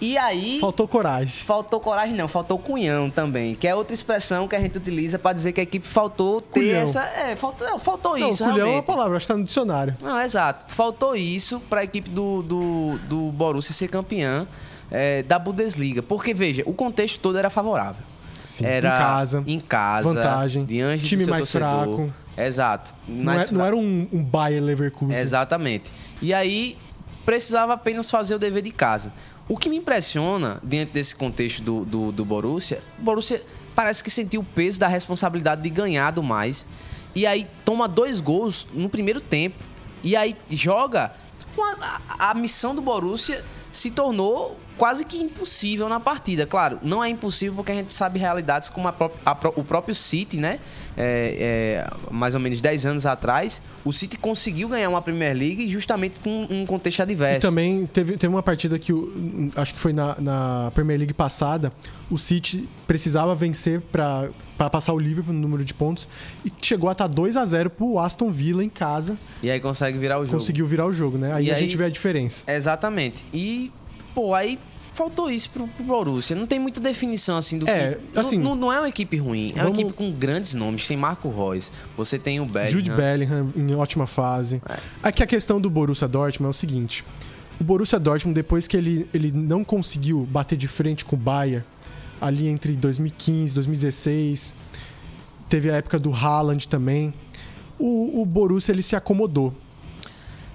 E 0.00 0.16
aí. 0.16 0.58
Faltou 0.60 0.88
coragem. 0.88 1.44
Faltou 1.44 1.78
coragem, 1.78 2.14
não, 2.14 2.26
faltou 2.26 2.58
cunhão 2.58 3.10
também, 3.10 3.54
que 3.54 3.68
é 3.68 3.74
outra 3.74 3.92
expressão 3.92 4.48
que 4.48 4.56
a 4.56 4.60
gente 4.60 4.78
utiliza 4.78 5.18
pra 5.18 5.32
dizer 5.34 5.52
que 5.52 5.60
a 5.60 5.62
equipe 5.62 5.86
faltou 5.86 6.40
ter 6.40 6.60
Culhão. 6.60 6.80
essa. 6.82 7.02
É, 7.04 7.36
faltou, 7.36 7.68
não, 7.68 7.78
faltou 7.78 8.18
Não, 8.18 8.30
isso, 8.30 8.38
culhão 8.42 8.50
é 8.50 8.60
uma 8.60 8.66
realmente. 8.66 8.86
palavra, 8.86 9.16
acho 9.18 9.26
que 9.26 9.32
tá 9.32 9.38
no 9.38 9.44
dicionário. 9.44 9.94
Não, 10.00 10.18
exato. 10.20 10.64
Faltou 10.72 11.14
isso 11.14 11.60
pra 11.68 11.84
equipe 11.84 12.08
do, 12.08 12.42
do, 12.42 12.98
do 13.08 13.16
Borussia 13.32 13.74
ser 13.74 13.88
campeã 13.88 14.46
é, 14.90 15.22
da 15.22 15.38
Bundesliga. 15.38 16.02
Porque, 16.02 16.32
veja, 16.32 16.62
o 16.64 16.72
contexto 16.72 17.18
todo 17.20 17.36
era 17.36 17.50
favorável. 17.50 18.02
Sim, 18.50 18.64
era 18.66 18.88
em 18.88 18.98
casa, 18.98 19.44
em 19.46 19.60
casa, 19.60 20.08
vantagem, 20.14 20.64
diante 20.64 21.04
time 21.06 21.24
mais 21.26 21.50
torcedor. 21.50 21.68
fraco. 21.96 22.14
Exato. 22.36 22.92
Não, 23.06 23.32
é- 23.34 23.46
não 23.50 23.64
era 23.64 23.76
um, 23.76 24.08
um 24.12 24.22
Bayer 24.22 24.62
Leverkusen. 24.62 25.16
Exatamente. 25.16 25.90
E 26.20 26.34
aí 26.34 26.76
precisava 27.24 27.74
apenas 27.74 28.10
fazer 28.10 28.34
o 28.34 28.38
dever 28.38 28.62
de 28.62 28.70
casa. 28.70 29.12
O 29.48 29.56
que 29.56 29.68
me 29.68 29.76
impressiona 29.76 30.58
dentro 30.62 30.94
desse 30.94 31.14
contexto 31.14 31.62
do, 31.62 31.84
do, 31.84 32.12
do 32.12 32.24
Borussia, 32.24 32.80
o 32.98 33.02
Borussia 33.02 33.42
parece 33.74 34.02
que 34.02 34.10
sentiu 34.10 34.40
o 34.40 34.44
peso 34.44 34.78
da 34.80 34.88
responsabilidade 34.88 35.62
de 35.62 35.70
ganhar 35.70 36.10
do 36.12 36.22
mais. 36.22 36.66
E 37.14 37.26
aí 37.26 37.46
toma 37.64 37.86
dois 37.88 38.20
gols 38.20 38.66
no 38.72 38.88
primeiro 38.88 39.20
tempo. 39.20 39.56
E 40.02 40.16
aí 40.16 40.36
joga. 40.50 41.12
A, 41.58 42.00
a- 42.18 42.30
a 42.30 42.34
missão 42.34 42.74
do 42.74 42.80
Borussia 42.80 43.44
se 43.72 43.90
tornou 43.90 44.58
quase 44.80 45.04
que 45.04 45.18
impossível 45.18 45.90
na 45.90 46.00
partida. 46.00 46.46
Claro, 46.46 46.78
não 46.82 47.04
é 47.04 47.08
impossível 47.10 47.54
porque 47.54 47.70
a 47.70 47.74
gente 47.74 47.92
sabe 47.92 48.18
realidades 48.18 48.70
como 48.70 48.88
a 48.88 48.92
pró- 48.92 49.10
a 49.26 49.34
pró- 49.34 49.52
o 49.54 49.62
próprio 49.62 49.94
City, 49.94 50.38
né? 50.38 50.58
É, 50.96 51.84
é, 51.86 52.10
mais 52.10 52.34
ou 52.34 52.40
menos 52.40 52.62
10 52.62 52.86
anos 52.86 53.04
atrás, 53.04 53.60
o 53.84 53.92
City 53.92 54.16
conseguiu 54.16 54.68
ganhar 54.70 54.88
uma 54.88 55.02
Premier 55.02 55.36
League 55.36 55.68
justamente 55.68 56.18
com 56.20 56.46
um 56.50 56.64
contexto 56.64 57.02
adverso. 57.02 57.46
E 57.46 57.50
também 57.50 57.86
teve, 57.92 58.16
teve 58.16 58.32
uma 58.34 58.42
partida 58.42 58.78
que, 58.78 58.90
acho 59.54 59.74
que 59.74 59.80
foi 59.80 59.92
na, 59.92 60.16
na 60.18 60.70
Premier 60.74 60.98
League 60.98 61.12
passada, 61.14 61.70
o 62.10 62.16
City 62.18 62.66
precisava 62.86 63.34
vencer 63.34 63.82
para 63.82 64.30
passar 64.70 64.94
o 64.94 64.98
Liverpool 64.98 65.34
no 65.34 65.40
número 65.40 65.62
de 65.64 65.74
pontos 65.74 66.08
e 66.44 66.50
chegou 66.62 66.88
a 66.88 66.92
estar 66.92 67.06
2 67.06 67.36
a 67.36 67.44
0 67.44 67.68
pro 67.70 67.98
Aston 67.98 68.30
Villa 68.30 68.64
em 68.64 68.68
casa, 68.70 69.16
E 69.42 69.50
aí 69.50 69.60
consegue 69.60 69.96
virar 69.98 70.18
o 70.18 70.24
jogo. 70.26 70.38
conseguiu 70.38 70.66
virar 70.66 70.86
o 70.86 70.92
jogo, 70.92 71.18
né? 71.18 71.32
Aí 71.34 71.46
E 71.46 71.50
a 71.50 71.54
aí- 71.54 71.60
gente 71.60 71.76
vê 71.76 71.84
a 71.84 71.88
diferença. 71.90 72.50
Exatamente. 72.50 73.24
E, 73.32 73.70
pô, 74.14 74.34
aí 74.34 74.58
faltou 74.92 75.30
isso 75.30 75.48
pro, 75.50 75.66
pro 75.68 75.84
Borussia. 75.84 76.34
Não 76.36 76.46
tem 76.46 76.58
muita 76.58 76.80
definição 76.80 77.36
assim 77.36 77.58
do 77.58 77.68
É, 77.68 77.98
que. 78.12 78.18
assim, 78.18 78.38
não, 78.38 78.54
não 78.54 78.72
é 78.72 78.78
uma 78.78 78.88
equipe 78.88 79.16
ruim, 79.16 79.50
é 79.56 79.62
vamos- 79.62 79.78
uma 79.78 79.80
equipe 79.82 79.92
com 79.92 80.10
grandes 80.12 80.54
nomes. 80.54 80.86
Tem 80.86 80.96
Marco 80.96 81.28
Reus, 81.30 81.70
você 81.96 82.18
tem 82.18 82.40
o 82.40 82.44
Bellingham. 82.46 82.72
Jude 82.72 82.90
Bellingham 82.90 83.52
em 83.56 83.74
ótima 83.74 84.06
fase. 84.06 84.60
Aqui 85.02 85.22
a 85.22 85.26
questão 85.26 85.60
do 85.60 85.70
Borussia 85.70 86.08
Dortmund 86.08 86.48
é 86.48 86.50
o 86.50 86.52
seguinte: 86.52 87.04
o 87.60 87.64
Borussia 87.64 87.98
Dortmund 87.98 88.34
depois 88.34 88.66
que 88.68 88.76
ele, 88.76 89.06
ele 89.14 89.30
não 89.32 89.62
conseguiu 89.64 90.26
bater 90.30 90.56
de 90.58 90.68
frente 90.68 91.04
com 91.04 91.16
o 91.16 91.18
Bayern 91.18 91.64
ali 92.20 92.48
entre 92.48 92.72
2015 92.74 93.52
e 93.52 93.54
2016, 93.54 94.54
teve 95.48 95.70
a 95.70 95.76
época 95.76 95.98
do 95.98 96.12
Haaland 96.12 96.68
também. 96.68 97.14
O, 97.78 98.20
o 98.20 98.26
Borussia 98.26 98.72
ele 98.72 98.82
se 98.82 98.94
acomodou. 98.94 99.54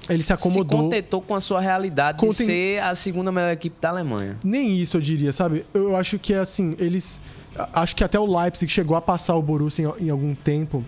Ele 0.09 0.21
se 0.21 0.27
Se 0.27 0.33
acomodou. 0.33 0.83
contentou 0.83 1.21
com 1.21 1.33
a 1.35 1.39
sua 1.39 1.59
realidade 1.59 2.17
Contem- 2.19 2.37
de 2.37 2.43
ser 2.45 2.83
a 2.83 2.93
segunda 2.95 3.31
melhor 3.31 3.51
equipe 3.51 3.75
da 3.81 3.89
Alemanha. 3.89 4.37
Nem 4.43 4.79
isso 4.79 4.97
eu 4.97 5.01
diria, 5.01 5.31
sabe? 5.33 5.65
Eu 5.73 5.95
acho 5.95 6.19
que 6.19 6.33
assim, 6.33 6.75
eles. 6.77 7.19
Acho 7.73 7.95
que 7.95 8.03
até 8.03 8.19
o 8.19 8.25
Leipzig 8.25 8.69
chegou 8.71 8.95
a 8.97 9.01
passar 9.01 9.35
o 9.35 9.41
Borussia 9.41 9.93
em, 9.99 10.07
em 10.07 10.09
algum 10.09 10.35
tempo, 10.35 10.83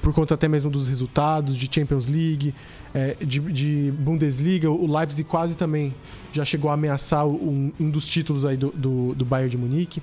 por 0.00 0.14
conta 0.14 0.34
até 0.34 0.46
mesmo 0.48 0.70
dos 0.70 0.88
resultados 0.88 1.56
de 1.56 1.68
Champions 1.72 2.06
League, 2.06 2.54
é, 2.94 3.16
de, 3.20 3.40
de 3.40 3.92
Bundesliga. 3.98 4.70
O 4.70 4.86
Leipzig 4.86 5.24
quase 5.28 5.56
também 5.56 5.92
já 6.32 6.44
chegou 6.44 6.70
a 6.70 6.74
ameaçar 6.74 7.26
um, 7.26 7.72
um 7.78 7.90
dos 7.90 8.08
títulos 8.08 8.46
aí 8.46 8.56
do, 8.56 8.70
do, 8.70 9.14
do 9.16 9.24
Bayern 9.24 9.50
de 9.50 9.58
Munique. 9.58 10.00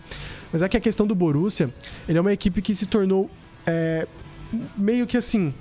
Mas 0.51 0.61
é 0.61 0.67
que 0.69 0.75
a 0.77 0.81
questão 0.81 1.07
do 1.07 1.15
Borussia, 1.15 1.73
ele 2.07 2.17
é 2.17 2.21
uma 2.21 2.33
equipe 2.33 2.61
que 2.61 2.75
se 2.75 2.85
tornou 2.85 3.29
é, 3.65 4.05
meio 4.77 5.07
que 5.07 5.15
assim. 5.17 5.53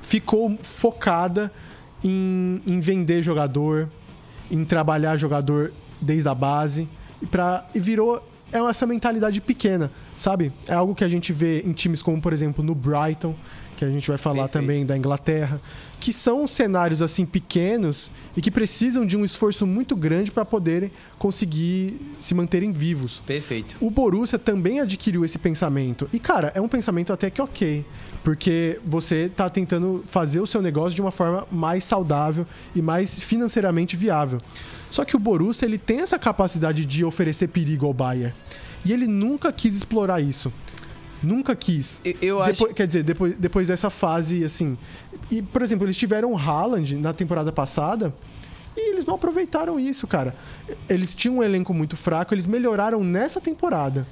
Ficou 0.00 0.56
focada 0.62 1.50
em, 2.08 2.60
em 2.66 2.80
vender 2.80 3.22
jogador, 3.22 3.90
em 4.50 4.64
trabalhar 4.64 5.16
jogador 5.16 5.72
desde 6.00 6.28
a 6.28 6.34
base 6.34 6.88
e, 7.20 7.26
pra, 7.26 7.66
e 7.74 7.80
virou 7.80 8.22
é 8.52 8.58
essa 8.58 8.86
mentalidade 8.86 9.40
pequena, 9.40 9.90
sabe? 10.16 10.52
É 10.68 10.74
algo 10.74 10.94
que 10.94 11.02
a 11.02 11.08
gente 11.08 11.32
vê 11.32 11.62
em 11.62 11.72
times 11.72 12.00
como, 12.00 12.20
por 12.20 12.32
exemplo, 12.32 12.62
no 12.62 12.76
Brighton, 12.76 13.34
que 13.76 13.84
a 13.84 13.90
gente 13.90 14.08
vai 14.08 14.16
falar 14.16 14.44
Perfeito. 14.44 14.52
também 14.52 14.86
da 14.86 14.96
Inglaterra, 14.96 15.60
que 15.98 16.12
são 16.12 16.46
cenários 16.46 17.02
assim 17.02 17.26
pequenos 17.26 18.10
e 18.36 18.40
que 18.40 18.50
precisam 18.50 19.04
de 19.04 19.16
um 19.16 19.24
esforço 19.24 19.66
muito 19.66 19.96
grande 19.96 20.30
para 20.30 20.44
poderem 20.44 20.92
conseguir 21.18 22.00
se 22.20 22.34
manterem 22.34 22.70
vivos. 22.70 23.20
Perfeito. 23.26 23.76
O 23.80 23.90
Borussia 23.90 24.38
também 24.38 24.80
adquiriu 24.80 25.24
esse 25.24 25.38
pensamento. 25.38 26.08
E, 26.12 26.18
cara, 26.18 26.52
é 26.54 26.60
um 26.60 26.68
pensamento 26.68 27.12
até 27.12 27.30
que 27.30 27.42
ok. 27.42 27.84
Porque 28.26 28.80
você 28.84 29.28
tá 29.28 29.48
tentando 29.48 30.02
fazer 30.08 30.40
o 30.40 30.46
seu 30.48 30.60
negócio 30.60 30.96
de 30.96 31.00
uma 31.00 31.12
forma 31.12 31.46
mais 31.48 31.84
saudável 31.84 32.44
e 32.74 32.82
mais 32.82 33.16
financeiramente 33.16 33.96
viável. 33.96 34.40
Só 34.90 35.04
que 35.04 35.14
o 35.14 35.18
Borussia, 35.20 35.64
ele 35.64 35.78
tem 35.78 36.00
essa 36.00 36.18
capacidade 36.18 36.84
de 36.84 37.04
oferecer 37.04 37.46
perigo 37.46 37.86
ao 37.86 37.94
Bayern. 37.94 38.34
E 38.84 38.92
ele 38.92 39.06
nunca 39.06 39.52
quis 39.52 39.76
explorar 39.76 40.20
isso. 40.20 40.52
Nunca 41.22 41.54
quis. 41.54 42.00
Eu, 42.04 42.14
eu 42.20 42.42
acho. 42.42 42.52
Depois- 42.54 42.72
Quer 42.74 42.86
dizer, 42.88 43.04
depois, 43.04 43.38
depois 43.38 43.68
dessa 43.68 43.90
fase, 43.90 44.42
assim. 44.42 44.76
E, 45.30 45.40
por 45.40 45.62
exemplo, 45.62 45.86
eles 45.86 45.96
tiveram 45.96 46.32
o 46.32 46.36
Haaland 46.36 46.96
na 46.96 47.12
temporada 47.12 47.52
passada 47.52 48.12
e 48.76 48.90
eles 48.90 49.06
não 49.06 49.14
aproveitaram 49.14 49.78
isso, 49.78 50.04
cara. 50.04 50.34
Eles 50.88 51.14
tinham 51.14 51.36
um 51.36 51.42
elenco 51.44 51.72
muito 51.72 51.96
fraco, 51.96 52.34
eles 52.34 52.44
melhoraram 52.46 53.04
nessa 53.04 53.40
temporada. 53.40 54.04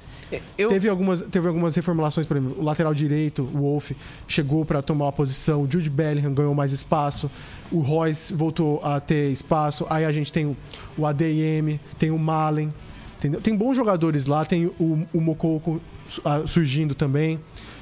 Eu, 0.57 0.69
Teve, 0.69 0.89
algumas, 0.89 1.21
teve 1.21 1.47
algumas 1.47 1.75
reformulações, 1.75 2.25
por 2.25 2.35
exemplo, 2.37 2.59
o 2.59 2.63
lateral 2.63 2.93
direito, 2.93 3.43
o 3.43 3.59
Wolf, 3.59 3.91
chegou 4.27 4.65
para 4.65 4.81
tomar 4.81 5.05
uma 5.05 5.11
posição, 5.11 5.61
o 5.61 5.71
Jude 5.71 5.89
Bellingham 5.89 6.33
ganhou 6.33 6.53
mais 6.55 6.71
espaço, 6.71 7.29
o 7.71 7.79
Royce 7.79 8.33
voltou 8.33 8.79
a 8.83 8.99
ter 8.99 9.31
espaço, 9.31 9.85
aí 9.89 10.03
a 10.03 10.11
gente 10.11 10.31
tem 10.31 10.45
o, 10.47 10.57
o 10.97 11.05
ADM, 11.05 11.79
tem 11.99 12.09
o 12.09 12.17
Malen, 12.17 12.73
entendeu? 13.19 13.39
Tem 13.39 13.55
bons 13.55 13.75
jogadores 13.75 14.25
lá, 14.25 14.43
tem 14.43 14.65
o, 14.65 15.05
o 15.13 15.21
Mokoko 15.21 15.79
su- 16.09 16.21
ah, 16.25 16.41
surgindo 16.47 16.95
também, 16.95 17.39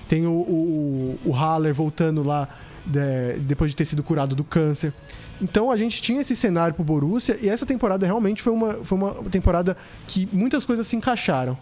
tem 0.09 0.27
o, 0.27 0.31
o, 0.31 1.19
o 1.25 1.31
Haller 1.31 1.73
voltando 1.73 2.21
lá 2.23 2.49
de- 2.85 3.39
depois 3.39 3.71
de 3.71 3.77
ter 3.77 3.85
sido 3.85 4.03
curado 4.03 4.35
do 4.35 4.43
câncer. 4.43 4.93
Então 5.41 5.71
a 5.71 5.77
gente 5.77 6.01
tinha 6.01 6.19
esse 6.21 6.35
cenário 6.35 6.75
pro 6.75 6.83
Borussia 6.83 7.37
e 7.41 7.47
essa 7.49 7.65
temporada 7.65 8.05
realmente 8.05 8.41
foi 8.41 8.51
uma, 8.53 8.73
foi 8.83 8.97
uma 8.97 9.13
temporada 9.31 9.75
que 10.07 10.27
muitas 10.31 10.65
coisas 10.65 10.85
se 10.85 10.95
encaixaram. 10.97 11.57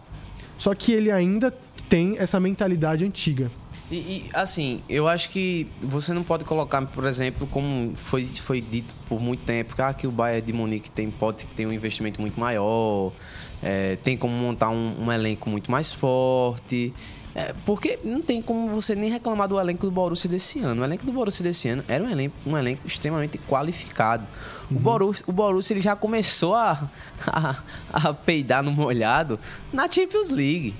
Só 0.62 0.76
que 0.76 0.91
ele 0.91 1.09
ainda 1.09 1.51
tem 1.89 2.20
essa 2.20 2.39
mentalidade 2.39 3.03
antiga. 3.03 3.49
E, 3.89 3.95
e, 3.95 4.30
assim, 4.32 4.80
eu 4.88 5.07
acho 5.07 5.32
que 5.32 5.66
você 5.82 6.14
não 6.14 6.22
pode 6.22 6.45
colocar, 6.45 6.80
por 6.86 7.07
exemplo, 7.07 7.47
como 7.47 7.93
foi, 7.95 8.24
foi 8.26 8.62
dito 8.62 8.93
por 9.09 9.20
muito 9.20 9.43
tempo, 9.43 9.76
que, 9.76 9.82
ah, 9.82 9.91
que 9.91 10.05
o 10.05 10.12
Bayern 10.12 10.45
de 10.45 10.53
Munique 10.53 10.91
tem, 10.91 11.09
pode 11.09 11.47
ter 11.47 11.66
um 11.66 11.74
investimento 11.74 12.22
muito 12.22 12.39
maior, 12.39 13.12
é, 13.64 13.95
tem 14.03 14.16
como 14.16 14.36
montar 14.36 14.70
um, 14.70 15.05
um, 15.05 15.12
elenco 15.12 15.49
muito 15.49 15.72
mais 15.72 15.91
forte. 15.91 16.93
É, 17.34 17.53
porque 17.65 17.97
não 18.03 18.19
tem 18.19 18.41
como 18.41 18.67
você 18.67 18.93
nem 18.93 19.09
reclamar 19.09 19.47
do 19.47 19.59
elenco 19.59 19.86
do 19.86 19.91
Borussia 19.91 20.29
desse 20.29 20.59
ano. 20.59 20.82
O 20.82 20.86
elenco 20.86 21.05
do 21.05 21.13
Borussia 21.13 21.43
desse 21.43 21.69
ano 21.69 21.84
era 21.88 22.03
um 22.03 22.09
elenco, 22.09 22.36
um 22.45 22.57
elenco 22.57 22.86
extremamente 22.86 23.38
qualificado. 23.38 24.25
Uhum. 24.69 24.77
O, 24.77 24.79
Borussia, 24.79 25.25
o 25.27 25.32
Borussia 25.32 25.73
ele 25.73 25.82
já 25.82 25.95
começou 25.95 26.55
a, 26.55 26.89
a, 27.25 27.55
a 27.93 28.13
peidar 28.13 28.61
no 28.61 28.71
molhado 28.71 29.39
na 29.71 29.89
Champions 29.89 30.29
League. 30.29 30.75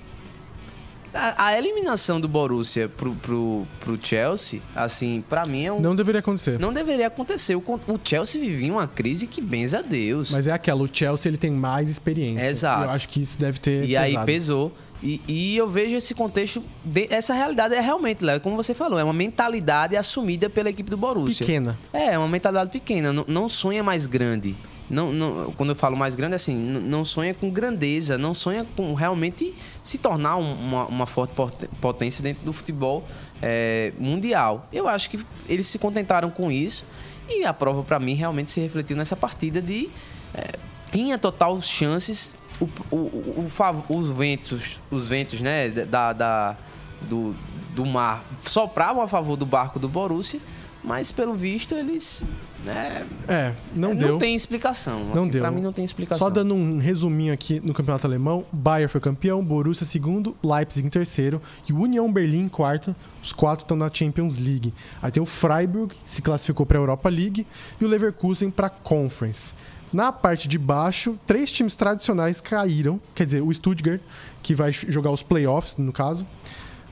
A, 1.14 1.48
a, 1.48 1.58
eliminação 1.58 2.22
do 2.22 2.28
Borussia 2.28 2.88
pro, 2.88 3.14
pro, 3.16 3.68
pro 3.82 4.00
Chelsea, 4.02 4.62
assim, 4.74 5.22
para 5.28 5.46
mim 5.46 5.66
é 5.66 5.74
um. 5.74 5.82
Não 5.82 5.94
deveria 5.94 6.20
acontecer. 6.20 6.58
Não 6.58 6.72
deveria 6.72 7.08
acontecer. 7.08 7.56
O, 7.56 7.60
o 7.60 8.00
Chelsea 8.02 8.40
vivia 8.40 8.72
uma 8.72 8.88
crise 8.88 9.28
que 9.28 9.42
benza 9.42 9.80
a 9.80 9.82
Deus. 9.82 10.32
Mas 10.32 10.48
é 10.48 10.54
aquela, 10.54 10.82
o 10.82 10.90
Chelsea 10.92 11.30
ele 11.30 11.38
tem 11.38 11.52
mais 11.52 11.90
experiência. 11.90 12.48
Exato. 12.48 12.86
Eu 12.86 12.90
acho 12.92 13.10
que 13.10 13.22
isso 13.22 13.38
deve 13.38 13.60
ter. 13.60 13.84
E 13.84 13.88
pesado. 13.88 14.06
aí 14.06 14.26
pesou. 14.26 14.72
E, 15.04 15.20
e, 15.28 15.58
eu 15.58 15.68
vejo 15.68 15.96
esse 15.96 16.14
contexto, 16.14 16.64
de, 16.86 17.08
essa 17.10 17.34
realidade 17.34 17.74
é 17.74 17.82
realmente, 17.82 18.24
Léo, 18.24 18.40
como 18.40 18.56
você 18.56 18.74
falou, 18.74 19.00
é 19.00 19.04
uma 19.04 19.14
mentalidade 19.14 19.98
assumida 19.98 20.48
pela 20.50 20.70
equipe 20.70 20.92
do 20.92 20.98
Borussia. 20.98 21.46
Pequena. 21.46 21.80
É, 21.92 22.14
é 22.14 22.18
uma 22.18 22.28
mentalidade 22.28 22.70
pequena, 22.70 23.12
não, 23.12 23.26
não 23.28 23.50
sonha 23.50 23.84
mais 23.84 24.06
grande 24.06 24.56
não, 24.92 25.14
não, 25.14 25.54
quando 25.54 25.70
eu 25.70 25.76
falo 25.76 25.96
mais 25.96 26.16
grande, 26.16 26.36
assim, 26.36 26.54
não 26.54 27.06
sonha 27.06 27.34
com 27.34 27.50
grandeza, 27.50 28.18
não 28.18 28.34
sonha 28.34 28.68
com 28.76 28.94
realmente 28.94 29.56
se 29.82 29.98
tornar 29.98 30.36
uma, 30.36 30.86
uma 30.86 31.06
forte 31.06 31.34
potência 31.80 32.22
dentro 32.22 32.44
do 32.44 32.52
futebol 32.52 33.08
é, 33.42 33.94
mundial. 33.98 34.68
Eu 34.72 34.90
acho 34.90 35.10
que 35.10 35.18
eles 35.48 35.68
se 35.68 35.80
contentaram 35.80 36.30
com 36.30 36.52
isso 36.52 36.84
e 37.30 37.46
a 37.46 37.54
prova 37.54 37.84
para 37.84 38.00
mim 38.00 38.16
realmente 38.16 38.52
se 38.52 38.60
refletiu 38.60 38.98
nessa 38.98 39.16
partida 39.16 39.62
de 39.62 39.90
é, 40.34 40.60
tinha 40.92 41.18
total 41.18 41.62
chances 41.62 42.38
o, 42.62 42.70
o, 42.96 42.96
o, 42.96 43.98
os 43.98 44.10
ventos 44.10 44.80
os 44.90 45.08
ventos 45.08 45.42
né 45.42 45.70
da, 45.70 46.14
da 46.14 46.58
do, 47.02 47.34
do 47.74 47.86
mar 47.86 48.24
sopravam 48.44 49.02
a 49.02 49.08
favor 49.08 49.36
do 49.36 49.46
barco 49.46 49.80
do 49.80 49.90
Borussia 49.90 50.40
mas 50.84 51.12
pelo 51.12 51.34
visto 51.34 51.76
eles 51.76 52.24
né, 52.64 53.06
é, 53.28 53.54
não 53.76 53.90
não 53.90 53.96
deu. 53.96 54.18
tem 54.20 54.36
explicação. 54.36 55.06
Não 55.06 55.24
assim, 55.24 55.32
deu. 55.32 55.42
Pra 55.42 55.50
mim 55.50 55.62
não 55.62 55.74
tem 55.74 55.84
explicação. 55.84 56.28
Só 56.28 56.32
dando 56.32 56.54
um 56.54 56.78
resuminho 56.78 57.34
aqui 57.34 57.60
no 57.60 57.74
campeonato 57.74 58.06
alemão: 58.06 58.46
Bayern 58.52 58.88
foi 58.88 59.02
campeão, 59.02 59.44
Borussia 59.44 59.86
segundo, 59.86 60.36
Leipzig 60.44 60.86
em 60.86 60.90
terceiro 60.90 61.42
e 61.68 61.74
União 61.74 62.12
Berlim 62.12 62.42
em 62.44 62.50
quarto. 62.50 62.96
Os 63.22 63.34
quatro 63.34 63.64
estão 63.64 63.76
na 63.76 63.90
Champions 63.92 64.38
League. 64.38 64.74
Aí 65.02 65.12
tem 65.12 65.22
o 65.22 65.26
Freiburg, 65.26 65.96
se 66.06 66.22
classificou 66.22 66.66
para 66.66 66.78
a 66.78 66.82
Europa 66.82 67.10
League, 67.10 67.48
e 67.80 67.86
o 67.86 67.88
Leverkusen 67.88 68.52
para 68.52 68.68
a 68.68 68.70
Conference. 68.70 69.54
Na 69.92 70.12
parte 70.12 70.48
de 70.48 70.58
baixo, 70.58 71.18
três 71.28 71.52
times 71.52 71.76
tradicionais 71.76 72.40
caíram. 72.40 73.00
Quer 73.14 73.26
dizer, 73.26 73.42
o 73.42 73.54
Stuttgart, 73.54 74.02
que 74.42 74.56
vai 74.56 74.72
jogar 74.72 75.12
os 75.12 75.22
playoffs, 75.22 75.78
no 75.78 75.92
caso 75.92 76.26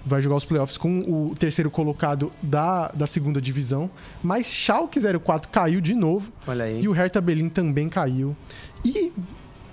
vai 0.05 0.21
jogar 0.21 0.37
os 0.37 0.45
playoffs 0.45 0.77
com 0.77 0.99
o 0.99 1.35
terceiro 1.37 1.69
colocado 1.69 2.31
da, 2.41 2.87
da 2.89 3.05
segunda 3.05 3.41
divisão. 3.41 3.89
Mas 4.23 4.47
Schalke 4.47 4.99
04 4.99 5.49
caiu 5.51 5.81
de 5.81 5.93
novo. 5.93 6.31
Olha 6.47 6.65
aí. 6.65 6.81
E 6.81 6.87
o 6.87 6.91
Hertha 6.91 7.21
Berlin 7.21 7.49
também 7.49 7.89
caiu. 7.89 8.35
E 8.83 9.11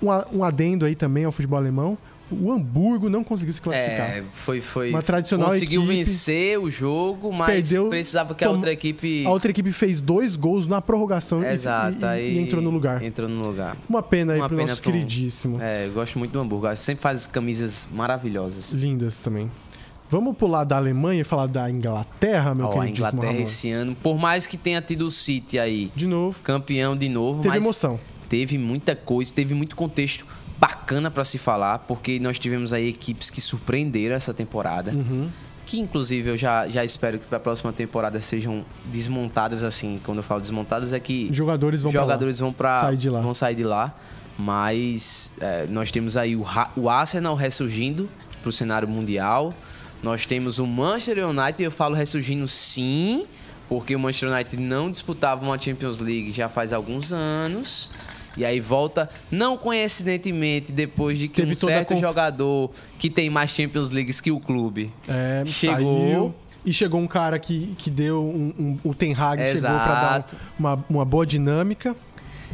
um, 0.01 0.37
um 0.37 0.43
adendo 0.43 0.85
aí 0.85 0.95
também 0.95 1.25
ao 1.25 1.31
futebol 1.31 1.57
alemão. 1.57 1.97
O 2.29 2.51
Hamburgo 2.51 3.09
não 3.09 3.23
conseguiu 3.23 3.53
se 3.53 3.61
classificar. 3.61 4.09
É, 4.17 4.23
foi, 4.33 4.59
foi. 4.59 4.89
Uma 4.89 5.01
tradicional 5.01 5.49
Conseguiu 5.49 5.81
equipe, 5.83 5.95
vencer 5.97 6.59
o 6.59 6.69
jogo, 6.69 7.31
mas 7.31 7.69
perdeu, 7.69 7.87
precisava 7.89 8.35
que 8.35 8.43
a 8.43 8.49
outra 8.49 8.71
equipe. 8.73 9.25
A 9.25 9.29
outra 9.29 9.49
equipe 9.51 9.71
fez 9.71 10.01
dois 10.01 10.35
gols 10.35 10.67
na 10.67 10.81
prorrogação 10.81 11.41
Exato, 11.41 12.01
e, 12.01 12.05
aí 12.05 12.37
e, 12.37 12.39
entrou 12.39 12.61
no 12.61 12.69
lugar. 12.69 13.01
Entrou 13.01 13.29
no 13.29 13.41
lugar. 13.47 13.77
Uma 13.89 14.03
pena 14.03 14.33
aí 14.33 14.39
Uma 14.39 14.47
pro 14.49 14.57
pena 14.57 14.69
nosso 14.69 14.81
pro- 14.81 14.91
queridíssimo. 14.91 15.61
É, 15.61 15.87
eu 15.87 15.93
gosto 15.93 16.19
muito 16.19 16.33
do 16.33 16.39
Hamburgo. 16.41 16.75
Sempre 16.75 17.01
faz 17.01 17.25
camisas 17.25 17.87
maravilhosas. 17.93 18.71
Lindas 18.73 19.21
também. 19.23 19.49
Vamos 20.09 20.35
pular 20.37 20.63
da 20.63 20.77
Alemanha 20.77 21.21
e 21.21 21.23
falar 21.23 21.47
da 21.47 21.69
Inglaterra, 21.69 22.53
meu 22.55 22.65
Ó, 22.67 22.69
a 22.69 22.73
queridíssimo 22.73 23.07
Inglaterra 23.07 23.31
Ramon? 23.31 23.43
esse 23.43 23.71
ano, 23.71 23.95
por 23.95 24.17
mais 24.17 24.47
que 24.47 24.55
tenha 24.57 24.81
tido 24.81 25.05
o 25.05 25.09
City 25.11 25.59
aí, 25.59 25.91
De 25.95 26.07
novo. 26.07 26.39
campeão 26.43 26.95
de 26.95 27.09
novo, 27.09 27.41
Teve 27.41 27.57
emoção. 27.57 27.99
teve 28.29 28.57
muita 28.57 28.95
coisa, 28.95 29.33
teve 29.33 29.53
muito 29.53 29.75
contexto 29.75 30.25
bacana 30.59 31.11
pra 31.11 31.23
se 31.23 31.37
falar, 31.37 31.79
porque 31.79 32.19
nós 32.19 32.39
tivemos 32.39 32.73
aí 32.73 32.87
equipes 32.89 33.29
que 33.29 33.39
surpreenderam 33.39 34.15
essa 34.15 34.33
temporada. 34.33 34.91
Uhum. 34.91 35.29
Que 35.65 35.79
inclusive 35.79 36.29
eu 36.29 36.37
já, 36.37 36.67
já 36.67 36.83
espero 36.85 37.19
que 37.19 37.25
para 37.25 37.37
a 37.37 37.41
próxima 37.41 37.73
temporada 37.73 38.21
sejam 38.21 38.65
desmontadas 38.85 39.63
assim. 39.63 39.99
Quando 40.05 40.19
eu 40.19 40.23
falo 40.23 40.39
desmontadas 40.39 40.93
é 40.93 40.99
que 40.99 41.29
Jogadores 41.33 41.81
vão 41.81 41.91
pra 41.91 42.01
jogadores 42.01 42.39
vão 42.39 42.53
para 42.53 42.79
Sair 42.79 42.97
de 42.97 43.09
lá. 43.09 43.19
vão 43.19 43.33
sair 43.33 43.55
de 43.55 43.63
lá. 43.63 43.93
Mas 44.37 45.33
é, 45.41 45.65
nós 45.67 45.91
temos 45.91 46.15
aí 46.15 46.35
o, 46.35 46.45
o 46.75 46.89
Arsenal 46.89 47.35
ressurgindo 47.35 48.07
para 48.41 48.49
o 48.49 48.51
cenário 48.51 48.87
mundial. 48.87 49.51
Nós 50.01 50.25
temos 50.25 50.59
o 50.59 50.65
Manchester 50.65 51.27
United, 51.27 51.63
eu 51.63 51.71
falo 51.71 51.95
ressurgindo 51.95 52.47
sim, 52.47 53.25
porque 53.67 53.95
o 53.95 53.99
Manchester 53.99 54.31
United 54.31 54.57
não 54.61 54.89
disputava 54.91 55.43
uma 55.43 55.59
Champions 55.59 55.99
League 55.99 56.31
já 56.31 56.47
faz 56.47 56.71
alguns 56.71 57.11
anos. 57.11 57.89
E 58.37 58.45
aí 58.45 58.59
volta, 58.59 59.09
não 59.31 59.57
coincidentemente, 59.57 60.71
depois 60.71 61.17
de 61.17 61.27
que 61.27 61.37
Teve 61.41 61.53
um 61.53 61.55
certo 61.55 61.89
conf- 61.89 61.99
jogador 62.01 62.71
que 62.99 63.09
tem 63.09 63.29
mais 63.29 63.49
Champions 63.51 63.89
Leagues 63.89 64.21
que 64.21 64.31
o 64.31 64.39
clube 64.39 64.91
É, 65.07 65.43
Chegou. 65.45 65.75
saiu. 66.07 66.35
E 66.65 66.73
chegou 66.73 66.99
um 66.99 67.07
cara 67.07 67.39
que, 67.39 67.73
que 67.77 67.89
deu 67.89 68.21
um, 68.23 68.53
um- 68.59 68.89
o 68.89 68.93
Ten 68.93 69.13
Hag 69.13 69.41
chegou 69.41 69.57
Exato. 69.57 69.83
pra 69.83 69.93
dar 69.93 70.25
uma, 70.59 70.85
uma 70.89 71.05
boa 71.05 71.25
dinâmica. 71.25 71.95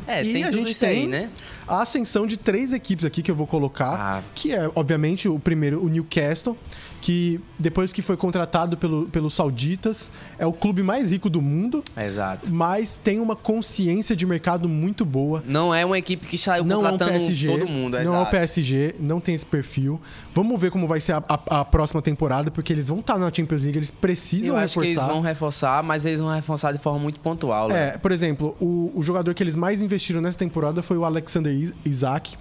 É, 0.07 0.23
E 0.23 0.33
tem 0.33 0.43
a 0.43 0.51
gente 0.51 0.71
isso 0.71 0.85
aí, 0.85 0.95
tem- 1.01 1.07
né? 1.07 1.29
A 1.67 1.81
ascensão 1.81 2.27
de 2.27 2.35
três 2.37 2.73
equipes 2.73 3.05
aqui 3.05 3.21
que 3.23 3.31
eu 3.31 3.35
vou 3.35 3.47
colocar, 3.47 3.93
Ah. 4.19 4.23
que 4.35 4.51
é, 4.53 4.69
obviamente, 4.75 5.27
o 5.29 5.39
primeiro, 5.39 5.83
o 5.83 5.87
Newcastle, 5.89 6.57
que 7.05 7.37
depois 7.59 7.91
que 7.91 8.01
foi 8.01 8.15
contratado 8.15 8.77
pelo, 8.77 9.07
pelos 9.09 9.33
sauditas, 9.33 10.09
é 10.39 10.45
o 10.45 10.53
clube 10.53 10.81
mais 10.81 11.11
rico 11.11 11.29
do 11.29 11.41
mundo, 11.41 11.83
Exato. 11.97 12.49
mas 12.49 12.97
tem 12.97 13.19
uma 13.19 13.35
consciência 13.35 14.15
de 14.15 14.25
mercado 14.25 14.69
muito 14.69 15.03
boa. 15.03 15.43
Não 15.45 15.75
é 15.75 15.85
uma 15.85 15.97
equipe 15.97 16.25
que 16.25 16.37
saiu 16.37 16.63
Não 16.63 16.75
é 16.75 16.79
um 16.79 16.91
contratando 16.91 17.11
PSG, 17.19 17.47
todo 17.49 17.67
mundo, 17.67 17.93
não 17.95 17.99
é 17.99 18.17
o 18.19 18.21
exato. 18.21 18.31
PSG, 18.31 18.95
não 19.01 19.19
tem 19.19 19.35
esse 19.35 19.45
perfil. 19.45 19.99
Vamos 20.33 20.59
ver 20.61 20.71
como 20.71 20.87
vai 20.87 21.01
ser 21.01 21.11
a, 21.11 21.23
a- 21.27 21.59
a 21.59 21.65
próxima 21.65 22.01
temporada, 22.01 22.49
porque 22.49 22.71
eles 22.71 22.87
vão 22.87 22.99
estar 22.99 23.17
na 23.19 23.29
Champions 23.33 23.63
League, 23.63 23.77
eles 23.77 23.91
precisam 23.91 24.55
Eu 24.55 24.55
acho 24.55 24.79
reforçar. 24.79 24.81
que 24.81 24.99
eles 25.01 25.13
vão 25.13 25.21
reforçar, 25.21 25.83
mas 25.83 26.05
eles 26.05 26.21
vão 26.21 26.33
reforçar 26.33 26.71
de 26.71 26.79
forma 26.79 26.99
muito 26.99 27.19
pontual. 27.19 27.67
Léo. 27.67 27.75
É, 27.77 27.97
por 27.97 28.13
exemplo, 28.13 28.55
o, 28.61 28.93
o 28.95 29.03
jogador 29.03 29.33
que 29.33 29.43
eles 29.43 29.57
mais 29.57 29.81
investiram 29.81 30.21
nessa 30.21 30.37
temporada 30.37 30.81
foi 30.81 30.97
o 30.97 31.03
Alexander 31.03 31.53
Isaac, 31.85 32.37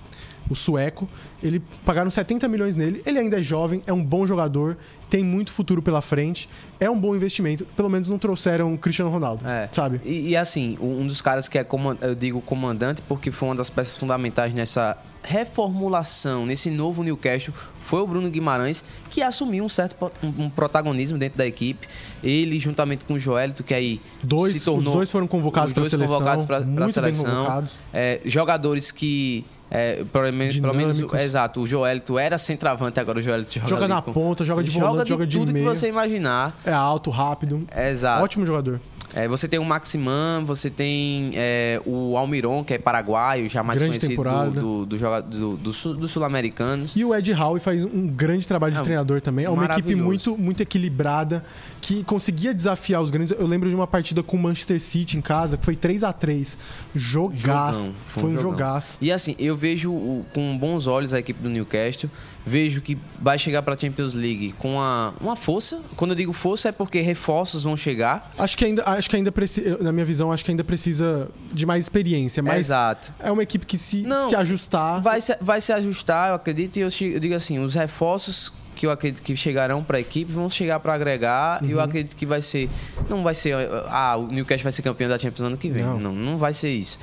o 0.48 0.54
sueco. 0.54 1.08
Ele 1.42 1.62
pagaram 1.84 2.10
70 2.10 2.48
milhões 2.48 2.74
nele. 2.74 3.02
Ele 3.04 3.18
ainda 3.18 3.38
é 3.38 3.42
jovem, 3.42 3.82
é 3.86 3.92
um 3.92 4.04
bom 4.04 4.26
jogador, 4.26 4.76
tem 5.12 5.22
muito 5.22 5.52
futuro 5.52 5.82
pela 5.82 6.00
frente, 6.00 6.48
é 6.80 6.88
um 6.88 6.98
bom 6.98 7.14
investimento. 7.14 7.66
Pelo 7.76 7.90
menos 7.90 8.08
não 8.08 8.16
trouxeram 8.16 8.72
o 8.72 8.78
Cristiano 8.78 9.10
Ronaldo, 9.10 9.46
É. 9.46 9.68
sabe? 9.70 10.00
E, 10.06 10.30
e, 10.30 10.36
assim, 10.38 10.78
um 10.80 11.06
dos 11.06 11.20
caras 11.20 11.50
que 11.50 11.58
é, 11.58 11.66
eu 12.00 12.14
digo 12.14 12.40
comandante, 12.40 13.02
porque 13.06 13.30
foi 13.30 13.50
uma 13.50 13.54
das 13.54 13.68
peças 13.68 13.94
fundamentais 13.98 14.54
nessa 14.54 14.96
reformulação, 15.22 16.46
nesse 16.46 16.70
novo 16.70 17.02
Newcastle, 17.02 17.52
foi 17.82 18.00
o 18.00 18.06
Bruno 18.06 18.30
Guimarães, 18.30 18.82
que 19.10 19.20
assumiu 19.22 19.64
um 19.64 19.68
certo 19.68 19.96
um, 20.22 20.44
um 20.44 20.50
protagonismo 20.50 21.18
dentro 21.18 21.36
da 21.36 21.46
equipe. 21.46 21.86
Ele, 22.24 22.58
juntamente 22.58 23.04
com 23.04 23.12
o 23.14 23.18
Joelito, 23.18 23.62
que 23.62 23.74
aí 23.74 24.00
Dois, 24.22 24.54
se 24.54 24.60
tornou... 24.64 24.92
os 24.92 24.96
dois 24.98 25.10
foram 25.10 25.26
convocados 25.26 25.72
os 25.72 25.74
para 25.74 25.82
a 25.82 25.90
seleção, 25.90 26.16
convocados 26.16 26.44
pra, 26.46 26.60
muito 26.60 26.80
bem 26.80 26.88
seleção. 26.88 27.64
É, 27.92 28.18
jogadores 28.24 28.90
que... 28.90 29.44
É, 29.74 30.04
pelo, 30.12 30.30
menos, 30.34 30.60
pelo 30.60 30.74
menos, 30.74 31.00
exato, 31.14 31.62
o 31.62 31.66
Joelito 31.66 32.18
era 32.18 32.36
centroavante, 32.36 33.00
agora 33.00 33.18
o 33.18 33.22
Joelito 33.22 33.54
joga, 33.54 33.68
Joga 33.68 33.88
na 33.88 34.02
ponta, 34.02 34.44
joga 34.44 34.62
de 34.62 34.70
joga 34.70 34.86
volante, 34.86 35.01
de 35.04 35.10
joga 35.10 35.26
de 35.26 35.36
tudo 35.38 35.52
que 35.52 35.60
você 35.62 35.88
imaginar. 35.88 36.58
É 36.64 36.72
alto, 36.72 37.10
rápido. 37.10 37.66
Exato. 37.76 38.22
Ótimo 38.24 38.46
jogador. 38.46 38.80
É, 39.14 39.28
você 39.28 39.46
tem 39.46 39.58
o 39.58 39.64
Maximan, 39.66 40.42
você 40.42 40.70
tem 40.70 41.32
é, 41.34 41.78
o 41.84 42.16
Almiron, 42.16 42.64
que 42.64 42.72
é 42.72 42.78
paraguaio, 42.78 43.46
já 43.46 43.62
mais 43.62 43.78
Grande 43.78 43.98
conhecido 43.98 44.08
temporada. 44.08 44.50
do, 44.52 44.60
do, 44.80 44.86
do, 44.86 44.96
joga- 44.96 45.20
dos 45.20 46.10
sul-americanos. 46.10 46.96
E 46.96 47.04
o 47.04 47.14
Ed 47.14 47.30
Howe 47.34 47.60
faz 47.60 47.84
um 47.84 48.06
grande 48.06 48.48
trabalho 48.48 48.72
de 48.72 48.80
É, 48.80 48.82
treinador 48.82 49.20
também. 49.20 49.44
É 49.44 49.50
uma 49.50 49.66
equipe 49.66 49.94
muito, 49.94 50.34
muito 50.38 50.62
equilibrada, 50.62 51.44
que 51.82 52.02
conseguia 52.04 52.54
desafiar 52.54 53.02
os 53.02 53.10
grandes. 53.10 53.38
Eu 53.38 53.46
lembro 53.46 53.68
de 53.68 53.74
uma 53.74 53.86
partida 53.86 54.22
com 54.22 54.34
o 54.34 54.40
Manchester 54.40 54.80
City 54.80 55.18
em 55.18 55.20
casa, 55.20 55.58
que 55.58 55.64
foi 55.66 55.76
3 55.76 56.04
a 56.04 56.12
3 56.14 56.56
Jogaço. 56.94 57.80
Jogão, 57.80 57.94
Foi 58.06 58.24
um 58.24 58.30
jogão. 58.30 58.50
jogaço. 58.52 58.98
E 59.00 59.12
assim, 59.12 59.34
eu 59.38 59.54
vejo 59.56 59.92
com 60.32 60.56
bons 60.56 60.86
olhos 60.86 61.12
a 61.12 61.18
equipe 61.18 61.42
do 61.42 61.50
Newcastle. 61.50 62.08
Vejo 62.44 62.80
que 62.80 62.98
vai 63.20 63.38
chegar 63.38 63.62
para 63.62 63.74
a 63.74 63.78
Champions 63.78 64.14
League 64.14 64.52
com 64.58 64.80
a, 64.80 65.12
uma 65.20 65.36
força. 65.36 65.80
Quando 65.96 66.10
eu 66.10 66.16
digo 66.16 66.32
força 66.32 66.70
é 66.70 66.72
porque 66.72 67.00
reforços 67.00 67.62
vão 67.62 67.76
chegar. 67.76 68.32
Acho 68.36 68.56
que 68.58 68.64
ainda, 68.64 68.82
acho 68.84 69.08
que 69.08 69.14
ainda 69.16 69.30
precisa, 69.30 69.78
na 69.80 69.92
minha 69.92 70.04
visão, 70.04 70.32
acho 70.32 70.44
que 70.44 70.50
ainda 70.50 70.64
precisa 70.64 71.28
de 71.52 71.64
mais 71.64 71.84
experiência. 71.84 72.42
Mas 72.42 72.66
Exato. 72.66 73.12
é 73.20 73.30
uma 73.30 73.42
equipe 73.44 73.64
que 73.64 73.78
se, 73.78 74.02
Não, 74.02 74.28
se 74.28 74.34
ajustar. 74.34 75.00
Vai 75.00 75.20
se, 75.20 75.36
vai 75.40 75.60
se 75.60 75.72
ajustar, 75.72 76.30
eu 76.30 76.34
acredito. 76.34 76.76
E 76.78 76.80
eu, 76.80 76.88
eu 77.12 77.20
digo 77.20 77.34
assim, 77.34 77.60
os 77.60 77.74
reforços 77.74 78.52
que 78.74 78.86
eu 78.86 78.90
acredito 78.90 79.22
que 79.22 79.36
chegarão 79.36 79.84
para 79.84 79.98
a 79.98 80.00
equipe 80.00 80.32
vão 80.32 80.48
chegar 80.48 80.80
para 80.80 80.94
agregar. 80.94 81.62
E 81.62 81.70
eu 81.70 81.76
Uhum. 81.78 81.84
acredito 81.84 82.16
que 82.16 82.24
vai 82.26 82.40
ser. 82.42 82.68
Não 83.08 83.22
vai 83.22 83.34
ser. 83.34 83.54
Ah, 83.88 84.16
o 84.16 84.26
Newcastle 84.26 84.64
vai 84.64 84.72
ser 84.72 84.82
campeão 84.82 85.08
da 85.08 85.18
Champions 85.18 85.42
ano 85.42 85.56
que 85.56 85.68
vem. 85.68 85.84
Não. 85.84 86.00
Não, 86.00 86.12
não, 86.12 86.38
vai 86.38 86.54
ser 86.54 86.70
isso. 86.72 86.98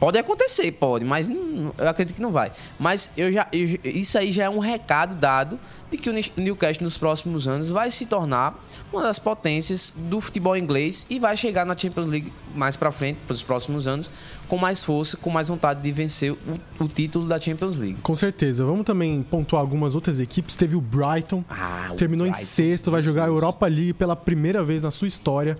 Pode 0.00 0.18
acontecer, 0.18 0.72
pode, 0.72 1.04
mas 1.04 1.28
não- 1.28 1.72
eu 1.78 1.88
acredito 1.88 2.16
que 2.16 2.22
não 2.22 2.32
vai. 2.32 2.50
Mas 2.78 3.12
eu 3.16 3.30
já, 3.30 3.46
eu- 3.52 3.78
isso 3.84 4.18
aí 4.18 4.32
já 4.32 4.44
é 4.44 4.50
um 4.50 4.58
recado 4.58 5.14
dado 5.14 5.58
de 5.90 5.98
que 5.98 6.10
o 6.10 6.12
Newcastle 6.36 6.82
nos 6.82 6.96
próximos 6.98 7.46
anos 7.46 7.68
vai 7.70 7.90
se 7.90 8.06
tornar 8.06 8.60
uma 8.92 9.02
das 9.02 9.18
potências 9.18 9.94
do 9.96 10.20
futebol 10.20 10.56
inglês 10.56 11.06
e 11.10 11.18
vai 11.18 11.36
chegar 11.36 11.64
na 11.66 11.76
Champions 11.76 12.06
League 12.06 12.32
mais 12.54 12.76
para 12.76 12.90
frente, 12.90 13.18
para 13.26 13.34
os 13.34 13.42
próximos 13.42 13.86
anos, 13.86 14.10
com 14.48 14.56
mais 14.58 14.82
força, 14.82 15.16
com 15.18 15.30
mais 15.30 15.48
vontade 15.48 15.80
de 15.82 15.92
vencer 15.92 16.32
o, 16.32 16.38
o 16.80 16.88
título 16.88 17.26
da 17.28 17.38
Champions 17.40 17.76
League. 17.76 17.98
Com 18.02 18.16
certeza. 18.16 18.64
Vamos 18.64 18.84
também 18.84 19.22
pontuar 19.22 19.60
algumas 19.60 19.94
outras 19.94 20.18
equipes. 20.18 20.56
Teve 20.56 20.74
o 20.76 20.80
Brighton, 20.80 21.44
Ah, 21.48 21.90
o 21.92 21.94
terminou 21.94 22.26
em 22.26 22.30
Brighton, 22.30 22.46
sexto, 22.46 22.90
vai 22.90 23.02
jogar 23.02 23.24
a. 23.24 23.28
Europa 23.28 23.66
League 23.66 23.92
pela 23.92 24.16
primeira 24.16 24.64
vez 24.64 24.80
na 24.82 24.90
sua 24.90 25.06
história. 25.08 25.56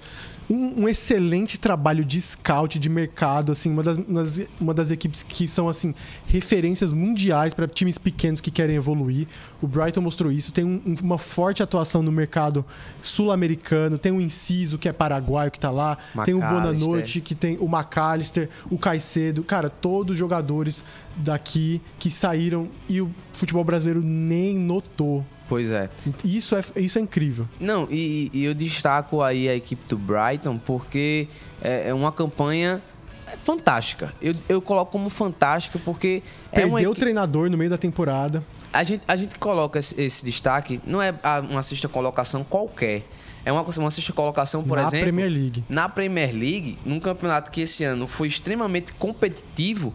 Um, 0.53 0.83
um 0.83 0.89
excelente 0.89 1.59
trabalho 1.59 2.05
de 2.05 2.21
scout, 2.21 2.79
de 2.79 2.89
mercado, 2.89 3.53
assim, 3.53 3.71
uma 3.71 3.83
das, 3.83 3.97
uma 4.61 4.75
das- 4.75 4.91
equipes 4.91 5.23
que 5.23 5.49
são 5.49 5.69
assim 5.69 5.95
referências 6.27 6.93
mundiais 6.93 7.55
para 7.55 7.67
times 7.67 7.97
pequenos 7.97 8.41
que 8.41 8.51
querem 8.51 8.77
evoluir. 8.77 9.27
O 9.63 9.67
Brighton 9.67 10.01
mostrou 10.03 10.31
isso. 10.31 10.53
Tem 10.53 10.65
um- 10.65 10.95
uma 11.03 11.17
forte 11.19 11.63
atuação 11.63 12.03
no 12.03 12.13
mercado 12.13 12.65
sul-americano. 13.03 13.99
Tem 13.99 14.13
o 14.13 14.21
Inciso, 14.21 14.79
que 14.79 14.89
é 14.89 14.93
paraguaio, 14.93 15.51
que 15.51 15.61
tá 15.61 15.71
lá. 15.71 15.97
Tem 16.25 16.35
o. 16.35 16.39
Bonanote, 16.83 17.21
que 17.21 17.35
tem 17.35 17.57
o 17.61 17.67
McAllister, 17.69 18.49
o 18.71 18.77
Caicedo. 18.79 19.43
Cara, 19.45 19.71
todos 19.71 20.17
jogadores 20.17 20.85
daqui 21.17 21.81
que 21.99 22.11
saíram 22.11 22.69
e 22.89 23.01
o 23.01 23.11
futebol 23.33 23.65
brasileiro 23.65 24.03
nem 24.03 24.57
notou. 24.59 25.25
Pois 25.53 25.71
é. 25.71 25.91
Isso 26.25 26.57
é, 26.57 26.65
isso 26.77 26.99
é 26.99 27.03
incrível. 27.03 27.47
Não, 27.61 27.87
e, 27.91 28.31
e 28.33 28.43
eu 28.47 28.55
destaco 28.55 29.21
aí 29.21 29.51
a 29.51 29.55
equipe 29.55 29.87
do 29.87 29.99
Brighton 29.99 30.57
porque 30.57 31.29
é, 31.63 31.91
é 31.91 31.95
uma 31.95 32.11
campanha 32.11 32.81
fantástica. 33.45 34.15
Eu, 34.23 34.35
eu 34.49 34.63
coloco 34.63 34.91
como 34.93 35.11
fantástica 35.11 35.79
porque 35.85 36.23
é 36.51 36.65
uma 36.65 36.77
Perdeu 36.77 36.93
o 36.93 36.95
treinador 36.95 37.51
no 37.51 37.59
meio 37.59 37.69
da 37.69 37.77
temporada. 37.77 38.43
a 38.73 38.83
gente, 38.83 39.03
a 39.07 39.15
gente 39.15 39.39
coloca 39.39 39.79
esse, 39.79 40.01
esse 40.01 40.25
destaque, 40.25 40.81
não 40.87 41.03
é 41.03 41.15
uma 41.51 41.63
sexta 41.63 41.87
colocação 41.87 42.43
qualquer. 42.43 43.03
É 43.45 43.53
uma, 43.53 43.61
uma 43.61 43.91
sexta 43.91 44.13
colocação, 44.15 44.65
por 44.65 44.79
na 44.79 44.85
exemplo, 44.85 45.05
Premier 45.05 45.31
League. 45.31 45.65
na 45.69 45.87
Premier 45.87 46.33
League, 46.33 46.79
num 46.83 46.99
campeonato 46.99 47.51
que 47.51 47.61
esse 47.61 47.85
ano 47.85 48.07
foi 48.07 48.29
extremamente 48.29 48.95
competitivo. 48.95 49.93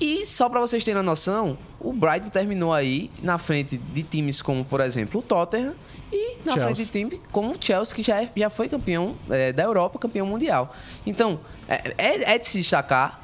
E 0.00 0.24
só 0.24 0.48
pra 0.48 0.58
vocês 0.60 0.82
terem 0.82 0.96
uma 0.98 1.02
noção, 1.02 1.58
o 1.78 1.92
Brighton 1.92 2.30
terminou 2.30 2.72
aí 2.72 3.10
na 3.22 3.36
frente 3.36 3.76
de 3.76 4.02
times 4.02 4.40
como, 4.40 4.64
por 4.64 4.80
exemplo, 4.80 5.20
o 5.20 5.22
Tottenham 5.22 5.74
e 6.10 6.36
na 6.44 6.52
Chelsea. 6.54 6.64
frente 6.64 6.84
de 6.84 6.90
time 6.90 7.22
como 7.30 7.50
o 7.52 7.56
Chelsea, 7.60 7.94
que 7.94 8.02
já, 8.02 8.22
é- 8.22 8.30
já 8.34 8.48
foi 8.48 8.68
campeão 8.68 9.14
é, 9.28 9.52
da 9.52 9.62
Europa, 9.62 9.98
campeão 9.98 10.26
mundial. 10.26 10.74
Então, 11.04 11.38
é, 11.68 11.94
é- 11.98 12.34
é 12.34 12.38
de 12.38 12.46
se 12.46 12.58
destacar. 12.58 13.20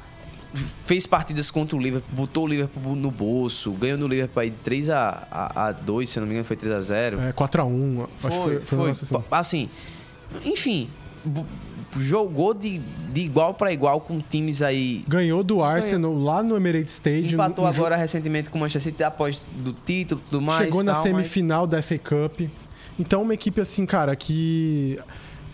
Fez 0.85 1.05
partidas 1.05 1.51
contra 1.51 1.75
o 1.75 1.79
Liverpool, 1.79 2.15
botou 2.15 2.45
o 2.45 2.47
Liverpool 2.47 2.95
no 2.95 3.11
bolso, 3.11 3.71
ganhou 3.73 3.97
no 3.97 4.07
Liverpool 4.07 4.41
aí 4.41 4.49
de 4.49 4.55
3 4.57 4.89
a, 4.89 5.27
a, 5.29 5.67
a 5.67 5.71
2, 5.71 6.09
se 6.09 6.19
não 6.19 6.25
me 6.25 6.33
engano, 6.33 6.45
foi 6.45 6.55
3 6.55 6.73
a 6.73 6.81
0 6.81 7.19
É, 7.19 7.33
4x1. 7.33 8.01
Acho 8.03 8.07
que 8.07 8.19
foi, 8.21 8.29
foi, 8.43 8.55
um 8.55 8.61
foi. 8.61 8.77
negócio 8.79 9.03
assim. 9.03 9.25
Assim, 9.31 9.69
enfim, 10.45 10.89
jogou 11.99 12.53
de, 12.53 12.79
de 13.11 13.21
igual 13.21 13.53
para 13.53 13.71
igual 13.71 14.01
com 14.01 14.19
times 14.19 14.61
aí. 14.61 15.03
Ganhou 15.07 15.43
do 15.43 15.63
Arsenal 15.63 16.13
lá 16.13 16.43
no 16.43 16.55
Emirates 16.55 16.93
Stadium. 16.93 17.33
Empatou 17.33 17.65
um 17.65 17.67
agora 17.67 17.95
recentemente 17.95 18.49
com 18.49 18.57
o 18.57 18.61
Manchester 18.61 18.91
City 18.91 19.03
após 19.03 19.45
do 19.57 19.73
título 19.73 20.21
e 20.21 20.29
tudo 20.29 20.41
mais. 20.41 20.65
Chegou 20.65 20.83
na 20.83 20.93
tal, 20.93 21.03
semifinal 21.03 21.67
da 21.67 21.81
FA 21.81 21.97
Cup. 21.97 22.41
Então, 22.99 23.21
uma 23.21 23.33
equipe 23.33 23.61
assim, 23.61 23.85
cara, 23.85 24.15
que. 24.15 24.99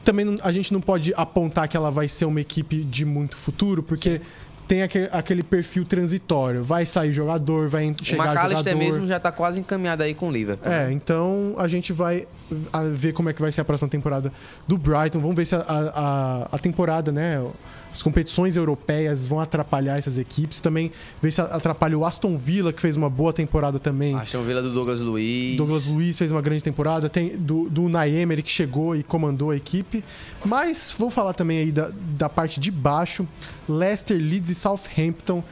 Também 0.04 0.38
a 0.42 0.52
gente 0.52 0.74
não 0.74 0.82
pode 0.82 1.14
apontar 1.16 1.68
que 1.68 1.78
ela 1.78 1.90
vai 1.90 2.10
ser 2.10 2.26
uma 2.26 2.42
equipe 2.42 2.84
de 2.84 3.06
muito 3.06 3.38
futuro, 3.38 3.82
porque 3.82 4.20
tem 4.68 4.82
aquele, 4.82 5.10
aquele 5.12 5.44
perfil 5.44 5.86
transitório. 5.86 6.64
Vai 6.64 6.86
sair 6.86 7.12
jogador, 7.12 7.70
vai 7.70 7.88
Mas 7.88 8.08
chegar 8.08 8.24
o 8.24 8.28
McAllister 8.28 8.74
jogador. 8.74 8.78
mesmo 8.78 9.08
já 9.08 9.20
tá 9.20 9.32
quase 9.32 9.60
encaminhado 9.60 10.04
aí 10.04 10.14
com 10.14 10.30
o 10.30 10.32
Liverpool. 10.32 10.72
É, 10.72 10.88
né? 10.88 10.94
então 10.94 11.56
a 11.58 11.68
gente 11.68 11.94
vai 11.94 12.28
a- 12.72 12.84
ver 12.84 13.14
como 13.14 13.30
é 13.30 13.34
que 13.34 13.42
vai 13.42 13.52
ser 13.52 13.62
a 13.62 13.66
próxima 13.66 13.90
temporada 13.90 14.32
do 14.68 14.78
Brighton. 14.78 15.20
Vamos 15.20 15.36
ver 15.36 15.46
se 15.46 15.56
a, 15.56 15.60
a, 15.68 16.48
a 16.56 16.60
temporada, 16.60 17.12
né? 17.12 17.44
As 17.92 18.02
competições 18.02 18.56
europeias 18.58 19.24
vão 19.24 19.40
atrapalhar 19.40 20.00
essas 20.00 20.18
equipes. 20.18 20.60
Também 20.60 20.92
ver 21.22 21.32
se 21.32 21.40
atrapalha 21.40 21.96
o 21.96 22.04
Aston 22.04 22.36
Villa, 22.38 22.74
que 22.74 22.82
fez 22.82 22.98
uma 22.98 23.08
boa 23.08 23.32
temporada 23.32 23.78
também. 23.78 24.16
Aston 24.16 24.42
Villa 24.42 24.64
do 24.64 24.74
Douglas 24.74 25.00
Luiz. 25.02 25.56
Douglas 25.58 25.94
Luiz 25.94 26.18
fez 26.18 26.32
uma 26.32 26.42
grande 26.42 26.64
temporada. 26.64 27.08
Tem 27.08 27.38
do, 27.38 27.70
do 27.70 27.84
Unai 27.84 28.10
Emery, 28.16 28.42
que 28.42 28.50
chegou 28.50 28.96
e 28.96 29.04
comandou 29.04 29.52
a 29.52 29.56
equipe. 29.56 30.04
Mas 30.44 30.96
vou 30.98 31.12
falar 31.12 31.34
também 31.34 31.60
aí 31.60 31.72
da, 31.72 31.92
da 32.18 32.28
parte 32.28 32.60
de 32.60 32.72
baixo. 32.72 33.28
Leicester, 33.70 34.18
Leeds 34.18 34.50
e 34.50 34.56
Southampton 34.56 35.44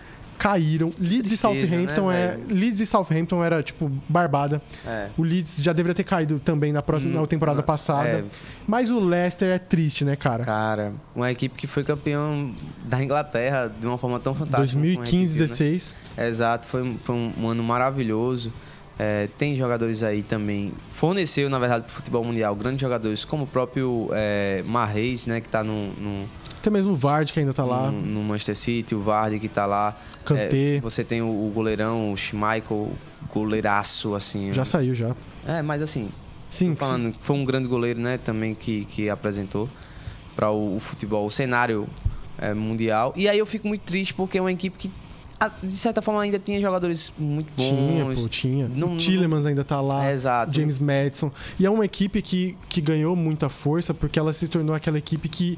caíram. 0.42 0.92
Leeds 1.00 1.32
e 1.32 1.38
Tristeza, 1.38 1.38
Southampton 1.38 2.10
né, 2.10 2.40
é. 2.50 2.54
Leeds 2.54 2.80
e 2.80 2.86
Southampton 2.88 3.44
era, 3.44 3.62
tipo, 3.62 3.92
barbada. 4.10 4.60
É. 4.88 5.10
O 5.16 5.22
Leeds 5.22 5.58
já 5.62 5.72
deveria 5.72 5.94
ter 5.94 6.04
caído 6.04 6.40
também 6.40 6.74
na 6.74 6.82
próxima 6.82 7.22
na 7.22 7.28
temporada 7.28 7.62
passada. 7.62 8.10
é. 8.10 8.24
Mas 8.68 8.90
o 8.90 9.00
Leicester 9.00 9.54
é 9.54 9.60
triste, 9.60 10.04
né, 10.04 10.16
cara? 10.16 10.44
Cara, 10.44 10.94
uma 11.16 11.32
equipe 11.32 11.56
que 11.56 11.68
foi 11.68 11.84
campeão 11.84 12.56
da 12.86 13.04
Inglaterra 13.04 13.72
de 13.80 13.86
uma 13.86 14.00
forma 14.00 14.20
tão 14.20 14.34
fantástica. 14.34 14.78
uma 14.80 14.86
2015, 14.86 15.36
equipe, 15.36 15.42
né? 15.42 15.48
16. 15.48 15.96
Exato, 16.18 16.68
foi, 16.68 16.96
foi 17.04 17.16
um 17.16 17.48
ano 17.48 17.62
maravilhoso. 17.62 18.52
É, 19.04 19.28
tem 19.36 19.58
jogadores 19.58 20.04
aí 20.04 20.22
também. 20.22 20.72
Forneceu, 20.92 21.50
na 21.50 21.58
verdade, 21.58 21.86
para 21.86 21.92
o 21.92 21.96
futebol 21.96 22.24
mundial 22.24 22.56
grandes 22.56 22.82
jogadores, 22.82 23.26
como 23.26 23.46
o 23.46 23.48
próprio 23.48 24.10
é, 24.14 24.64
Marreis, 24.68 25.26
né, 25.26 25.42
que 25.42 25.48
está 25.48 25.64
no, 25.64 25.88
no, 25.94 26.30
Até 26.60 26.70
mesmo 26.70 26.92
o 26.92 26.96
Vard, 26.96 27.34
que 27.34 27.40
ainda 27.40 27.52
tá 27.52 27.66
lá. 27.66 27.90
no, 27.90 28.00
no 28.00 28.22
Manchester 28.22 28.56
City, 28.56 28.94
o 28.94 29.02
Vardy, 29.02 29.40
que 29.40 29.48
está 29.48 29.66
lá. 29.66 30.00
Kanté. 30.24 30.76
É, 30.76 30.80
você 30.82 31.04
tem 31.04 31.20
o, 31.20 31.26
o 31.26 31.52
goleirão, 31.52 32.12
o 32.12 32.16
Schmeichel, 32.16 32.92
goleiraço, 33.34 34.14
assim. 34.14 34.54
Já 34.54 34.64
saiu, 34.64 34.94
já. 34.94 35.16
É, 35.48 35.64
mas 35.64 35.82
assim, 35.82 36.12
Sim, 36.48 36.76
falando, 36.76 37.16
foi 37.20 37.36
um 37.36 37.44
grande 37.44 37.68
goleiro, 37.68 38.00
né, 38.00 38.20
também 38.20 38.54
que, 38.54 38.86
que 38.86 39.10
apresentou 39.10 39.68
para 40.36 40.52
o, 40.52 40.76
o 40.76 40.80
futebol, 40.80 41.26
o 41.26 41.32
cenário 41.32 41.88
é, 42.38 42.54
mundial. 42.54 43.14
E 43.16 43.28
aí 43.28 43.40
eu 43.40 43.48
fico 43.48 43.68
muito 43.68 43.82
triste 43.82 44.14
porque 44.14 44.38
é 44.38 44.42
uma 44.42 44.52
equipe 44.52 44.78
que, 44.78 44.92
de 45.64 45.74
certa 45.74 46.02
forma, 46.02 46.22
ainda 46.22 46.38
tinha 46.40 46.60
jogadores 46.62 47.12
muito 47.18 47.48
bons. 47.56 47.68
Tinha, 47.70 48.06
pô, 48.06 48.28
tinha. 48.30 48.68
Não- 48.68 48.94
o 48.94 48.98
Tillemans 48.98 49.46
ainda 49.46 49.64
tá 49.64 49.80
lá. 49.82 50.08
É, 50.10 50.14
exato. 50.14 50.54
James 50.54 50.78
Madison. 50.80 51.32
E 51.60 51.66
é 51.66 51.70
uma 51.70 51.86
equipe 51.86 52.22
que, 52.22 52.58
que 52.70 52.82
ganhou 52.82 53.16
muita 53.16 53.50
força 53.50 53.94
porque 53.94 54.20
ela 54.20 54.34
se 54.34 54.48
tornou 54.48 54.76
aquela 54.76 54.98
equipe 54.98 55.28
que, 55.30 55.58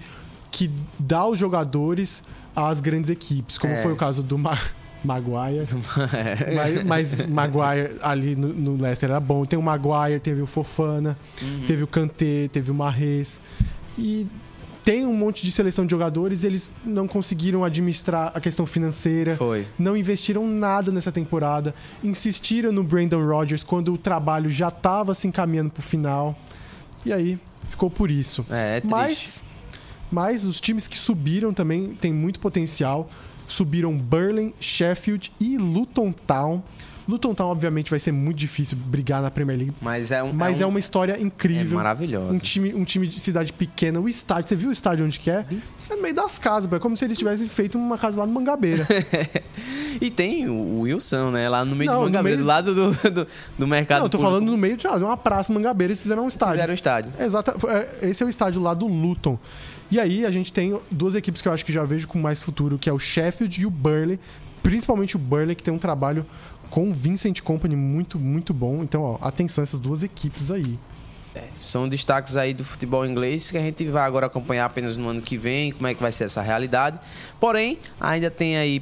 que 0.51 0.69
dá 0.97 1.25
os 1.27 1.37
jogadores 1.39 2.23
às 2.55 2.79
grandes 2.79 3.09
equipes, 3.09 3.57
como 3.57 3.73
É. 3.73 3.81
foi 3.81 3.91
o 3.91 3.95
caso 3.95 4.21
do 4.23 4.37
Ma 4.37 4.57
Maguire. 5.03 5.67
mas, 6.55 6.83
mas 6.85 7.27
Maguire 7.27 7.97
ali 8.01 8.35
no, 8.35 8.47
no 8.49 8.81
Leicester 8.81 9.09
era 9.09 9.19
bom. 9.19 9.43
Tem 9.45 9.57
o 9.59 9.61
Maguire, 9.61 10.19
teve 10.19 10.41
o 10.41 10.45
Fofana, 10.45 11.17
Uhum. 11.41 11.59
teve 11.65 11.83
o 11.83 11.87
Kanté, 11.87 12.47
teve 12.51 12.71
o 12.71 12.73
Marrez. 12.73 13.41
E 13.97 14.25
tem 14.83 15.05
um 15.05 15.13
monte 15.13 15.43
de 15.43 15.51
seleção 15.51 15.85
de 15.85 15.91
jogadores, 15.91 16.43
eles 16.43 16.69
não 16.83 17.07
conseguiram 17.07 17.63
administrar 17.63 18.31
a 18.35 18.41
questão 18.41 18.65
financeira 18.65 19.35
Foi. 19.35 19.65
não 19.79 19.95
investiram 19.95 20.47
nada 20.47 20.91
nessa 20.91 21.11
temporada, 21.11 21.73
insistiram 22.03 22.71
no 22.71 22.83
Brandon 22.83 23.25
Rodgers 23.25 23.63
quando 23.63 23.93
o 23.93 23.97
trabalho 23.97 24.49
já 24.49 24.67
estava 24.67 25.13
se 25.13 25.27
encaminhando 25.27 25.69
pro 25.69 25.81
final. 25.81 26.35
E 27.05 27.13
aí, 27.13 27.39
ficou 27.69 27.89
por 27.89 28.11
isso. 28.11 28.45
É, 28.49 28.77
é 28.77 28.81
mas, 28.83 29.43
mas 30.11 30.45
os 30.45 30.59
times 30.59 30.87
que 30.87 30.97
subiram 30.97 31.53
também 31.53 31.95
têm 31.95 32.13
muito 32.13 32.39
potencial. 32.39 33.09
Subiram 33.47 33.97
Burley, 33.97 34.53
Sheffield 34.59 35.31
e 35.39 35.57
Luton 35.57 36.11
Town. 36.11 36.63
Luton 37.07 37.33
Town, 37.33 37.47
obviamente, 37.49 37.89
vai 37.89 37.99
ser 37.99 38.11
muito 38.11 38.37
difícil 38.37 38.77
brigar 38.77 39.21
na 39.21 39.29
Premier 39.29 39.57
League. 39.57 39.73
Mas 39.81 40.11
é, 40.11 40.23
um, 40.23 40.31
Mas 40.33 40.61
é, 40.61 40.65
um- 40.65 40.69
uma 40.69 40.79
história 40.79 41.13
é 41.13 41.21
incrível. 41.21 41.75
maravilhosa. 41.77 42.31
um 42.33 42.39
time, 42.39 42.73
um 42.73 42.83
time 42.83 43.07
de 43.07 43.19
cidade 43.19 43.51
pequena. 43.51 43.99
O 43.99 44.07
estádio, 44.07 44.47
você 44.49 44.55
viu 44.55 44.69
o 44.69 44.71
estádio 44.71 45.05
onde 45.05 45.19
que 45.19 45.29
é? 45.29 45.45
É 45.89 45.95
no 45.95 46.01
meio 46.01 46.15
das 46.15 46.39
casas, 46.39 46.71
é 46.71 46.79
como 46.79 46.95
se 46.95 47.03
eles 47.05 47.17
tivessem 47.17 47.47
feito 47.47 47.77
uma 47.77 47.97
casa 47.97 48.17
lá 48.19 48.25
no 48.25 48.33
Mangabeira. 48.33 48.87
E 50.01 50.09
tem 50.09 50.49
o 50.49 50.81
Wilson, 50.81 51.29
né? 51.31 51.47
Lá 51.47 51.63
no 51.63 51.75
meio 51.75 51.89
Não, 51.91 52.01
Mangabeira, 52.01 52.35
meio- 52.35 52.37
do 52.39 52.47
lado 52.47 52.73
do, 52.73 53.11
do, 53.11 53.27
do 53.59 53.67
mercado 53.67 53.99
Não, 53.99 54.05
eu 54.07 54.09
tô 54.09 54.17
público. 54.17 54.33
falando 54.37 54.51
no 54.51 54.57
meio 54.57 54.75
de, 54.75 54.87
uma 54.87 55.15
praça 55.15 55.53
Mangabeira, 55.53 55.91
eles 55.93 56.01
fizeram 56.01 56.25
um 56.25 56.27
estádio. 56.27 56.55
Fizeram 56.55 56.71
o 56.71 56.75
estádio. 56.75 57.11
Exato. 57.19 57.53
é, 57.69 58.09
Esse 58.09 58.23
é 58.23 58.25
o 58.25 58.29
estádio 58.29 58.61
lá 58.61 58.73
do 58.73 58.87
Luton. 58.87 59.37
E 59.91 59.99
aí 59.99 60.25
a 60.25 60.31
gente 60.31 60.51
tem 60.51 60.77
duas 60.89 61.13
equipes 61.15 61.41
que 61.41 61.47
eu 61.47 61.53
acho 61.53 61.63
que 61.63 61.71
já 61.71 61.83
vejo 61.83 62.07
com 62.07 62.19
mais 62.19 62.41
futuro, 62.41 62.77
que 62.79 62.89
é 62.89 62.93
o 62.93 62.97
Sheffield 62.99 63.61
e 63.61 63.65
o 63.65 63.69
Burley. 63.69 64.19
Principalmente 64.63 65.15
o 65.15 65.19
Burley, 65.19 65.55
que 65.55 65.61
tem 65.63 65.73
um 65.73 65.77
trabalho 65.77 66.25
com 66.73 66.91
Vincent 66.91 67.39
Company 67.41 67.75
muito, 67.75 68.17
muito 68.17 68.51
bom. 68.51 68.81
Então, 68.81 69.03
ó, 69.03 69.17
atenção 69.21 69.61
a 69.61 69.63
essas 69.63 69.79
duas 69.79 70.01
equipes 70.01 70.49
aí. 70.49 70.79
São 71.61 71.87
destaques 71.87 72.35
aí 72.35 72.51
do 72.51 72.65
futebol 72.65 73.05
inglês 73.05 73.51
que 73.51 73.57
a 73.59 73.61
gente 73.61 73.85
vai 73.89 74.01
agora 74.01 74.25
acompanhar 74.25 74.65
apenas 74.65 74.97
no 74.97 75.07
ano 75.07 75.21
que 75.21 75.37
vem, 75.37 75.71
como 75.71 75.85
é 75.85 75.93
que 75.93 76.01
vai 76.01 76.11
ser 76.11 76.23
essa 76.23 76.41
realidade. 76.41 76.97
Porém, 77.39 77.77
ainda 78.01 78.31
tem 78.31 78.57
aí, 78.57 78.81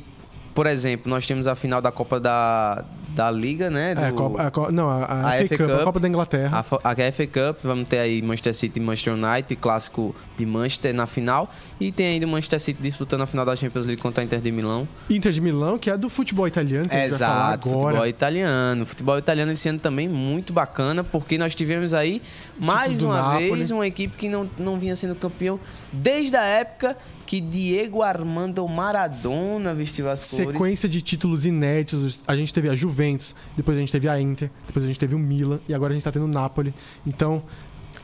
por 0.56 0.68
exemplo, 0.68 1.10
nós 1.10 1.28
temos 1.28 1.48
a 1.48 1.54
final 1.54 1.82
da 1.82 1.92
Copa 1.92 2.18
da, 2.18 2.86
da 3.16 3.30
Liga, 3.32 3.70
né? 3.70 3.94
É, 3.98 4.06
a 4.06 4.10
do- 4.12 4.16
Copa- 4.16 4.42
a 4.44 4.52
Co- 4.52 4.72
não, 4.72 4.90
a, 4.90 5.04
a 5.06 5.30
a 5.30 5.32
FA 5.38 5.48
FA 5.48 5.58
Cup, 5.58 5.70
a 5.70 5.76
Cup. 5.76 5.84
Copa 5.84 6.00
da 6.00 6.08
Inglaterra. 6.08 6.58
A, 6.84 6.90
a 6.92 7.12
FA 7.12 7.28
Cup, 7.28 7.60
vamos 7.64 7.88
ter 7.90 8.00
aí 8.00 8.22
Manchester 8.22 8.54
City 8.54 8.80
e 8.80 8.82
Manchester 8.82 9.14
United, 9.14 9.56
clássico 9.58 10.16
de 10.38 10.46
Manchester 10.46 10.94
na 10.94 11.06
final. 11.06 11.52
E 11.80 11.92
tem 11.92 12.08
ainda 12.08 12.26
o 12.26 12.30
Manchester 12.30 12.60
City 12.60 12.82
disputando 12.82 13.22
a 13.22 13.26
final 13.28 13.46
da 13.46 13.56
Champions 13.56 13.86
League 13.86 14.02
contra 14.02 14.24
a 14.24 14.26
Inter 14.26 14.40
de 14.40 14.52
Milão. 14.52 14.88
Inter 15.10 15.32
de 15.32 15.42
Milão, 15.42 15.78
que 15.78 15.90
é 15.90 15.98
do 15.98 16.10
futebol 16.10 16.48
italiano, 16.48 16.88
que 16.88 16.96
a 16.96 17.06
Exato, 17.06 17.70
agora. 17.70 17.82
futebol 17.86 18.08
italiano. 18.08 18.86
Futebol 18.86 19.18
italiano 19.18 19.52
esse 19.52 19.68
ano 19.70 19.80
também 19.80 20.08
muito 20.08 20.54
bacana, 20.54 21.04
porque 21.04 21.38
nós 21.38 21.54
tivemos 21.56 21.94
aí 21.94 22.22
mais 22.60 23.00
do 23.02 23.08
uma 23.08 23.16
Napoli. 23.18 23.52
vez 23.56 23.72
uma 23.72 23.86
equipe 23.88 24.16
que 24.16 24.30
não, 24.30 24.50
não 24.58 24.80
vinha 24.80 24.96
sendo 24.96 25.16
campeão 25.16 25.60
desde 25.92 26.36
a 26.36 26.44
época 26.44 26.96
que 27.32 27.40
Diego 27.40 28.02
Armando 28.02 28.68
Maradona 28.68 29.74
vestiu 29.74 30.10
as 30.10 30.30
cores. 30.30 30.48
Sequência 30.48 30.90
de 30.90 31.02
títulos 31.02 31.46
inéditos. 31.46 32.22
A 32.28 32.36
gente 32.36 32.54
teve 32.54 32.68
a 32.68 32.76
Juventus, 32.76 33.34
depois 33.56 33.78
a 33.78 33.80
gente 33.80 33.90
teve 33.90 34.10
a 34.10 34.20
Inter, 34.20 34.52
depois 34.68 34.84
a 34.84 34.88
gente 34.90 35.00
teve 35.00 35.16
o 35.16 35.20
Milan 35.20 35.62
e 35.66 35.74
agora 35.74 35.94
a 35.94 35.96
gente 35.96 36.04
tá 36.04 36.12
tendo 36.12 36.26
o 36.26 36.28
Napoli. 36.28 36.74
Então, 37.08 37.42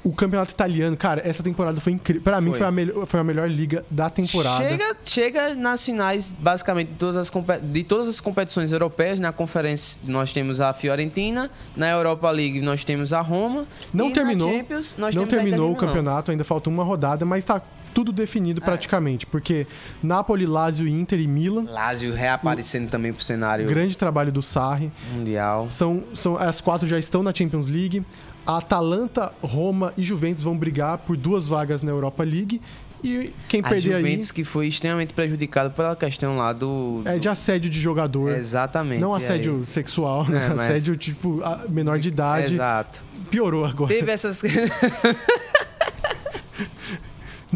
o 0.01 0.13
campeonato 0.13 0.53
italiano, 0.53 0.95
cara, 0.95 1.21
essa 1.27 1.43
temporada 1.43 1.81
foi 1.81 1.91
incrível. 1.91 2.21
Pra 2.21 2.39
mim, 2.39 2.51
Foi. 2.51 2.59
foi 2.59 2.67
a, 2.67 2.71
melhor, 2.71 3.05
foi 3.05 3.19
a 3.19 3.23
melhor 3.25 3.49
liga 3.49 3.85
da 3.91 4.09
temporada. 4.09 4.63
Chega, 4.63 4.97
chega 5.03 5.55
nas 5.55 5.83
finais, 5.83 6.33
basicamente, 6.39 6.91
de 6.91 6.95
todas, 6.95 7.17
as, 7.17 7.31
de 7.61 7.83
todas 7.83 8.07
as 8.07 8.21
competições 8.21 8.71
europeias. 8.71 9.19
Na 9.19 9.33
conferência 9.33 9.99
nós 10.07 10.31
temos 10.31 10.61
a 10.61 10.71
Fiorentina, 10.71 11.51
na 11.75 11.89
Europa 11.89 12.31
League 12.31 12.61
nós 12.61 12.85
temos 12.85 13.11
a 13.11 13.19
Roma. 13.19 13.67
Não 13.93 14.09
terminou, 14.09 14.49
Champions, 14.49 14.95
nós 14.97 15.13
não 15.13 15.23
temos 15.23 15.33
a 15.33 15.41
Inter 15.41 15.51
terminou 15.51 15.73
o 15.73 15.75
campeonato, 15.75 16.31
ainda 16.31 16.45
falta 16.45 16.69
uma 16.69 16.85
rodada, 16.85 17.25
mas 17.25 17.43
tá 17.43 17.61
tudo 17.97 18.11
definido 18.11 18.61
praticamente, 18.61 19.25
porque 19.25 19.65
Napoli, 20.03 20.45
Lazio, 20.45 20.87
Inter 20.87 21.19
e 21.19 21.25
Milan, 21.25 21.65
Lazio 21.67 22.13
reaparecendo 22.13 22.91
também 22.91 23.11
pro 23.11 23.23
cenário 23.23 23.65
grande 23.65 23.97
trabalho 23.97 24.31
do 24.31 24.39
Sarri. 24.39 24.91
mundial. 25.11 25.67
São, 25.67 26.03
são 26.13 26.37
as 26.37 26.61
quatro 26.61 26.87
já 26.87 26.99
estão 26.99 27.23
na 27.23 27.33
Champions 27.33 27.65
League. 27.65 28.05
A 28.45 28.57
Atalanta, 28.57 29.33
Roma 29.41 29.93
e 29.97 30.03
Juventus 30.03 30.43
vão 30.43 30.55
brigar 30.55 30.99
por 30.99 31.17
duas 31.17 31.47
vagas 31.47 31.81
na 31.81 31.89
Europa 31.89 32.23
League. 32.23 32.61
E 33.03 33.33
quem 33.49 33.61
A 33.61 33.63
perder 33.63 33.97
Juventus 33.97 34.31
que 34.31 34.43
foi 34.43 34.67
extremamente 34.67 35.15
prejudicado 35.15 35.71
pela 35.71 35.95
questão 35.95 36.37
lá 36.37 36.53
do... 36.53 37.01
aí 37.03 37.15
é 37.15 37.19
de 37.19 37.27
assédio 37.27 37.67
de 37.67 37.81
jogador. 37.81 38.37
Exatamente. 38.37 39.01
Não 39.01 39.15
assédio 39.15 39.61
aí? 39.61 39.65
sexual, 39.65 40.23
né? 40.29 40.45
É, 40.45 40.49
mas- 40.53 40.61
assédio 40.61 40.95
tipo 40.95 41.41
menor 41.67 41.97
de 41.97 42.09
idade. 42.09 42.53
Exato. 42.53 43.03
Piorou 43.31 43.65
agora. 43.65 43.91
Teve 43.91 44.11
essas... 44.11 44.43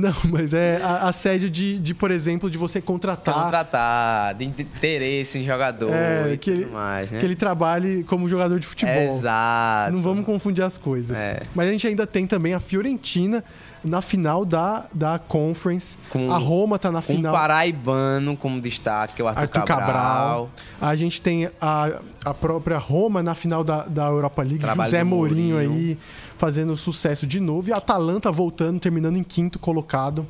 Não, 0.10 0.14
mas 0.32 0.54
é 0.54 0.82
a- 0.84 1.08
assédio 1.10 1.50
de, 1.50 1.78
de, 1.80 1.94
por 1.94 2.10
exemplo, 2.12 2.50
de 2.50 2.58
você 2.58 2.82
contratar 2.82 3.34
contratar, 3.36 4.34
de 4.36 4.46
interesse 4.46 5.40
em 5.40 5.44
jogador 5.44 5.92
É, 5.94 6.34
e 6.34 6.38
que 6.38 6.52
tudo 6.52 6.64
ele- 6.64 6.72
mais, 6.72 7.12
né? 7.12 7.20
que 7.20 7.26
ele 7.26 7.36
trabalhe 7.36 8.04
como 8.06 8.28
jogador 8.28 8.60
de 8.60 8.66
futebol. 8.68 8.94
Exato. 9.18 9.92
Não 9.94 10.02
vamos 10.02 10.26
confundir 10.26 10.64
as 10.64 10.78
coisas. 10.78 11.18
É. 11.18 11.40
Mas 11.54 11.68
a 11.70 11.72
gente 11.72 11.88
ainda 11.88 12.08
tem 12.08 12.26
também 12.26 12.54
a 12.54 12.60
Fiorentina 12.60 13.44
na 13.84 14.02
final 14.02 14.46
da, 14.46 14.86
da 14.94 15.18
Conference. 15.20 15.98
Com- 16.10 16.32
a 16.32 16.38
Roma 16.38 16.78
tá 16.78 16.92
na 16.92 17.02
Com 17.02 17.14
um 17.14 17.16
final. 17.18 17.34
paraibano 17.34 18.38
como 18.38 18.60
destaque, 18.62 19.16
que 19.16 19.22
é 19.22 19.26
o 19.26 19.28
Arthur, 19.28 19.42
Arthur 19.42 19.64
Cabral. 19.64 19.88
Cabral. 19.88 20.50
A 20.80 20.96
gente 20.96 21.22
tem 21.22 21.50
a, 21.60 22.00
a 22.26 22.34
própria 22.34 22.78
Roma 22.78 23.22
na 23.24 23.34
final 23.36 23.64
da, 23.64 23.84
da 23.86 24.06
Europa 24.08 24.42
League. 24.44 24.60
Trabalho 24.60 24.90
José 24.90 25.04
Mourinho, 25.04 25.56
Mourinho. 25.56 25.72
aí 25.72 25.98
fazendo 26.38 26.76
sucesso 26.76 27.26
de 27.28 27.40
novo. 27.40 27.70
E 27.70 27.74
a 27.74 27.78
Atalanta 27.78 28.32
voltando, 28.32 28.80
terminando 28.80 29.18
em 29.18 29.24
quinto 29.24 29.58
colocado. 29.60 30.26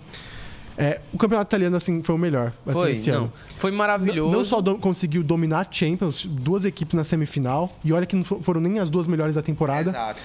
É, 0.77 1.01
o 1.13 1.17
campeonato 1.17 1.49
italiano, 1.49 1.75
assim, 1.75 2.01
foi 2.01 2.15
o 2.15 2.17
melhor 2.17 2.53
assim, 2.65 2.79
Foi, 2.79 2.91
esse 2.91 3.11
não, 3.11 3.17
ano. 3.23 3.33
foi 3.59 3.71
maravilhoso. 3.71 4.35
Não 4.35 4.43
só 4.43 4.61
do- 4.61 4.77
conseguiu 4.77 5.21
dominar 5.21 5.59
a 5.59 5.67
Champions, 5.69 6.25
duas 6.25 6.63
equipes 6.65 6.95
na 6.95 7.03
semifinal. 7.03 7.69
E 7.83 7.91
olha 7.93 8.05
que 8.05 8.15
não 8.15 8.23
fo- 8.23 8.39
foram 8.41 8.59
nem 8.61 8.79
as 8.79 8.89
duas 8.89 9.05
melhores 9.05 9.35
da 9.35 9.41
temporada. 9.41 9.89
Exato. 9.89 10.21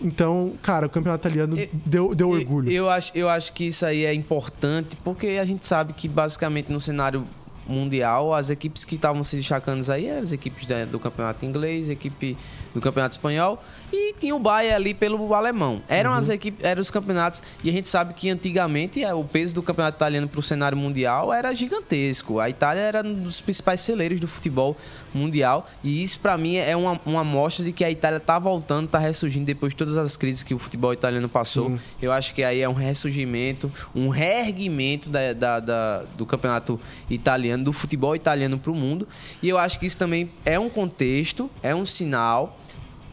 Então, 0.00 0.52
cara, 0.62 0.86
o 0.86 0.90
campeonato 0.90 1.26
italiano 1.26 1.58
E- 1.58 1.68
deu, 1.72 2.14
deu 2.14 2.30
orgulho. 2.30 2.70
Eu 2.70 2.88
acho, 2.88 3.10
eu 3.14 3.28
acho 3.28 3.52
que 3.52 3.66
isso 3.66 3.84
aí 3.84 4.04
é 4.04 4.14
importante, 4.14 4.96
porque 5.02 5.26
a 5.40 5.44
gente 5.44 5.66
sabe 5.66 5.92
que 5.92 6.06
basicamente 6.08 6.70
no 6.70 6.78
cenário 6.80 7.24
mundial, 7.66 8.32
as 8.32 8.48
equipes 8.48 8.84
que 8.84 8.94
estavam 8.94 9.22
se 9.22 9.36
destacando 9.36 9.88
aí 9.90 10.06
eram 10.06 10.22
as 10.22 10.32
equipes 10.32 10.66
da- 10.66 10.84
do 10.86 10.98
campeonato 10.98 11.44
inglês, 11.44 11.90
equipe 11.90 12.36
do 12.74 12.80
campeonato 12.80 13.14
espanhol 13.16 13.62
e 13.92 14.12
tinha 14.14 14.34
o 14.34 14.38
Bayern 14.38 14.74
ali 14.74 14.94
pelo 14.94 15.32
alemão. 15.34 15.80
Eram 15.88 16.12
as 16.12 16.28
equipes, 16.28 16.64
eram 16.64 16.82
os 16.82 16.90
campeonatos 16.90 17.42
e 17.64 17.70
a 17.70 17.72
gente 17.72 17.88
sabe 17.88 18.12
que 18.14 18.28
antigamente 18.30 19.02
eh, 19.02 19.14
o 19.14 19.24
peso 19.24 19.54
do 19.54 19.62
campeonato 19.62 19.96
italiano 19.96 20.28
para 20.28 20.40
o 20.40 20.42
cenário 20.42 20.76
mundial 20.76 21.32
era 21.32 21.54
gigantesco. 21.54 22.38
A 22.40 22.50
Itália 22.50 22.80
era 22.82 23.02
um 23.02 23.14
dos 23.14 23.40
principais 23.40 23.80
celeiros 23.80 24.20
do 24.20 24.28
futebol 24.28 24.76
mundial 25.14 25.68
e 25.82 26.02
isso 26.02 26.20
para 26.20 26.36
mim 26.36 26.56
é 26.56 26.76
uma, 26.76 27.00
uma 27.06 27.22
amostra 27.22 27.64
de 27.64 27.72
que 27.72 27.82
a 27.84 27.90
Itália 27.90 28.20
tá 28.20 28.38
voltando, 28.38 28.86
tá 28.88 28.98
ressurgindo 28.98 29.46
depois 29.46 29.72
de 29.72 29.76
todas 29.78 29.96
as 29.96 30.16
crises 30.16 30.42
que 30.42 30.52
o 30.52 30.58
futebol 30.58 30.92
italiano 30.92 31.28
passou. 31.28 31.70
Sim. 31.70 31.80
Eu 32.02 32.12
acho 32.12 32.34
que 32.34 32.42
aí 32.44 32.60
é 32.60 32.68
um 32.68 32.74
ressurgimento, 32.74 33.72
um 33.94 34.08
reerguimento 34.08 35.08
da, 35.08 35.32
da- 35.32 35.60
da- 35.60 36.02
do 36.16 36.26
campeonato 36.26 36.78
italiano, 37.08 37.64
do 37.64 37.72
futebol 37.72 38.14
italiano 38.14 38.58
para 38.58 38.70
o 38.70 38.74
mundo. 38.74 39.08
E 39.42 39.48
eu 39.48 39.56
acho 39.58 39.78
que 39.80 39.86
isso 39.86 39.96
também 39.96 40.30
é 40.44 40.58
um 40.58 40.68
contexto, 40.68 41.50
é 41.62 41.74
um 41.74 41.84
sinal, 41.86 42.58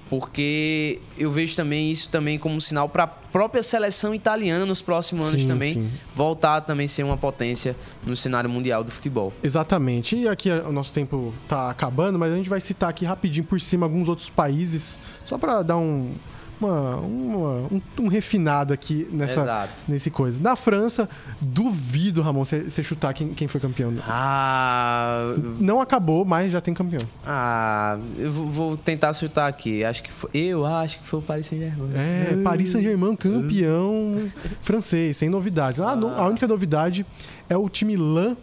porque 0.10 1.00
eu 1.18 1.32
vejo 1.32 1.56
também 1.56 1.92
isso 1.92 2.10
também 2.10 2.38
como 2.38 2.56
um 2.56 2.60
sinal 2.60 2.88
para 2.88 3.04
a 3.04 3.08
própria 3.08 3.64
seleção 3.64 4.14
italiana 4.14 4.66
nos 4.66 4.82
próximos 4.82 5.28
anos 5.28 5.42
Sim, 5.42 5.48
também 5.48 5.74
sim. 5.74 5.90
voltar 6.16 6.58
a 6.58 6.62
também 6.62 6.88
ser 6.88 7.04
uma 7.04 7.18
potência 7.18 7.76
no 8.06 8.16
cenário 8.16 8.50
mundial 8.50 8.84
do 8.84 8.92
futebol. 8.92 9.34
Exatamente. 9.44 10.16
E 10.16 10.28
aqui 10.28 10.50
o 10.50 10.72
nosso 10.72 10.94
tempo 10.94 11.34
tá 11.48 11.70
acabando, 11.70 12.20
mas 12.20 12.32
a 12.32 12.36
gente 12.36 12.50
vai 12.50 12.62
citar 12.62 12.90
aqui 12.90 13.04
rapidinho 13.04 13.46
por 13.46 13.60
cima 13.60 13.86
alguns 13.86 14.08
outros 14.08 14.30
países, 14.30 14.98
só 15.24 15.38
para 15.38 15.62
dar 15.64 15.78
um, 15.78 16.14
uma- 16.60 16.96
uma- 16.98 17.68
um, 17.72 17.82
um 18.00 18.08
refinado 18.08 18.74
aqui 18.74 19.08
nessa, 19.12 19.42
Exato. 19.42 19.82
nesse 19.88 20.10
coisa. 20.10 20.42
Na 20.42 20.56
França, 20.56 21.10
duvido, 21.42 22.22
Ramon, 22.22 22.44
você 22.46 22.84
chutar 22.84 23.14
quem, 23.14 23.30
quem 23.34 23.48
foi 23.48 23.60
campeão. 23.60 23.94
Ah, 24.08 25.36
Não 25.60 25.82
acabou, 25.82 26.24
mas 26.26 26.52
já 26.52 26.62
tem 26.62 26.74
campeão. 26.74 27.02
ah, 27.26 27.98
eu 28.18 28.32
vou 28.32 28.76
tentar 28.78 29.14
chutar 29.14 29.48
aqui. 29.48 29.84
Acho 29.84 30.02
que 30.04 30.12
foi, 30.12 30.30
eu 30.34 30.66
acho 30.66 31.00
que 31.00 31.08
foi 31.08 31.20
o 31.20 31.22
Paris 31.22 31.46
Saint-Germain. 31.48 31.92
É, 31.96 32.42
Paris 32.44 32.70
Saint-Germain 32.72 33.16
campeão 33.16 34.30
francês, 34.62 35.18
sem 35.18 35.30
novidades. 35.30 35.80
Ah, 35.82 35.96
no- 35.96 36.10
a 36.10 36.28
única 36.28 36.48
novidade 36.48 37.06
é 37.50 37.58
o 37.58 37.68
time 37.70 37.96
LAN, 37.98 38.36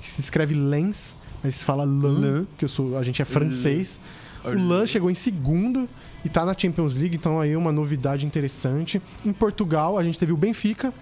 que 0.00 0.08
se 0.08 0.20
escreve 0.20 0.54
Lens, 0.54 1.16
mas 1.42 1.56
se 1.56 1.64
fala 1.64 1.84
LAN, 1.84 2.46
que 2.58 2.64
eu 2.64 2.68
sou, 2.68 2.96
a 2.98 3.02
gente 3.02 3.20
é 3.22 3.24
francês. 3.24 4.00
O 4.44 4.48
LAN 4.68 4.86
chegou 4.86 5.10
em 5.10 5.14
segundo 5.14 5.88
e 6.24 6.28
tá 6.28 6.44
na 6.44 6.54
Champions 6.56 6.94
League, 6.94 7.16
então 7.16 7.40
aí 7.40 7.56
uma 7.56 7.72
novidade 7.72 8.26
interessante. 8.26 9.00
Em 9.24 9.32
Portugal, 9.32 9.98
a 9.98 10.04
gente 10.04 10.18
teve 10.18 10.32
o 10.32 10.36
Benfica 10.36 10.92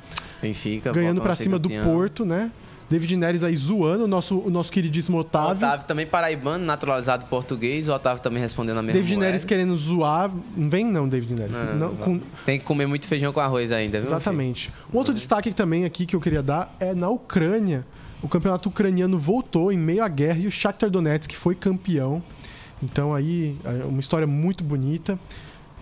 Benfica 0.40 0.92
ganhando 0.92 1.16
voltando 1.16 1.22
pra 1.22 1.32
a 1.32 1.36
ser 1.36 1.42
cima 1.44 1.58
do 1.58 1.68
campeão. 1.68 1.84
Porto, 1.84 2.24
né? 2.24 2.50
David 2.88 3.16
Neres 3.16 3.44
aí 3.44 3.54
zoando 3.54 4.04
o 4.04 4.08
nosso, 4.08 4.38
o 4.38 4.48
nosso 4.48 4.72
queridíssimo 4.72 5.18
Otávio. 5.18 5.56
Otávio 5.58 5.84
também 5.86 6.06
paraibano, 6.06 6.64
naturalizado 6.64 7.26
português. 7.26 7.86
O 7.86 7.92
Otávio 7.92 8.22
também 8.22 8.40
respondendo 8.40 8.78
a 8.78 8.82
mesma 8.82 8.94
David 8.98 9.14
moeda. 9.16 9.26
Neres 9.26 9.44
querendo 9.44 9.76
zoar. 9.76 10.30
Não 10.56 10.70
vem 10.70 10.86
não, 10.86 11.06
David 11.06 11.34
Neres. 11.34 11.52
Não, 11.52 11.74
não. 11.90 11.96
com- 11.96 12.20
Tem 12.46 12.58
que 12.58 12.64
comer 12.64 12.86
muito 12.86 13.06
feijão 13.06 13.30
com 13.30 13.40
arroz 13.40 13.70
ainda, 13.72 13.98
viu? 13.98 14.08
Exatamente. 14.08 14.70
Um 14.94 14.96
outro 14.96 15.12
destaque 15.12 15.52
também 15.52 15.84
aqui 15.84 16.06
que 16.06 16.16
eu 16.16 16.20
queria 16.20 16.42
dar 16.42 16.74
é 16.80 16.94
na 16.94 17.10
Ucrânia. 17.10 17.84
O 18.22 18.28
campeonato 18.28 18.70
ucraniano 18.70 19.18
voltou 19.18 19.70
em 19.70 19.76
meio 19.76 20.02
à 20.02 20.08
guerra 20.08 20.38
e 20.38 20.46
o 20.46 20.50
Shakhtar 20.50 20.88
Donetsk 20.88 21.34
foi 21.34 21.54
campeão. 21.54 22.22
Então 22.82 23.14
aí 23.14 23.56
é 23.64 23.84
uma 23.84 24.00
história 24.00 24.26
muito 24.26 24.62
bonita. 24.62 25.18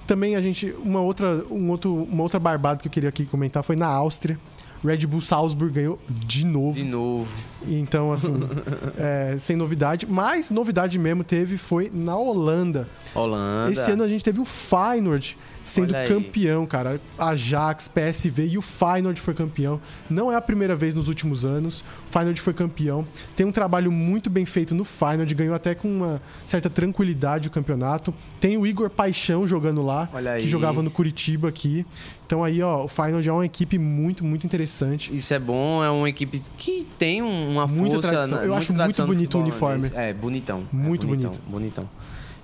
Também 0.07 0.37
a 0.37 0.41
gente 0.41 0.75
uma 0.83 1.01
outra 1.01 1.45
um 1.51 1.71
outro, 1.71 1.93
uma 1.95 2.23
outra 2.23 2.39
barbada 2.39 2.81
que 2.81 2.89
eu 2.89 2.93
queria 2.93 3.09
aqui 3.09 3.25
comentar 3.25 3.63
foi 3.63 3.77
na 3.77 3.87
Áustria. 3.87 4.39
Red 4.85 5.07
Bull 5.07 5.21
Salzburg 5.21 5.73
ganhou 5.73 5.99
de 6.09 6.45
novo. 6.45 6.73
De 6.73 6.85
novo. 6.85 7.29
Então, 7.67 8.13
assim, 8.13 8.35
é, 8.99 9.37
sem 9.39 9.57
novidade. 9.57 10.07
Mas 10.07 10.51
novidade 10.51 10.99
mesmo 10.99 11.25
teve 11.25 11.57
foi 11.57 11.91
na 11.93 12.17
Holanda. 12.17 12.89
Holanda. 13.15 13.73
Esse 13.73 13.91
ano 13.91 14.05
a 14.05 14.09
gente 14.09 14.23
teve 14.23 14.39
o 14.39 14.45
Feyenoord 14.45 15.37
sendo 15.67 15.93
campeão, 16.09 16.65
cara. 16.65 17.01
Ajax, 17.19 17.89
PSV 17.89 18.47
e 18.47 18.57
o 18.59 18.63
Feyenoord 18.63 19.21
foi 19.21 19.35
campeão. 19.35 19.81
Não 20.09 20.31
é 20.33 20.37
a 20.37 20.41
primeira 20.41 20.75
vez 20.77 20.95
nos 20.95 21.09
últimos 21.09 21.45
anos. 21.45 21.81
O 22.09 22.13
Feyenoord 22.13 22.41
foi 22.41 22.55
campeão. 22.55 23.07
Tem 23.35 23.45
um 23.45 23.53
trabalho 23.53 23.91
muito 23.91 24.31
bem 24.31 24.47
feito 24.47 24.75
no 24.75 24.85
Feyenoord, 24.85 25.35
ganhou 25.35 25.55
até 25.55 25.75
com 25.75 25.89
uma 25.89 26.23
certa 26.47 26.71
tranquilidade 26.71 27.49
o 27.49 27.51
campeonato. 27.51 28.15
Tem 28.41 28.57
o 28.57 28.67
Igor 28.67 28.89
Paixão 28.89 29.47
jogando 29.47 29.83
lá, 29.85 30.09
que 30.41 30.49
jogava 30.49 30.83
no 30.83 30.91
Curitiba 30.91 31.49
aqui. 31.49 31.85
Então 32.27 32.43
aí, 32.43 32.61
ó, 32.63 32.85
o 32.85 32.89
Feyenoord 32.89 33.29
é 33.29 33.33
uma 33.33 33.47
equipe 33.47 33.79
muito, 33.79 34.25
muito 34.25 34.45
interessante. 34.45 35.15
Isso 35.15 35.33
é 35.33 35.39
bom, 35.39 35.83
é 35.85 35.91
uma 35.91 36.09
equipe 36.09 36.41
que 36.57 36.85
tem 36.99 37.23
um- 37.23 37.51
uma 37.53 37.67
Muita 37.67 37.95
força. 37.97 38.09
tradição. 38.09 38.43
Eu 38.43 38.55
acho 38.55 38.73
muito 38.73 39.07
bonito 39.07 39.39
o 39.39 39.41
uniforme. 39.43 39.91
É, 39.95 40.13
bonitão. 40.13 40.63
É 40.73 40.77
Muito 40.77 41.07
bonitão, 41.07 41.31
bonito. 41.31 41.51
Bonitão. 41.51 41.89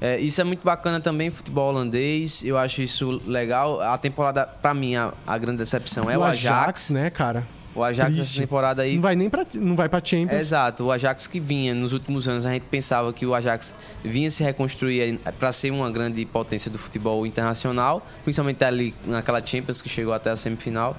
É, 0.05 0.19
isso 0.19 0.41
é 0.41 0.45
muito 0.45 0.65
bacana 0.65 1.01
também, 1.01 1.31
futebol 1.31 1.69
holandês. 1.69 2.43
Eu 2.45 2.59
acho 2.59 2.83
isso 2.83 3.23
legal. 3.25 3.81
A 3.81 3.97
temporada, 3.97 4.45
pra 4.47 4.75
mim, 4.75 4.97
a, 4.97 5.13
a 5.25 5.39
grande 5.39 5.59
decepção 5.59 6.11
é 6.11 6.19
o, 6.19 6.25
Ajax. 6.25 6.91
né, 6.91 7.09
cara? 7.09 7.47
O 7.75 7.83
Ajax 7.83 8.13
Triste. 8.17 8.33
essa 8.33 8.41
temporada 8.43 8.83
aí 8.83 8.97
Não 8.97 9.03
vai 9.03 9.15
nem 9.17 9.31
pra, 9.31 9.47
não 9.55 9.75
vai 9.77 9.89
pra 9.89 9.99
Champions. 10.05 10.39
Exato, 10.41 10.85
o 10.85 10.93
Ajax 10.93 11.27
que 11.27 11.41
vinha 11.41 11.73
nos 11.75 11.93
últimos 11.95 12.29
anos, 12.29 12.45
a 12.45 12.51
gente 12.53 12.65
pensava 12.65 13.11
que 13.15 13.25
o 13.25 13.35
Ajax 13.35 13.75
vinha 14.05 14.31
se 14.31 14.43
reconstruir 14.45 15.19
para 15.39 15.51
ser 15.53 15.71
uma 15.71 15.91
grande 15.91 16.23
potência 16.27 16.71
do 16.71 16.77
futebol 16.79 17.25
internacional, 17.27 18.07
principalmente 18.25 18.63
ali 18.63 18.95
naquela 19.07 19.41
Champions 19.43 19.81
que 19.81 19.89
chegou 19.89 20.13
até 20.13 20.29
a 20.31 20.37
semifinal. 20.37 20.95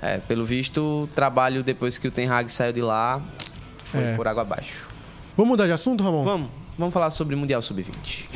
É, 0.00 0.18
pelo 0.18 0.44
visto, 0.44 0.80
o 0.80 1.08
trabalho 1.12 1.64
depois 1.64 1.98
que 1.98 2.06
o 2.06 2.10
Ten 2.12 2.28
Hag 2.28 2.48
saiu 2.52 2.72
de 2.72 2.82
lá 2.82 3.20
foi 3.82 4.02
É. 4.02 4.14
por 4.14 4.28
água 4.28 4.42
abaixo. 4.42 4.86
Vamos 5.36 5.48
mudar 5.50 5.66
de 5.66 5.72
assunto, 5.72 6.04
Ramon? 6.04 6.22
Vamos, 6.22 6.50
vamos 6.78 6.92
falar 6.92 7.10
sobre 7.10 7.36
Mundial 7.36 7.62
Sub-20. 7.62 8.26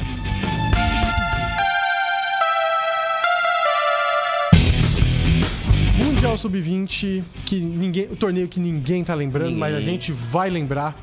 Mundial 5.97 6.37
Sub-20, 6.37 7.23
que 7.47 7.61
ninguém, 7.61 8.05
o 8.11 8.17
torneio 8.17 8.49
que 8.49 8.61
ninguém 8.61 9.05
tá 9.05 9.15
lembrando, 9.15 9.47
Ninguém. 9.47 9.59
mas 9.61 9.75
a 9.75 9.81
gente 9.81 10.13
vai 10.13 10.51
lembrar. 10.51 10.97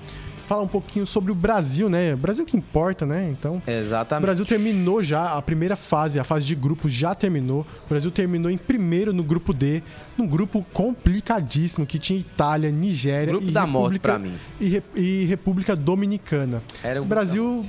Fala 0.47 0.61
um 0.63 0.67
pouquinho 0.67 1.05
sobre 1.05 1.29
o 1.31 1.35
Brasil, 1.35 1.89
né? 1.89 2.13
O 2.13 2.17
Brasil 2.17 2.45
que 2.45 2.55
importa, 2.55 3.05
né? 3.05 3.29
Então, 3.31 3.61
o 3.67 3.69
Exatamente. 3.69 4.23
Brasil 4.25 4.45
terminou 4.45 5.03
já 5.03 5.33
a 5.33 5.41
primeira 5.41 5.75
fase, 5.75 6.19
a 6.19 6.23
fase 6.23 6.45
de 6.45 6.55
grupo 6.55 6.87
já 6.87 7.13
terminou. 7.13 7.65
O 7.85 7.89
Brasil 7.89 8.09
terminou 8.09 8.49
em 8.49 8.57
primeiro 8.57 9.11
no 9.11 9.23
grupo 9.23 9.51
D, 9.53 9.83
num 10.17 10.25
grupo 10.25 10.65
complicadíssimo 10.73 11.85
que 11.85 11.99
tinha 11.99 12.17
Itália, 12.19 12.71
Nigéria 12.71 13.33
Grupo 13.33 13.47
e 13.47 13.51
da 13.51 13.67
morte 13.67 13.93
República- 13.95 14.09
pra 14.13 14.19
mim. 14.19 14.33
E, 14.61 14.81
e 14.95 15.25
República 15.25 15.75
Dominicana. 15.75 16.61
Era 16.83 17.01
o 17.01 17.03
o 17.03 17.07
Brasil 17.07 17.65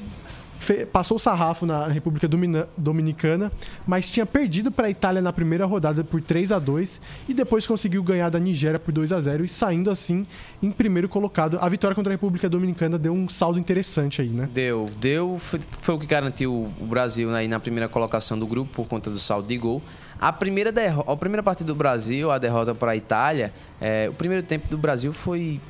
passou 0.92 1.16
o 1.16 1.20
sarrafo 1.20 1.66
na 1.66 1.86
República 1.88 2.28
Dominicana, 2.76 3.50
mas 3.86 4.10
tinha 4.10 4.26
perdido 4.26 4.70
para 4.70 4.86
a 4.86 4.90
Itália 4.90 5.22
na 5.22 5.32
primeira 5.32 5.64
rodada 5.64 6.04
por 6.04 6.20
3 6.20 6.52
a 6.52 6.58
2 6.58 7.00
e 7.28 7.34
depois 7.34 7.66
conseguiu 7.66 8.02
ganhar 8.02 8.28
da 8.28 8.38
Nigéria 8.38 8.78
por 8.78 8.92
2 8.92 9.12
a 9.12 9.20
0 9.20 9.44
e 9.44 9.48
saindo 9.48 9.90
assim 9.90 10.26
em 10.62 10.70
primeiro 10.70 11.08
colocado. 11.08 11.58
A 11.60 11.68
vitória 11.68 11.94
contra 11.94 12.12
a 12.12 12.14
República 12.14 12.48
Dominicana 12.48 12.98
deu 12.98 13.12
um 13.12 13.28
saldo 13.28 13.58
interessante 13.58 14.20
aí, 14.20 14.28
né? 14.28 14.48
Deu, 14.52 14.88
deu, 14.98 15.36
foi, 15.38 15.60
foi 15.60 15.94
o 15.94 15.98
que 15.98 16.06
garantiu 16.06 16.70
o 16.80 16.86
Brasil 16.86 17.34
aí 17.34 17.48
na 17.48 17.60
primeira 17.60 17.88
colocação 17.88 18.38
do 18.38 18.46
grupo 18.46 18.72
por 18.72 18.86
conta 18.88 19.10
do 19.10 19.18
saldo 19.18 19.48
de 19.48 19.56
gol. 19.56 19.82
A 20.20 20.32
primeira, 20.32 20.72
a 21.06 21.16
primeira 21.16 21.42
partida 21.42 21.72
do 21.72 21.76
Brasil, 21.76 22.30
a 22.30 22.38
derrota 22.38 22.74
para 22.74 22.92
a 22.92 22.96
Itália, 22.96 23.52
é, 23.80 24.08
o 24.10 24.12
primeiro 24.12 24.42
tempo 24.42 24.68
do 24.68 24.76
Brasil 24.76 25.12
foi 25.12 25.60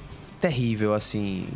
terrível, 0.41 0.95
assim, 0.95 1.47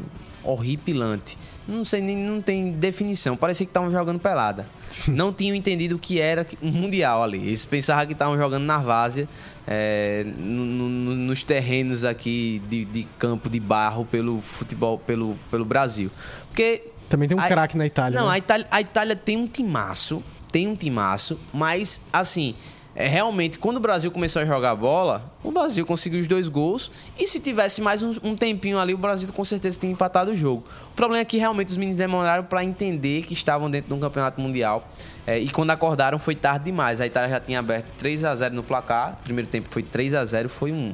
horripilante. 0.45 1.36
Não 1.66 1.84
sei, 1.84 2.01
nem 2.01 2.16
não 2.16 2.40
tem 2.43 2.72
definição. 2.72 3.36
Parecia 3.36 3.64
que 3.64 3.70
estavam 3.70 3.90
jogando 3.90 4.18
pelada. 4.18 4.66
Não 5.09 5.32
tinham 5.32 5.55
entendido 5.55 5.95
o 5.97 5.99
que 5.99 6.20
era 6.20 6.47
um 6.61 6.70
mundial 6.72 7.22
ali. 7.22 7.38
Eles 7.38 7.64
pensavam 7.64 8.05
que 8.07 8.12
estavam 8.12 8.36
jogando 8.36 8.64
na 8.64 8.78
várzea, 8.78 9.28
é, 9.66 10.24
no- 10.38 10.64
no- 10.66 11.14
nos 11.14 11.43
terrenos 11.43 12.05
aqui 12.05 12.61
de, 12.68 12.84
de 12.84 13.05
campo 13.18 13.49
de 13.49 13.61
barro 13.61 14.05
pelo 14.05 14.40
futebol, 14.40 14.99
pelo, 14.99 15.36
pelo 15.51 15.64
Brasil. 15.64 16.11
Porque 16.49 16.82
Também 17.09 17.28
tem 17.28 17.38
um 17.38 17.40
craque 17.40 17.76
na 17.76 17.86
Itália. 17.86 18.18
Não, 18.20 18.26
né? 18.28 18.34
a, 18.34 18.38
Itália, 18.38 18.66
a 18.70 18.80
Itália 18.80 19.14
tem 19.16 19.36
um 19.36 19.47
timaço, 19.47 20.22
tem 20.51 20.66
um 20.66 20.74
timaço, 20.76 21.38
mas 21.55 22.07
assim, 22.12 22.55
é, 22.95 23.09
realmente, 23.09 23.59
quando 23.59 23.78
o 23.78 23.80
Brasil 23.80 24.11
começou 24.11 24.43
a 24.43 24.45
jogar 24.45 24.74
bola, 24.74 25.32
o 25.43 25.51
Brasil 25.51 25.84
conseguiu 25.86 26.20
os 26.20 26.26
dois 26.26 26.49
gols. 26.49 26.90
E 27.18 27.26
se 27.26 27.40
tivesse 27.40 27.80
mais 27.80 28.03
um, 28.03 28.14
um 28.22 28.36
tempinho 28.36 28.78
ali, 28.78 28.93
o 28.93 28.99
Brasil 28.99 29.32
com 29.32 29.45
certeza 29.45 29.78
tinha 29.80 29.90
empatado 29.90 30.30
o 30.30 30.36
jogo. 30.36 30.64
O 30.90 30.95
problema 30.95 31.22
é 31.22 31.24
que 31.24 31.38
realmente 31.38 31.70
os 31.70 31.76
meninos 31.76 31.97
demoraram 31.97 32.45
para 32.45 32.62
entender 32.62 33.22
que 33.24 33.32
estavam 33.32 33.70
dentro 33.70 33.88
de 33.88 33.95
um 33.95 34.01
campeonato 34.01 34.40
mundial. 34.40 34.86
É, 35.26 35.38
e 35.38 35.49
quando 35.49 35.70
acordaram 35.70 36.18
foi 36.18 36.34
tarde 36.34 36.66
demais. 36.66 37.01
A 37.01 37.07
Itália 37.07 37.30
já 37.30 37.40
tinha 37.40 37.61
aberto 37.61 37.86
3 37.99 38.24
a 38.24 38.34
0 38.34 38.55
no 38.55 38.62
placar. 38.62 39.18
O 39.20 39.24
primeiro 39.24 39.49
tempo 39.49 39.68
foi 39.70 39.82
3 39.82 40.14
a 40.14 40.24
0 40.24 40.49
Foi 40.51 40.70
um, 40.72 40.93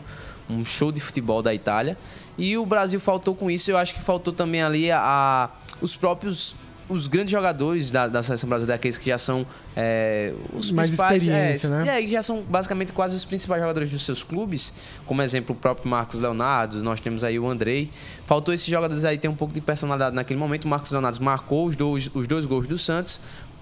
um 0.48 0.64
show 0.64 0.92
de 0.92 1.00
futebol 1.00 1.42
da 1.42 1.52
Itália. 1.52 1.98
E 2.36 2.56
o 2.56 2.64
Brasil 2.64 3.00
faltou 3.00 3.34
com 3.34 3.50
isso. 3.50 3.70
Eu 3.72 3.76
acho 3.76 3.92
que 3.94 4.00
faltou 4.00 4.32
também 4.32 4.62
ali 4.62 4.90
a, 4.92 5.00
a- 5.00 5.48
os 5.80 5.96
próprios. 5.96 6.54
Os 6.88 7.06
grandes 7.06 7.30
jogadores 7.30 7.90
da, 7.90 8.06
da 8.08 8.22
seleção 8.22 8.48
brasileira, 8.48 8.76
aqueles 8.76 8.96
que 8.96 9.10
já 9.10 9.18
são 9.18 9.46
é, 9.76 10.32
os 10.54 10.70
Mais 10.70 10.88
principais. 10.88 11.26
é, 11.26 11.68
né? 11.68 11.98
é, 11.98 12.02
que 12.02 12.08
já 12.08 12.22
são 12.22 12.42
basicamente 12.42 12.92
quase 12.92 13.14
os 13.14 13.24
principais 13.24 13.60
jogadores 13.60 13.90
dos 13.90 14.04
seus 14.04 14.22
clubes. 14.22 14.72
Como 15.04 15.20
exemplo, 15.20 15.54
o 15.54 15.58
próprio 15.58 15.88
Marcos 15.88 16.20
Leonardo, 16.20 16.82
nós 16.82 16.98
temos 17.00 17.22
aí 17.24 17.38
o 17.38 17.48
Andrei. 17.48 17.90
Faltou 18.26 18.54
esses 18.54 18.66
jogadores 18.66 19.04
aí 19.04 19.18
ter 19.18 19.28
um 19.28 19.34
pouco 19.34 19.52
de 19.52 19.60
personalidade 19.60 20.16
naquele 20.16 20.38
momento. 20.40 20.64
O 20.64 20.68
Marcos 20.68 20.90
Leonardo 20.90 21.22
marcou 21.22 21.66
os 21.66 21.76
dois, 21.76 22.10
os 22.14 22.26
dois 22.26 22.46
gols 22.46 22.66
do 22.66 22.78
Santos. 22.78 23.20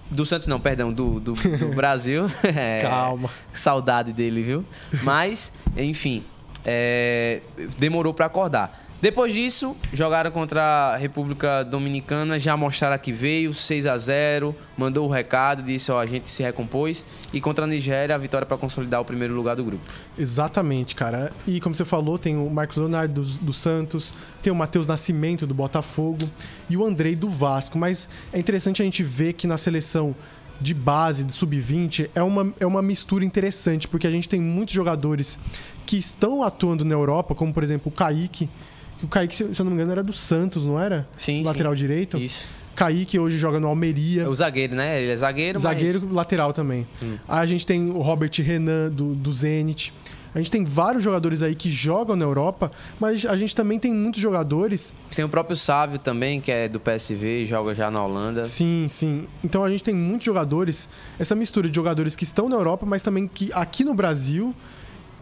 Do 0.09 0.25
Santos 0.25 0.47
não, 0.47 0.57
perdão, 0.59 0.93
do, 0.93 1.19
do, 1.19 1.33
do 1.33 1.67
Brasil. 1.75 2.31
É, 2.43 2.81
Calma. 2.83 3.29
Saudade 3.51 4.13
dele, 4.13 4.41
viu? 4.41 4.65
Mas, 5.03 5.51
enfim, 5.75 6.23
é, 6.65 7.41
demorou 7.77 8.13
para 8.13 8.25
acordar. 8.25 8.86
Depois 8.99 9.31
disso, 9.31 9.77
jogaram 9.93 10.31
contra 10.31 10.93
a 10.93 10.97
República 10.97 11.63
Dominicana, 11.63 12.39
já 12.39 12.57
mostraram 12.57 12.97
que 12.97 13.11
veio, 13.11 13.53
6 13.53 13.85
a 13.85 13.95
0 13.95 14.55
mandou 14.75 15.07
o 15.07 15.11
recado, 15.11 15.61
disse, 15.61 15.91
ó, 15.91 15.99
a 15.99 16.05
gente 16.05 16.27
se 16.29 16.41
recompôs. 16.41 17.05
E 17.31 17.39
contra 17.39 17.65
a 17.65 17.67
Nigéria, 17.67 18.15
a 18.15 18.17
vitória 18.17 18.45
para 18.45 18.57
consolidar 18.57 18.99
o 18.99 19.05
primeiro 19.05 19.35
lugar 19.35 19.55
do 19.55 19.63
grupo. 19.63 19.83
Exatamente, 20.17 20.95
cara. 20.95 21.31
E 21.45 21.59
como 21.59 21.75
você 21.75 21.85
falou, 21.85 22.17
tem 22.17 22.35
o 22.35 22.49
Marcos 22.49 22.77
Leonardo 22.77 23.21
do, 23.21 23.27
do 23.37 23.53
Santos, 23.53 24.15
tem 24.41 24.51
o 24.51 24.55
Matheus 24.55 24.87
Nascimento 24.87 25.45
do 25.45 25.53
Botafogo 25.53 26.27
e 26.67 26.75
o 26.75 26.83
Andrei 26.83 27.15
do 27.15 27.29
Vasco. 27.29 27.77
Mas 27.77 28.09
é 28.33 28.39
interessante 28.39 28.81
a 28.81 28.85
gente 28.85 29.03
ver 29.03 29.33
que 29.33 29.45
na 29.45 29.59
seleção 29.59 30.15
de 30.59 30.73
base, 30.73 31.23
de 31.23 31.33
sub-20, 31.33 32.09
é 32.15 32.23
uma, 32.23 32.51
é 32.59 32.65
uma 32.65 32.81
mistura 32.81 33.23
interessante, 33.23 33.87
porque 33.87 34.07
a 34.07 34.11
gente 34.11 34.27
tem 34.27 34.41
muitos 34.41 34.73
jogadores 34.73 35.37
que 35.85 35.97
estão 35.97 36.41
atuando 36.41 36.83
na 36.83 36.95
Europa, 36.95 37.35
como 37.35 37.53
por 37.53 37.63
exemplo 37.63 37.91
o 37.91 37.95
Kaique. 37.95 38.49
Que 38.97 39.05
O 39.05 39.07
Kaique, 39.07 39.35
se 39.35 39.43
eu 39.43 39.63
não 39.63 39.67
me 39.67 39.73
engano, 39.73 39.91
era 39.91 40.03
do 40.03 40.13
Santos, 40.13 40.63
não 40.63 40.79
era? 40.79 41.07
Sim, 41.17 41.43
Lateral 41.43 41.73
sim. 41.73 41.77
direito. 41.77 42.17
Isso. 42.17 42.45
Kaique 42.75 43.17
hoje 43.17 43.37
joga 43.37 43.59
no 43.59 43.67
Almeria. 43.67 44.23
É 44.23 44.27
o 44.27 44.35
zagueiro, 44.35 44.75
né? 44.75 45.01
Ele 45.01 45.11
é 45.11 45.15
zagueiro, 45.15 45.59
Zagueiro 45.59 46.01
mas... 46.03 46.11
lateral 46.11 46.53
também. 46.53 46.87
Aí 47.01 47.17
a 47.27 47.45
gente 47.45 47.65
tem 47.65 47.89
o 47.89 48.01
Robert 48.01 48.31
Renan 48.37 48.89
do, 48.89 49.15
do 49.15 49.31
Zenit. 49.33 49.91
A 50.35 50.37
gente 50.37 50.51
tem 50.51 50.63
vários 50.63 51.03
jogadores 51.03 51.41
aí 51.41 51.55
que 51.55 51.71
jogam 51.71 52.15
na 52.15 52.23
Europa, 52.23 52.71
mas 52.99 53.25
a 53.25 53.35
gente 53.35 53.55
também 53.55 53.79
tem 53.79 53.91
muitos 53.91 54.21
jogadores. 54.21 54.93
Tem 55.15 55.25
o 55.25 55.29
próprio 55.29 55.57
Sávio 55.57 55.97
também, 55.97 56.39
que 56.39 56.51
é 56.51 56.67
do 56.67 56.79
PSV, 56.79 57.47
joga 57.47 57.73
já 57.73 57.89
na 57.89 58.03
Holanda. 58.03 58.43
Sim, 58.43 58.85
sim. 58.87 59.25
Então 59.43 59.63
a 59.63 59.69
gente 59.71 59.83
tem 59.83 59.95
muitos 59.95 60.25
jogadores, 60.25 60.87
essa 61.17 61.33
mistura 61.33 61.67
de 61.67 61.75
jogadores 61.75 62.15
que 62.15 62.23
estão 62.23 62.47
na 62.47 62.55
Europa, 62.55 62.85
mas 62.85 63.01
também 63.01 63.27
que 63.27 63.49
aqui 63.51 63.83
no 63.83 63.95
Brasil 63.95 64.53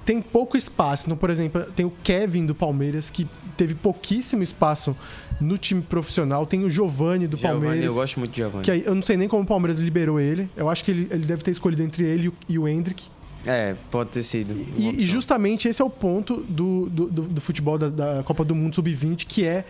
tem 0.06 0.22
pouco 0.22 0.56
espaço. 0.56 1.08
Então, 1.08 1.18
por 1.18 1.30
exemplo, 1.30 1.64
tem 1.76 1.86
o 1.86 1.92
Kevin 2.04 2.46
do 2.46 2.54
Palmeiras, 2.56 3.10
que 3.10 3.28
teve 3.58 3.74
pouquíssimo 3.76 4.44
espaço 4.44 4.96
no 5.42 5.58
time 5.58 5.82
profissional. 5.82 6.46
Tem 6.46 6.64
o 6.64 6.70
Giovani 6.70 7.28
do 7.28 7.36
Giovani, 7.38 7.60
Palmeiras. 7.62 7.86
eu 7.86 7.94
gosto 7.96 8.20
muito 8.20 8.32
de 8.32 8.38
Giovanni. 8.38 8.64
Que 8.64 8.72
aí, 8.72 8.84
eu 8.86 8.94
não 8.96 9.02
sei 9.04 9.18
nem 9.18 9.28
como 9.28 9.44
o 9.44 9.46
Palmeiras 9.46 9.80
liberou 9.80 10.20
ele. 10.20 10.50
Eu 10.56 10.70
acho 10.70 10.84
que 10.86 10.92
ele, 10.92 11.08
ele 11.12 11.26
deve 11.26 11.44
ter 11.44 11.52
escolhido 11.52 11.82
entre 11.84 12.04
ele 12.04 12.32
e 12.48 12.58
o, 12.60 12.68
Hendrick. 12.68 13.04
É, 13.46 13.76
pode 13.92 14.10
ter 14.12 14.24
sido. 14.24 14.56
E, 14.78 15.02
e 15.02 15.04
justamente 15.04 15.68
esse 15.68 15.82
é 15.82 15.86
o 15.86 15.90
ponto 15.90 16.38
do, 16.50 16.88
do, 16.90 17.08
do- 17.08 17.22
do 17.24 17.42
futebol 17.42 17.78
da, 17.78 17.90
da 17.90 18.24
Copa 18.24 18.44
do 18.46 18.56
Mundo 18.56 18.74
Sub-20, 18.76 19.26
que 19.28 19.46
é 19.46 19.66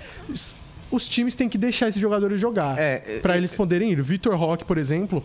os 0.91 1.09
times 1.09 1.35
têm 1.35 1.49
que 1.49 1.57
deixar 1.57 1.89
esses 1.89 1.99
jogadores 1.99 2.39
jogar. 2.39 2.77
É, 2.79 3.19
Pra 3.21 3.33
é, 3.35 3.37
eles 3.37 3.51
poderem 3.53 3.91
ir. 3.91 3.99
O 3.99 4.03
Vitor 4.03 4.35
Roque, 4.37 4.63
por 4.63 4.77
exemplo, 4.77 5.23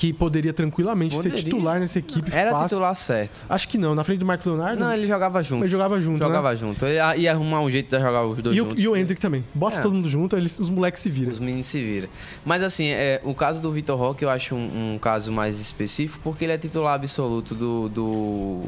que 0.00 0.14
poderia 0.14 0.50
tranquilamente 0.54 1.14
Poderia. 1.14 1.36
ser 1.36 1.44
titular 1.44 1.78
nessa 1.78 1.98
equipe 1.98 2.34
Era 2.34 2.52
fácil. 2.52 2.68
titular 2.68 2.94
certo. 2.94 3.44
Acho 3.46 3.68
que 3.68 3.76
não. 3.76 3.94
Na 3.94 4.02
frente 4.02 4.20
do 4.20 4.24
Marcos 4.24 4.46
Leonardo, 4.46 4.82
Não, 4.82 4.90
ele 4.90 5.06
jogava 5.06 5.42
junto. 5.42 5.60
mas 5.60 5.70
jogava 5.70 6.00
junto. 6.00 6.16
Jogava 6.18 6.48
né? 6.48 6.56
junto. 6.56 6.86
Ele 6.86 6.94
ia- 7.20 7.32
arrumar 7.32 7.60
um 7.60 7.70
jeito 7.70 7.94
de 7.94 8.02
jogar 8.02 8.24
os 8.24 8.38
dois 8.40 8.56
E 8.56 8.62
o, 8.62 8.64
juntos. 8.64 8.82
e 8.82 8.88
o 8.88 8.96
Hendrick 8.96 9.20
também. 9.20 9.44
Bota 9.54 9.76
É. 9.76 9.82
todo 9.82 9.92
mundo 9.92 10.08
junto, 10.08 10.34
eles, 10.38 10.58
os 10.58 10.70
moleques 10.70 11.02
se 11.02 11.10
viram. 11.10 11.30
Os 11.30 11.38
meninos 11.38 11.66
se 11.66 11.82
viram. 11.82 12.08
Mas 12.46 12.62
assim, 12.62 12.86
é, 12.88 13.20
o 13.24 13.34
caso 13.34 13.60
do 13.60 13.70
Vitor 13.70 13.98
Roque 13.98 14.24
eu 14.24 14.30
acho 14.30 14.54
um, 14.54 14.94
um 14.94 14.98
caso 14.98 15.30
mais 15.30 15.60
específico 15.60 16.18
porque 16.24 16.46
ele 16.46 16.52
é 16.54 16.56
titular 16.58 16.94
absoluto 16.94 17.54
do, 17.54 17.90
do, 17.90 18.60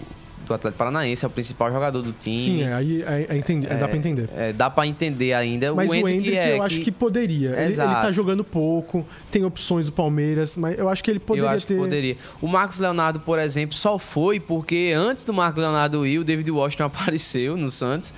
do 0.46 0.54
Atlético 0.54 0.78
Paranaense, 0.78 1.24
é 1.24 1.28
o 1.28 1.30
principal 1.30 1.72
jogador 1.72 2.02
do 2.02 2.12
time. 2.12 2.38
Sim, 2.38 2.62
é, 2.62 2.74
aí 2.74 3.02
é, 3.02 3.26
é 3.28 3.36
entendi- 3.36 3.66
é, 3.66 3.76
dá 3.76 3.88
pra 3.88 3.96
entender. 3.96 4.28
É, 4.36 4.52
dá 4.52 4.70
pra 4.70 4.86
entender 4.86 5.32
ainda. 5.32 5.74
Mas 5.74 5.90
o 5.90 5.94
Hendrick 5.94 6.16
Hendrick, 6.16 6.36
é 6.36 6.58
eu 6.58 6.62
acho 6.62 6.80
que 6.80 6.90
poderia. 6.90 7.50
Ele, 7.50 7.72
ele 7.72 7.76
tá 7.76 8.12
jogando 8.12 8.44
pouco, 8.44 9.06
tem 9.30 9.44
opções 9.44 9.86
do 9.86 9.92
Palmeiras, 9.92 10.56
mas 10.56 10.78
eu 10.78 10.88
acho 10.88 11.02
que 11.02 11.10
ele 11.10 11.20
poderia 11.20 11.48
eu 11.48 11.54
acho 11.54 11.66
ter. 11.66 11.74
que 11.74 11.80
poderia. 11.80 12.16
O 12.40 12.46
Marcos 12.46 12.78
Leonardo, 12.78 13.20
por 13.20 13.38
exemplo, 13.38 13.76
só 13.76 13.98
foi 13.98 14.38
porque 14.40 14.92
antes 14.96 15.24
do 15.24 15.32
Marcos 15.32 15.60
Leonardo 15.62 16.06
ir, 16.06 16.18
o 16.18 16.24
David 16.24 16.50
Washington 16.50 16.84
apareceu 16.92 17.56
no 17.56 17.70
Santos, 17.70 18.12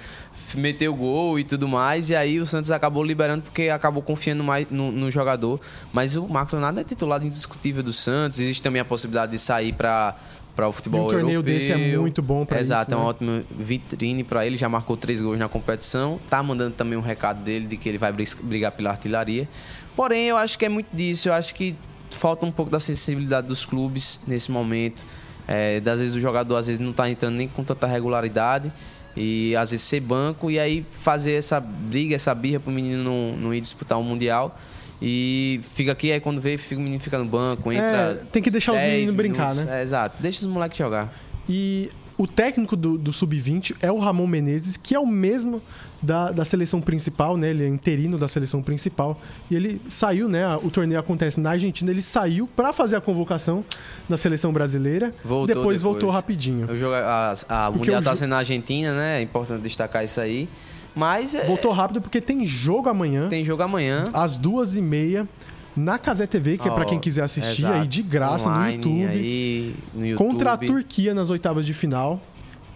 meteu 0.56 0.94
gol 0.94 1.38
e 1.38 1.44
tudo 1.44 1.66
mais, 1.66 2.10
e 2.10 2.16
aí 2.16 2.38
o 2.38 2.46
Santos 2.46 2.70
acabou 2.70 3.02
liberando 3.02 3.42
porque 3.42 3.68
acabou 3.68 4.02
confiando 4.02 4.44
mais 4.44 4.66
no, 4.70 4.90
no 4.92 5.10
jogador. 5.10 5.60
Mas 5.92 6.16
o 6.16 6.26
Marcos 6.28 6.52
Leonardo 6.52 6.80
é 6.80 6.84
titular 6.84 7.24
indiscutível 7.24 7.82
do 7.82 7.92
Santos, 7.92 8.38
existe 8.38 8.62
também 8.62 8.80
a 8.80 8.84
possibilidade 8.84 9.32
de 9.32 9.38
sair 9.38 9.72
para 9.72 10.16
para 10.54 10.68
o 10.68 10.72
futebol 10.72 11.02
E 11.02 11.04
um 11.04 11.08
torneio 11.08 11.36
europeu. 11.36 11.54
desse 11.54 11.72
é 11.72 11.96
muito 11.96 12.22
bom 12.22 12.44
pra 12.46 12.60
Exato, 12.60 12.82
isso, 12.82 12.92
é 12.92 12.96
uma 12.96 13.04
né? 13.04 13.10
ótima 13.10 13.44
vitrine 13.50 14.22
para 14.24 14.46
ele, 14.46 14.56
já 14.56 14.68
marcou 14.68 14.96
três 14.96 15.20
gols 15.20 15.38
na 15.38 15.48
competição, 15.48 16.20
tá 16.28 16.42
mandando 16.42 16.74
também 16.74 16.98
um 16.98 17.02
recado 17.02 17.42
dele 17.42 17.66
de 17.66 17.76
que 17.76 17.88
ele 17.88 17.98
vai 17.98 18.12
brigar 18.42 18.72
pela 18.72 18.90
artilharia. 18.90 19.48
Porém, 19.96 20.26
eu 20.26 20.36
acho 20.36 20.58
que 20.58 20.64
é 20.64 20.68
muito 20.68 20.88
disso, 20.92 21.28
eu 21.28 21.34
acho 21.34 21.54
que 21.54 21.74
falta 22.10 22.46
um 22.46 22.52
pouco 22.52 22.70
da 22.70 22.80
sensibilidade 22.80 23.46
dos 23.46 23.64
clubes 23.64 24.20
nesse 24.26 24.50
momento. 24.50 25.04
É, 25.46 25.78
das 25.80 26.00
vezes 26.00 26.14
o 26.14 26.20
jogador 26.20 26.56
às 26.56 26.66
vezes 26.66 26.80
não 26.80 26.92
tá 26.92 27.08
entrando 27.10 27.34
nem 27.34 27.48
com 27.48 27.62
tanta 27.62 27.86
regularidade. 27.86 28.72
E 29.16 29.54
às 29.54 29.70
vezes 29.70 29.86
ser 29.86 30.00
banco 30.00 30.50
e 30.50 30.58
aí 30.58 30.84
fazer 30.90 31.34
essa 31.34 31.60
briga, 31.60 32.16
essa 32.16 32.34
birra 32.34 32.58
pro 32.58 32.72
menino 32.72 33.04
não, 33.04 33.36
não 33.36 33.54
ir 33.54 33.60
disputar 33.60 33.96
um 33.98 34.02
Mundial. 34.02 34.58
E 35.02 35.60
fica 35.62 35.92
aqui, 35.92 36.12
aí 36.12 36.20
quando 36.20 36.40
vê, 36.40 36.56
fica, 36.56 36.80
o 36.80 36.84
menino 36.84 37.00
fica 37.00 37.18
no 37.18 37.24
banco, 37.24 37.72
entra. 37.72 38.18
É, 38.22 38.24
tem 38.30 38.42
que 38.42 38.50
deixar 38.50 38.72
os 38.72 38.78
10 38.78 38.92
meninos 38.92 39.14
brincar, 39.14 39.50
minutos. 39.50 39.64
né? 39.64 39.80
É, 39.80 39.82
exato. 39.82 40.16
Deixa 40.20 40.40
os 40.40 40.46
moleques 40.46 40.78
jogar. 40.78 41.12
E 41.48 41.90
o 42.16 42.26
técnico 42.26 42.76
do, 42.76 42.96
do 42.96 43.12
Sub-20 43.12 43.76
é 43.80 43.90
o 43.90 43.98
Ramon 43.98 44.26
Menezes, 44.26 44.76
que 44.76 44.94
é 44.94 44.98
o 44.98 45.06
mesmo 45.06 45.60
da, 46.00 46.30
da 46.30 46.44
seleção 46.44 46.80
principal, 46.80 47.36
né? 47.36 47.50
Ele 47.50 47.64
é 47.64 47.68
interino 47.68 48.18
da 48.18 48.28
seleção 48.28 48.62
principal. 48.62 49.20
E 49.50 49.56
ele 49.56 49.80
saiu, 49.88 50.28
né? 50.28 50.46
O 50.56 50.70
torneio 50.70 51.00
acontece 51.00 51.40
na 51.40 51.50
Argentina, 51.50 51.90
ele 51.90 52.02
saiu 52.02 52.46
pra 52.46 52.72
fazer 52.72 52.96
a 52.96 53.00
convocação 53.00 53.64
na 54.08 54.16
seleção 54.16 54.52
brasileira. 54.52 55.14
Voltou 55.24 55.46
depois, 55.46 55.64
depois. 55.64 55.82
voltou 55.82 56.10
rapidinho. 56.10 56.70
O 56.70 56.78
jogo, 56.78 56.94
a, 56.94 57.34
a 57.48 57.70
Mundial 57.70 58.02
tá 58.02 58.14
sendo 58.14 58.30
na 58.30 58.38
Argentina, 58.38 58.94
né? 58.94 59.18
É 59.18 59.22
importante 59.22 59.62
destacar 59.62 60.04
isso 60.04 60.20
aí. 60.20 60.48
Mas 60.94 61.34
é, 61.34 61.44
Voltou 61.44 61.72
rápido 61.72 62.00
porque 62.00 62.20
tem 62.20 62.46
jogo 62.46 62.88
amanhã, 62.88 63.28
tem 63.28 63.44
jogo 63.44 63.62
amanhã. 63.62 64.10
às 64.12 64.36
duas 64.36 64.76
e 64.76 64.82
meia, 64.82 65.28
na 65.76 65.98
Casé 65.98 66.26
TV, 66.26 66.56
que 66.56 66.68
é 66.68 66.70
pra 66.70 66.84
Ó, 66.84 66.86
quem 66.86 67.00
quiser 67.00 67.22
assistir 67.22 67.62
exato. 67.64 67.80
aí 67.80 67.86
de 67.86 68.02
graça 68.02 68.48
Online, 68.48 68.76
no 68.78 68.90
YouTube. 68.90 69.06
Aí, 69.10 69.74
no 69.94 70.06
YouTube. 70.06 70.28
contra 70.28 70.52
a 70.52 70.56
Turquia 70.56 71.14
nas 71.14 71.30
oitavas 71.30 71.66
de 71.66 71.74
final. 71.74 72.20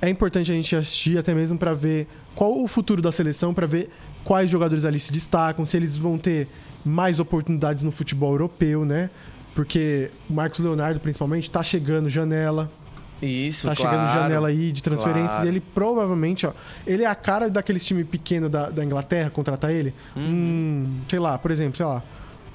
É 0.01 0.09
importante 0.09 0.51
a 0.51 0.55
gente 0.55 0.75
assistir 0.77 1.19
até 1.19 1.35
mesmo 1.35 1.59
para 1.59 1.73
ver 1.75 2.07
qual 2.35 2.57
o 2.61 2.69
futuro 2.69 3.03
da 3.03 3.11
seleção, 3.11 3.53
para 3.53 3.67
ver 3.67 3.91
quais 4.25 4.49
jogadores 4.51 4.85
ali 4.85 4.99
se 4.99 5.11
destacam, 5.13 5.65
se 5.67 5.77
eles 5.77 5.97
vão 5.97 6.17
ter 6.17 6.49
mais 6.85 7.19
oportunidades 7.19 7.83
no 7.83 7.91
futebol 7.91 8.33
europeu, 8.33 8.85
né? 8.85 9.11
Porque 9.55 10.11
o 10.31 10.33
Marcos 10.35 10.61
Leonardo, 10.61 11.01
principalmente, 11.01 11.51
tá 11.51 11.65
chegando 11.65 12.09
janela, 12.09 12.71
Isso, 13.21 13.67
tá 13.67 13.75
claro. 13.75 13.97
chegando 13.97 14.13
janela 14.13 14.49
aí 14.49 14.71
de 14.71 14.83
transferências. 14.83 15.31
claro. 15.31 15.47
E 15.47 15.49
ele 15.49 15.61
provavelmente, 15.61 16.47
ó, 16.47 16.53
ele 16.87 17.03
é 17.03 17.07
a 17.07 17.15
cara 17.15 17.51
daqueles 17.51 17.85
time 17.85 18.05
pequeno 18.05 18.49
da, 18.49 18.71
da 18.71 18.85
Inglaterra, 18.85 19.31
contratar 19.31 19.73
ele. 19.73 19.95
Uhum. 20.15 20.23
Hum, 20.23 21.01
sei 21.09 21.19
lá, 21.19 21.39
por 21.39 21.51
exemplo, 21.51 21.77
sei 21.77 21.87
lá, 21.87 22.03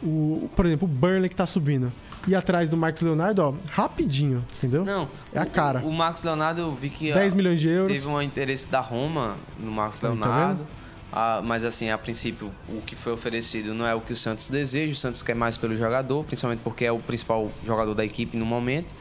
o, 0.02 0.50
por 0.56 0.66
exemplo, 0.66 0.88
o 0.88 0.92
Burnley 0.92 1.30
que 1.30 1.36
tá 1.36 1.46
subindo. 1.46 1.92
E 2.26 2.34
atrás 2.34 2.70
do 2.70 2.78
Marcos 2.78 3.02
Leonardo, 3.02 3.42
ó, 3.42 3.54
rapidinho, 3.70 4.46
entendeu? 4.58 4.86
Não. 4.86 5.10
É 5.34 5.40
a 5.40 5.46
cara. 5.46 5.80
O, 5.80 5.90
o 5.90 5.94
Marcos 5.94 6.24
Leonardo, 6.24 6.62
eu 6.62 6.74
vi 6.74 6.90
que 6.90 7.12
10 7.12 7.34
ah, 7.34 7.36
milhões 7.36 7.60
de 7.60 7.68
euros. 7.68 7.92
teve 7.92 8.08
um 8.08 8.22
interesse 8.22 8.68
da 8.68 8.80
Roma 8.80 9.36
no 9.60 9.72
Marcos 9.72 10.00
tá 10.00 10.08
Leonardo. 10.08 10.66
Ah, 11.12 11.42
mas 11.44 11.64
assim, 11.64 11.92
a 11.92 11.98
princípio, 11.98 12.50
o 12.68 12.82
que 12.82 12.96
foi 12.96 13.14
oferecido 13.14 13.74
não 13.74 13.86
é 13.86 13.94
o 13.94 14.02
que 14.02 14.14
o 14.14 14.16
Santos 14.16 14.50
deseja. 14.50 14.94
O 14.94 14.96
Santos 14.96 15.22
quer 15.22 15.36
mais 15.36 15.58
pelo 15.58 15.78
jogador, 15.78 16.24
principalmente 16.24 16.62
porque 16.64 16.86
é 16.86 16.92
o 16.92 16.98
principal 16.98 17.52
jogador 17.66 17.94
da 17.94 18.04
equipe 18.04 18.36
no 18.36 18.46
momento. 18.46 18.96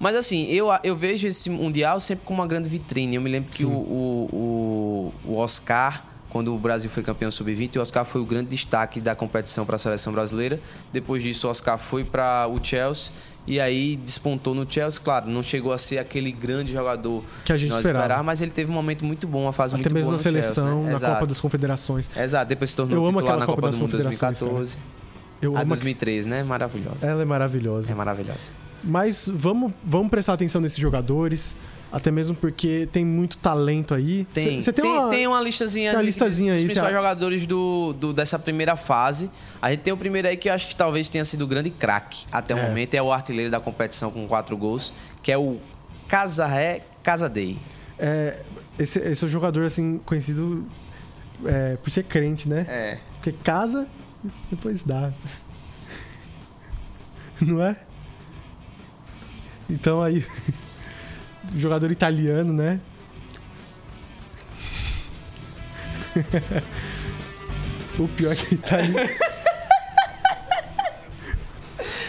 Mas 0.00 0.16
assim, 0.16 0.46
eu, 0.46 0.68
eu 0.82 0.96
vejo 0.96 1.26
esse 1.26 1.50
Mundial 1.50 2.00
sempre 2.00 2.24
como 2.24 2.40
uma 2.40 2.46
grande 2.46 2.68
vitrine. 2.70 3.16
Eu 3.16 3.22
me 3.22 3.28
lembro 3.30 3.50
que 3.50 3.66
o, 3.66 3.70
o, 3.70 5.14
o, 5.26 5.36
Oscar, 5.36 6.02
quando 6.30 6.54
o 6.54 6.58
Brasil 6.58 6.88
foi 6.88 7.02
campeão 7.02 7.30
sub-20, 7.30 7.76
o 7.76 7.80
Oscar 7.82 8.06
foi 8.06 8.20
o 8.20 8.24
grande 8.24 8.48
destaque 8.48 8.98
da 8.98 9.14
competição 9.14 9.66
para 9.66 9.76
a 9.76 9.78
seleção 9.78 10.10
brasileira. 10.10 10.58
Depois 10.90 11.22
disso, 11.22 11.46
o 11.46 11.50
Oscar 11.50 11.76
foi 11.76 12.02
para 12.02 12.48
o 12.48 12.58
Chelsea 12.64 13.12
e 13.46 13.60
aí 13.60 13.96
despontou 13.96 14.54
no 14.54 14.70
Chelsea. 14.70 14.98
Claro, 15.02 15.28
não 15.28 15.42
chegou 15.42 15.70
a 15.70 15.76
ser 15.76 15.98
aquele 15.98 16.32
grande 16.32 16.72
jogador 16.72 17.22
Que 17.44 17.52
a 17.52 17.58
gente 17.58 17.68
nós 17.68 17.80
esperava. 17.80 18.04
esperava, 18.04 18.22
mas 18.22 18.40
ele 18.40 18.52
teve 18.52 18.70
um 18.70 18.74
momento 18.74 19.04
muito 19.04 19.26
bom, 19.26 19.42
uma 19.42 19.52
fase 19.52 19.74
Até 19.74 19.82
muito 19.82 19.94
mesmo 19.94 20.12
boa 20.12 20.12
na 20.12 20.16
no 20.16 20.22
Chelsea, 20.22 20.42
seleção, 20.42 20.82
né? 20.82 20.90
na 20.90 20.96
Exato. 20.96 21.12
Copa 21.14 21.26
das 21.26 21.40
Confederações. 21.40 22.10
Exato, 22.16 22.48
depois 22.48 22.70
se 22.70 22.76
tornou 22.76 23.04
Eu 23.04 23.12
titular 23.12 23.38
na 23.38 23.44
Copa 23.44 23.56
Copa 23.56 23.68
das 23.68 23.76
do 23.76 23.82
Mundo 23.82 23.90
Confederações, 23.90 24.38
2014. 24.40 24.78
Eu 25.42 25.56
A 25.56 25.60
amo 25.60 25.68
2003, 25.68 26.24
né? 26.24 26.42
Maravilhosa. 26.42 27.06
Ela 27.06 27.20
é 27.20 27.24
maravilhosa. 27.26 27.92
É 27.92 27.94
maravilhosa. 27.94 28.52
Mas 28.82 29.30
vamos, 29.32 29.72
vamos 29.84 30.10
prestar 30.10 30.32
atenção 30.34 30.60
nesses 30.60 30.78
jogadores, 30.78 31.54
até 31.92 32.10
mesmo 32.10 32.34
porque 32.34 32.88
tem 32.92 33.04
muito 33.04 33.36
talento 33.36 33.94
aí. 33.94 34.24
Tem, 34.32 34.60
Você 34.60 34.72
tem, 34.72 34.84
tem, 34.84 34.92
uma... 34.92 35.10
tem 35.10 35.26
uma 35.26 35.40
listazinha, 35.40 35.90
tem 35.90 35.98
uma 35.98 36.04
listazinha 36.04 36.52
dos 36.52 36.60
aí, 36.62 36.66
principais 36.66 36.94
jogadores 36.94 37.46
do, 37.46 37.92
do- 37.92 38.12
dessa 38.12 38.38
primeira 38.38 38.76
fase. 38.76 39.30
A 39.60 39.70
gente 39.70 39.80
tem 39.80 39.92
o 39.92 39.96
primeiro 39.96 40.28
aí 40.28 40.36
que 40.36 40.48
eu 40.48 40.54
acho 40.54 40.68
que 40.68 40.76
talvez 40.76 41.08
tenha 41.08 41.24
sido 41.24 41.44
o 41.44 41.46
grande 41.46 41.70
craque 41.70 42.24
até 42.32 42.54
o 42.54 42.58
É. 42.58 42.68
momento. 42.68 42.94
É 42.94 43.02
o 43.02 43.12
artilheiro 43.12 43.50
da 43.50 43.60
competição 43.60 44.10
com 44.10 44.26
quatro 44.26 44.56
gols, 44.56 44.92
que 45.22 45.30
é 45.30 45.36
o 45.36 45.58
Casaré 46.08 46.82
Casadei. 47.02 47.58
É, 47.98 48.40
esse, 48.78 48.98
esse 48.98 49.22
é 49.22 49.26
um 49.26 49.30
jogador, 49.30 49.64
assim, 49.64 49.98
conhecido 50.06 50.66
é, 51.44 51.76
por 51.76 51.90
ser 51.90 52.04
crente, 52.04 52.48
né? 52.48 52.66
É. 52.68 52.98
Porque 53.16 53.32
casa, 53.32 53.86
depois 54.50 54.82
dá. 54.82 55.12
Não 57.42 57.62
é? 57.62 57.76
Então 59.70 60.02
aí. 60.02 60.26
jogador 61.56 61.90
italiano, 61.90 62.52
né? 62.52 62.78
o 67.98 68.06
pior 68.08 68.32
é 68.32 68.36
que 68.36 68.54
italiano. 68.54 68.98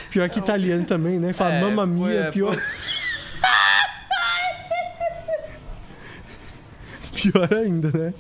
pior 0.10 0.30
que 0.30 0.40
italiano 0.40 0.86
também, 0.86 1.20
né? 1.20 1.34
Fala 1.34 1.54
É, 1.54 1.62
mamma 1.62 1.86
mia, 1.86 2.20
é, 2.20 2.32
pior. 2.32 2.58
pior 7.14 7.54
ainda, 7.54 7.92
né? 7.92 8.14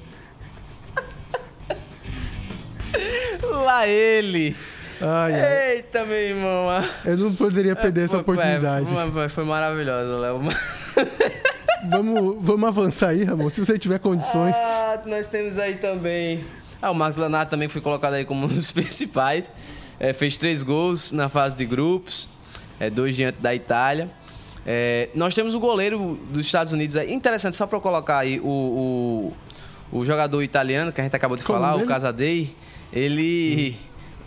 Lá 3.43 3.87
ele! 3.87 4.55
Ai, 5.01 5.33
ai. 5.33 5.75
Eita, 5.77 6.05
meu 6.05 6.15
irmão! 6.17 6.67
Eu 7.05 7.17
não 7.17 7.33
poderia 7.35 7.75
perder 7.75 8.03
essa 8.05 8.17
É, 8.17 8.23
Foi- 8.23 8.33
oportunidade. 8.35 8.85
Foi, 9.11 9.29
foi, 9.29 9.43
maravilhoso, 9.45 10.17
Léo. 10.21 10.41
Vamos, 11.89 12.37
vamos 12.41 12.67
avançar 12.67 13.09
aí, 13.09 13.23
Ramon. 13.23 13.49
Se 13.49 13.59
você 13.59 13.77
tiver 13.79 13.97
condições. 13.99 14.55
Ah, 14.55 14.99
nós 15.07 15.25
temos 15.25 15.57
aí 15.57 15.75
também. 15.75 16.43
Ah, 16.79 16.91
o 16.91 16.93
Marcos 16.95 17.17
Leonardo 17.17 17.49
também 17.49 17.67
foi 17.67 17.81
colocado 17.81 18.13
aí 18.13 18.23
como 18.23 18.45
um 18.45 18.47
dos 18.47 18.69
principais. 18.71 19.51
É, 19.99 20.13
fez 20.13 20.37
três 20.37 20.61
gols 20.61 21.11
na 21.11 21.27
fase 21.27 21.57
de 21.57 21.65
grupos, 21.65 22.29
é, 22.79 22.87
dois 22.89 23.15
diante 23.15 23.41
da 23.41 23.53
Itália. 23.55 24.09
É, 24.65 25.09
nós 25.15 25.33
temos 25.33 25.55
o 25.55 25.59
goleiro 25.59 26.19
dos 26.29 26.45
Estados 26.45 26.71
Unidos. 26.71 26.95
aí. 26.95 27.11
Interessante, 27.11 27.55
só 27.55 27.65
para 27.65 27.77
eu 27.77 27.81
colocar 27.81 28.19
aí 28.19 28.39
o, 28.39 29.33
o, 29.91 29.99
o 29.99 30.05
jogador 30.05 30.43
italiano 30.43 30.91
que 30.91 31.01
a 31.01 31.03
gente 31.03 31.15
acabou 31.15 31.35
de 31.35 31.43
Qual 31.43 31.57
o 31.57 31.61
falar, 31.61 31.71
nome 31.71 31.83
o 31.83 31.87
dele? 31.87 31.93
Casadei. 31.95 32.55
Ele, 32.93 33.75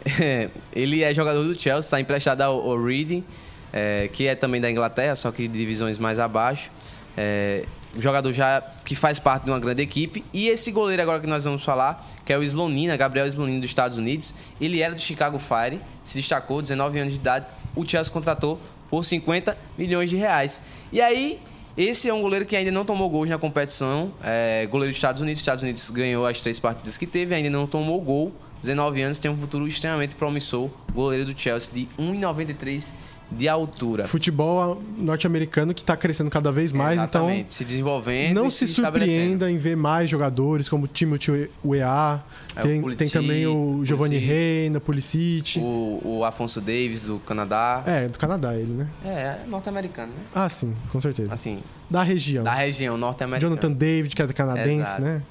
ele 0.74 1.02
é 1.02 1.12
jogador 1.14 1.42
do 1.42 1.54
Chelsea, 1.54 1.86
está 1.86 2.00
emprestado 2.00 2.42
ao, 2.42 2.82
Reading, 2.82 3.24
é, 3.72 4.08
que 4.12 4.26
é 4.26 4.34
também 4.34 4.60
da 4.60 4.70
Inglaterra, 4.70 5.16
só 5.16 5.30
que 5.32 5.48
de 5.48 5.58
divisões 5.58 5.98
mais 5.98 6.18
abaixo. 6.18 6.70
É, 7.16 7.64
jogador 7.98 8.32
já 8.32 8.62
que 8.84 8.96
faz 8.96 9.18
parte 9.18 9.44
de 9.44 9.50
uma 9.50 9.58
grande 9.58 9.82
equipe. 9.82 10.24
E 10.32 10.48
esse 10.48 10.70
goleiro 10.72 11.02
agora 11.02 11.20
que 11.20 11.26
nós 11.26 11.44
vamos 11.44 11.64
falar, 11.64 12.04
que 12.24 12.32
é 12.32 12.38
o 12.38 12.42
Slonina, 12.42 12.96
Gabriel 12.96 13.26
Slonina 13.26 13.60
dos 13.60 13.70
Estados 13.70 13.98
Unidos. 13.98 14.34
Ele 14.60 14.80
era 14.80 14.94
do 14.94 15.00
Chicago 15.00 15.38
Fire, 15.38 15.80
se 16.04 16.16
destacou, 16.16 16.60
19 16.60 16.98
anos 16.98 17.12
de 17.12 17.18
idade. 17.18 17.46
O 17.74 17.84
Chelsea 17.84 18.12
contratou 18.12 18.60
por 18.90 19.04
50 19.04 19.56
milhões 19.78 20.10
de 20.10 20.16
reais. 20.16 20.60
E 20.92 21.00
aí, 21.00 21.40
esse 21.76 22.08
é 22.08 22.14
um 22.14 22.22
goleiro 22.22 22.44
que 22.46 22.56
ainda 22.56 22.70
não 22.70 22.84
tomou 22.84 23.08
gols 23.08 23.28
na 23.28 23.38
competição. 23.38 24.12
É, 24.22 24.66
goleiro 24.66 24.92
dos 24.92 24.98
Estados 24.98 25.20
Unidos. 25.20 25.38
Os 25.38 25.42
Estados 25.42 25.62
Unidos 25.62 25.90
ganhou 25.90 26.26
as 26.26 26.40
três 26.40 26.58
partidas 26.58 26.96
que 26.98 27.06
teve, 27.06 27.34
ainda 27.34 27.50
não 27.50 27.66
tomou 27.66 28.00
gol. 28.00 28.32
19 28.64 29.02
anos, 29.02 29.18
tem 29.18 29.30
um 29.30 29.36
futuro 29.36 29.66
extremamente 29.66 30.14
promissor. 30.14 30.70
Goleiro 30.92 31.24
do 31.26 31.38
Chelsea 31.38 31.70
de 31.72 31.88
1,93 31.98 32.92
de 33.30 33.48
altura. 33.48 34.06
Futebol 34.06 34.82
norte-americano 34.96 35.74
que 35.74 35.82
tá 35.82 35.96
crescendo 35.96 36.30
cada 36.30 36.52
vez 36.52 36.72
mais, 36.72 36.98
Exatamente, 36.98 37.52
se 37.54 37.64
desenvolvendo 37.64 38.30
então. 38.30 38.44
Não 38.44 38.50
se 38.50 38.64
estabelecendo. 38.64 39.20
surpreenda 39.22 39.50
em 39.50 39.56
ver 39.56 39.76
mais 39.76 40.08
jogadores 40.08 40.68
como 40.68 40.86
Timothy 40.86 41.50
Weah. 41.64 42.22
É, 42.54 42.60
tem, 42.60 42.82
tem 42.94 43.08
também 43.08 43.46
o 43.46 43.84
Giovanni. 43.84 44.18
Reina, 44.18 44.78
Pulisic. 44.78 45.58
O, 45.58 46.00
o 46.04 46.24
Afonso 46.24 46.60
Davis, 46.60 47.06
do 47.06 47.18
Canadá. 47.20 47.82
É, 47.86 48.08
do 48.08 48.18
Canadá 48.18 48.54
ele, 48.54 48.72
né? 48.72 48.88
É, 49.04 49.08
é 49.08 49.40
norte-americano, 49.48 50.12
né? 50.12 50.22
Ah, 50.34 50.48
sim, 50.48 50.74
com 50.90 51.00
certeza. 51.00 51.32
Assim, 51.32 51.60
Da 51.90 52.02
região. 52.02 52.44
da 52.44 52.54
região 52.54 52.96
norte-americana. 52.96 53.50
Jonathan 53.50 53.72
David, 53.72 54.14
que 54.14 54.22
é 54.22 54.26
canadense, 54.28 54.90
Exato. 54.90 55.02
né? 55.02 55.22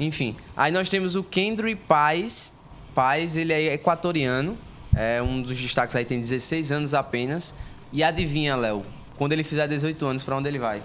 Enfim, 0.00 0.36
aí 0.56 0.72
nós 0.72 0.88
temos 0.88 1.16
o 1.16 1.22
Kendry 1.22 1.76
Paz. 1.76 2.61
Paz, 2.94 3.36
ele 3.36 3.52
é 3.52 3.74
equatoriano. 3.74 4.56
É 4.94 5.22
um 5.22 5.40
dos 5.40 5.58
destaques 5.58 5.96
aí, 5.96 6.04
tem 6.04 6.20
16 6.20 6.72
anos 6.72 6.94
apenas. 6.94 7.54
E 7.92 8.02
adivinha, 8.02 8.54
Léo, 8.56 8.84
quando 9.16 9.32
ele 9.32 9.44
fizer 9.44 9.66
18 9.66 10.04
anos, 10.06 10.22
pra 10.22 10.36
onde 10.36 10.48
ele 10.48 10.58
vai? 10.58 10.82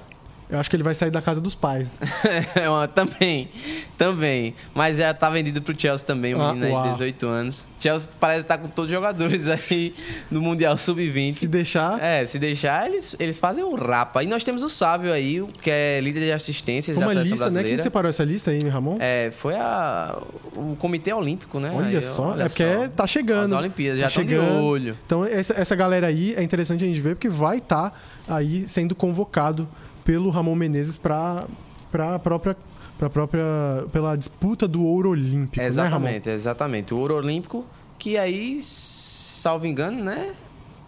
Eu 0.49 0.59
acho 0.59 0.69
que 0.69 0.75
ele 0.75 0.83
vai 0.83 0.95
sair 0.95 1.11
da 1.11 1.21
casa 1.21 1.41
dos 1.41 1.53
pais. 1.55 1.99
É 2.55 2.87
também, 2.87 3.49
também. 3.97 4.55
Mas 4.73 4.97
já 4.97 5.13
tá 5.13 5.29
vendido 5.29 5.61
pro 5.61 5.77
Chelsea 5.77 6.05
também, 6.05 6.33
o 6.35 6.41
Ah, 6.41 6.49
menino 6.53 6.65
aí 6.67 6.71
uau. 6.71 6.83
de 6.83 6.91
18 6.91 7.27
anos. 7.27 7.67
Chelsea 7.79 8.09
parece 8.19 8.41
estar 8.41 8.57
com 8.57 8.67
todos 8.67 8.89
os 8.89 8.95
jogadores 8.95 9.47
aí 9.49 9.93
no 10.31 10.41
Mundial 10.41 10.77
Sub-20. 10.77 11.33
Se 11.33 11.47
deixar, 11.47 12.01
É, 12.01 12.23
se 12.25 12.39
deixar, 12.39 12.87
eles, 12.87 13.15
eles 13.19 13.37
fazem 13.37 13.63
um 13.63 13.75
rapa. 13.75 14.23
E 14.23 14.27
nós 14.27 14.43
temos 14.43 14.63
o 14.63 14.69
Sávio 14.69 15.11
aí, 15.11 15.41
que 15.61 15.69
é 15.69 15.99
líder 16.01 16.21
de 16.21 16.31
assistências 16.31 16.95
uma 16.97 17.13
da 17.13 17.21
lista, 17.21 17.35
né? 17.35 17.39
Quem 17.45 17.51
brasileira. 17.51 17.83
separou 17.83 18.09
essa 18.09 18.23
lista 18.23 18.51
aí, 18.51 18.59
Ramon? 18.69 18.97
É, 18.99 19.31
foi 19.35 19.55
a, 19.55 20.17
o 20.55 20.75
Comitê 20.77 21.13
Olímpico, 21.13 21.59
né? 21.59 21.71
Olha 21.73 21.99
Aí, 21.99 22.03
só, 22.03 22.31
olha 22.31 22.43
é 22.43 22.47
porque 22.47 22.63
só. 22.63 22.87
tá 22.89 23.07
chegando. 23.07 23.53
As 23.53 23.59
Olimpíadas, 23.59 23.99
já 23.99 24.05
tá 24.05 24.09
de 24.09 24.13
chegando. 24.29 24.63
olho. 24.63 24.97
Então, 25.05 25.25
essa, 25.25 25.53
essa 25.59 25.75
galera 25.75 26.07
aí 26.07 26.33
é 26.35 26.43
interessante 26.43 26.83
a 26.83 26.87
gente 26.87 26.99
ver, 27.01 27.15
porque 27.15 27.29
vai 27.29 27.57
estar 27.57 27.99
aí 28.27 28.67
sendo 28.67 28.95
convocado 28.95 29.67
pelo 30.07 30.29
Ramon 30.29 30.55
Menezes 30.55 30.95
para 30.95 31.45
a 31.93 32.17
própria 32.17 32.55
para 32.97 33.09
própria 33.09 33.43
pela 33.91 34.15
disputa 34.15 34.65
do 34.65 34.81
ouro 34.81 35.09
olímpico, 35.09 35.61
exatamente, 35.61 36.29
né, 36.29 36.33
exatamente. 36.33 36.93
O 36.93 36.97
ouro 36.97 37.15
olímpico 37.15 37.65
que 37.99 38.17
aí, 38.17 38.57
salvo 38.61 39.67
engano, 39.67 40.01
né? 40.01 40.33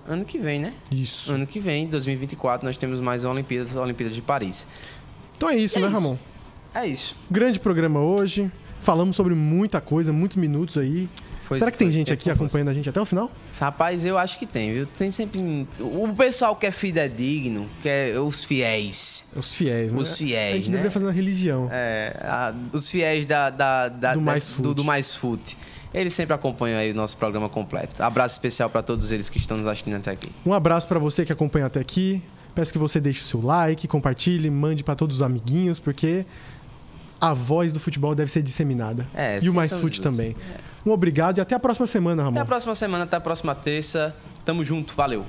Ano 0.08 0.24
que 0.24 0.40
vem, 0.40 0.60
né? 0.60 0.74
Isso. 0.90 1.34
Ano 1.34 1.46
que 1.46 1.60
vem, 1.60 1.86
2024, 1.88 2.66
nós 2.66 2.78
temos 2.78 3.02
mais 3.02 3.26
Olimpíadas, 3.26 3.76
Olimpíadas 3.76 4.16
de 4.16 4.22
Paris. 4.22 4.66
Então 5.36 5.50
é 5.50 5.58
isso, 5.58 5.78
é 5.78 5.82
né, 5.82 5.88
isso. 5.88 5.94
Ramon? 5.94 6.18
É 6.74 6.88
isso. 6.88 7.16
Grande 7.30 7.60
programa 7.60 8.00
hoje. 8.00 8.50
Falamos 8.80 9.18
sobre 9.18 9.36
muita 9.36 9.82
coisa, 9.82 10.14
muitos 10.14 10.38
minutos 10.38 10.78
aí. 10.78 11.10
Foi- 11.50 11.58
Será 11.60 11.72
que 11.72 11.78
tem 11.80 11.88
foi 11.88 11.92
gente 11.94 12.08
tempo 12.08 12.22
aqui 12.22 12.30
acompanhando 12.32 12.70
a 12.70 12.74
gente 12.74 12.88
até 12.88 13.02
o 13.02 13.06
final? 13.06 13.30
Rapaz, 13.60 14.06
eu 14.06 14.18
acho 14.20 14.38
que 14.38 14.46
tem, 14.46 14.72
viu? 14.72 14.86
Tem 14.86 15.10
sempre. 15.10 15.68
O 15.80 16.08
pessoal 16.16 16.56
que 16.56 16.66
é 16.68 16.72
fidedigno, 16.72 17.68
que 17.82 17.90
é 17.90 18.14
os 18.20 18.46
fiéis. 18.46 19.26
Os 19.36 19.54
fiéis, 19.54 19.92
né? 19.92 20.00
Os 20.00 20.16
fiéis, 20.18 20.54
A 20.54 20.56
gente 20.58 20.66
né? 20.68 20.72
deveria 20.74 20.92
fazer 20.92 21.06
uma 21.06 21.12
religião. 21.12 21.68
É, 21.72 22.16
a- 22.22 22.54
os 22.72 22.88
fiéis 22.88 23.26
da, 23.26 23.50
da, 23.50 23.90
da- 23.90 24.14
Do 24.14 24.22
Mais 24.22 24.48
Fute. 24.48 24.62
do, 24.62 24.74
do 24.76 24.84
Mais 24.84 25.16
Fute. 25.16 25.58
Eles 25.92 26.14
sempre 26.14 26.36
acompanham 26.36 26.78
aí 26.80 26.92
o 26.92 26.94
nosso 26.96 27.18
programa 27.18 27.50
completo. 27.50 28.02
Abraço 28.04 28.36
especial 28.36 28.70
para 28.70 28.84
todos 28.84 29.12
eles 29.12 29.28
que 29.28 29.40
estão 29.40 29.58
nos 29.58 29.66
assistindo 29.66 29.96
até 29.96 30.12
aqui. 30.12 30.30
Um 30.46 30.54
abraço 30.54 30.88
pra 30.88 31.00
você 31.00 31.26
que 31.26 31.34
acompanha 31.34 31.66
até 31.66 31.80
aqui. 31.80 32.22
Peço 32.54 32.72
que 32.72 32.78
você 32.78 33.00
deixe 33.00 33.22
o 33.22 33.24
seu 33.24 33.42
like, 33.42 33.88
compartilhe, 33.88 34.52
mande 34.52 34.84
pra 34.84 34.94
todos 34.94 35.16
os 35.18 35.22
amiguinhos, 35.24 35.80
porque 35.80 36.26
a 37.20 37.34
voz 37.34 37.74
do 37.74 37.80
futebol 37.80 38.16
deve 38.16 38.32
ser 38.32 38.42
disseminada. 38.42 39.08
É, 39.14 39.40
e 39.42 39.50
o 39.50 39.54
Mais 39.54 39.74
Fute 39.74 40.02
também. 40.02 40.36
É. 40.56 40.70
Um 40.86 40.92
obrigado 40.92 41.38
e 41.38 41.42
até 41.42 41.56
a 41.56 41.60
próxima 41.60 41.88
semana, 41.88 42.24
Ramon. 42.24 42.38
Até 42.38 42.42
a 42.42 42.46
próxima 42.46 42.76
semana, 42.76 43.04
até 43.04 43.18
a 43.18 43.22
próxima 43.22 43.54
terça. 43.54 44.16
Tamo 44.46 44.64
junto, 44.64 44.96
valeu. 44.96 45.26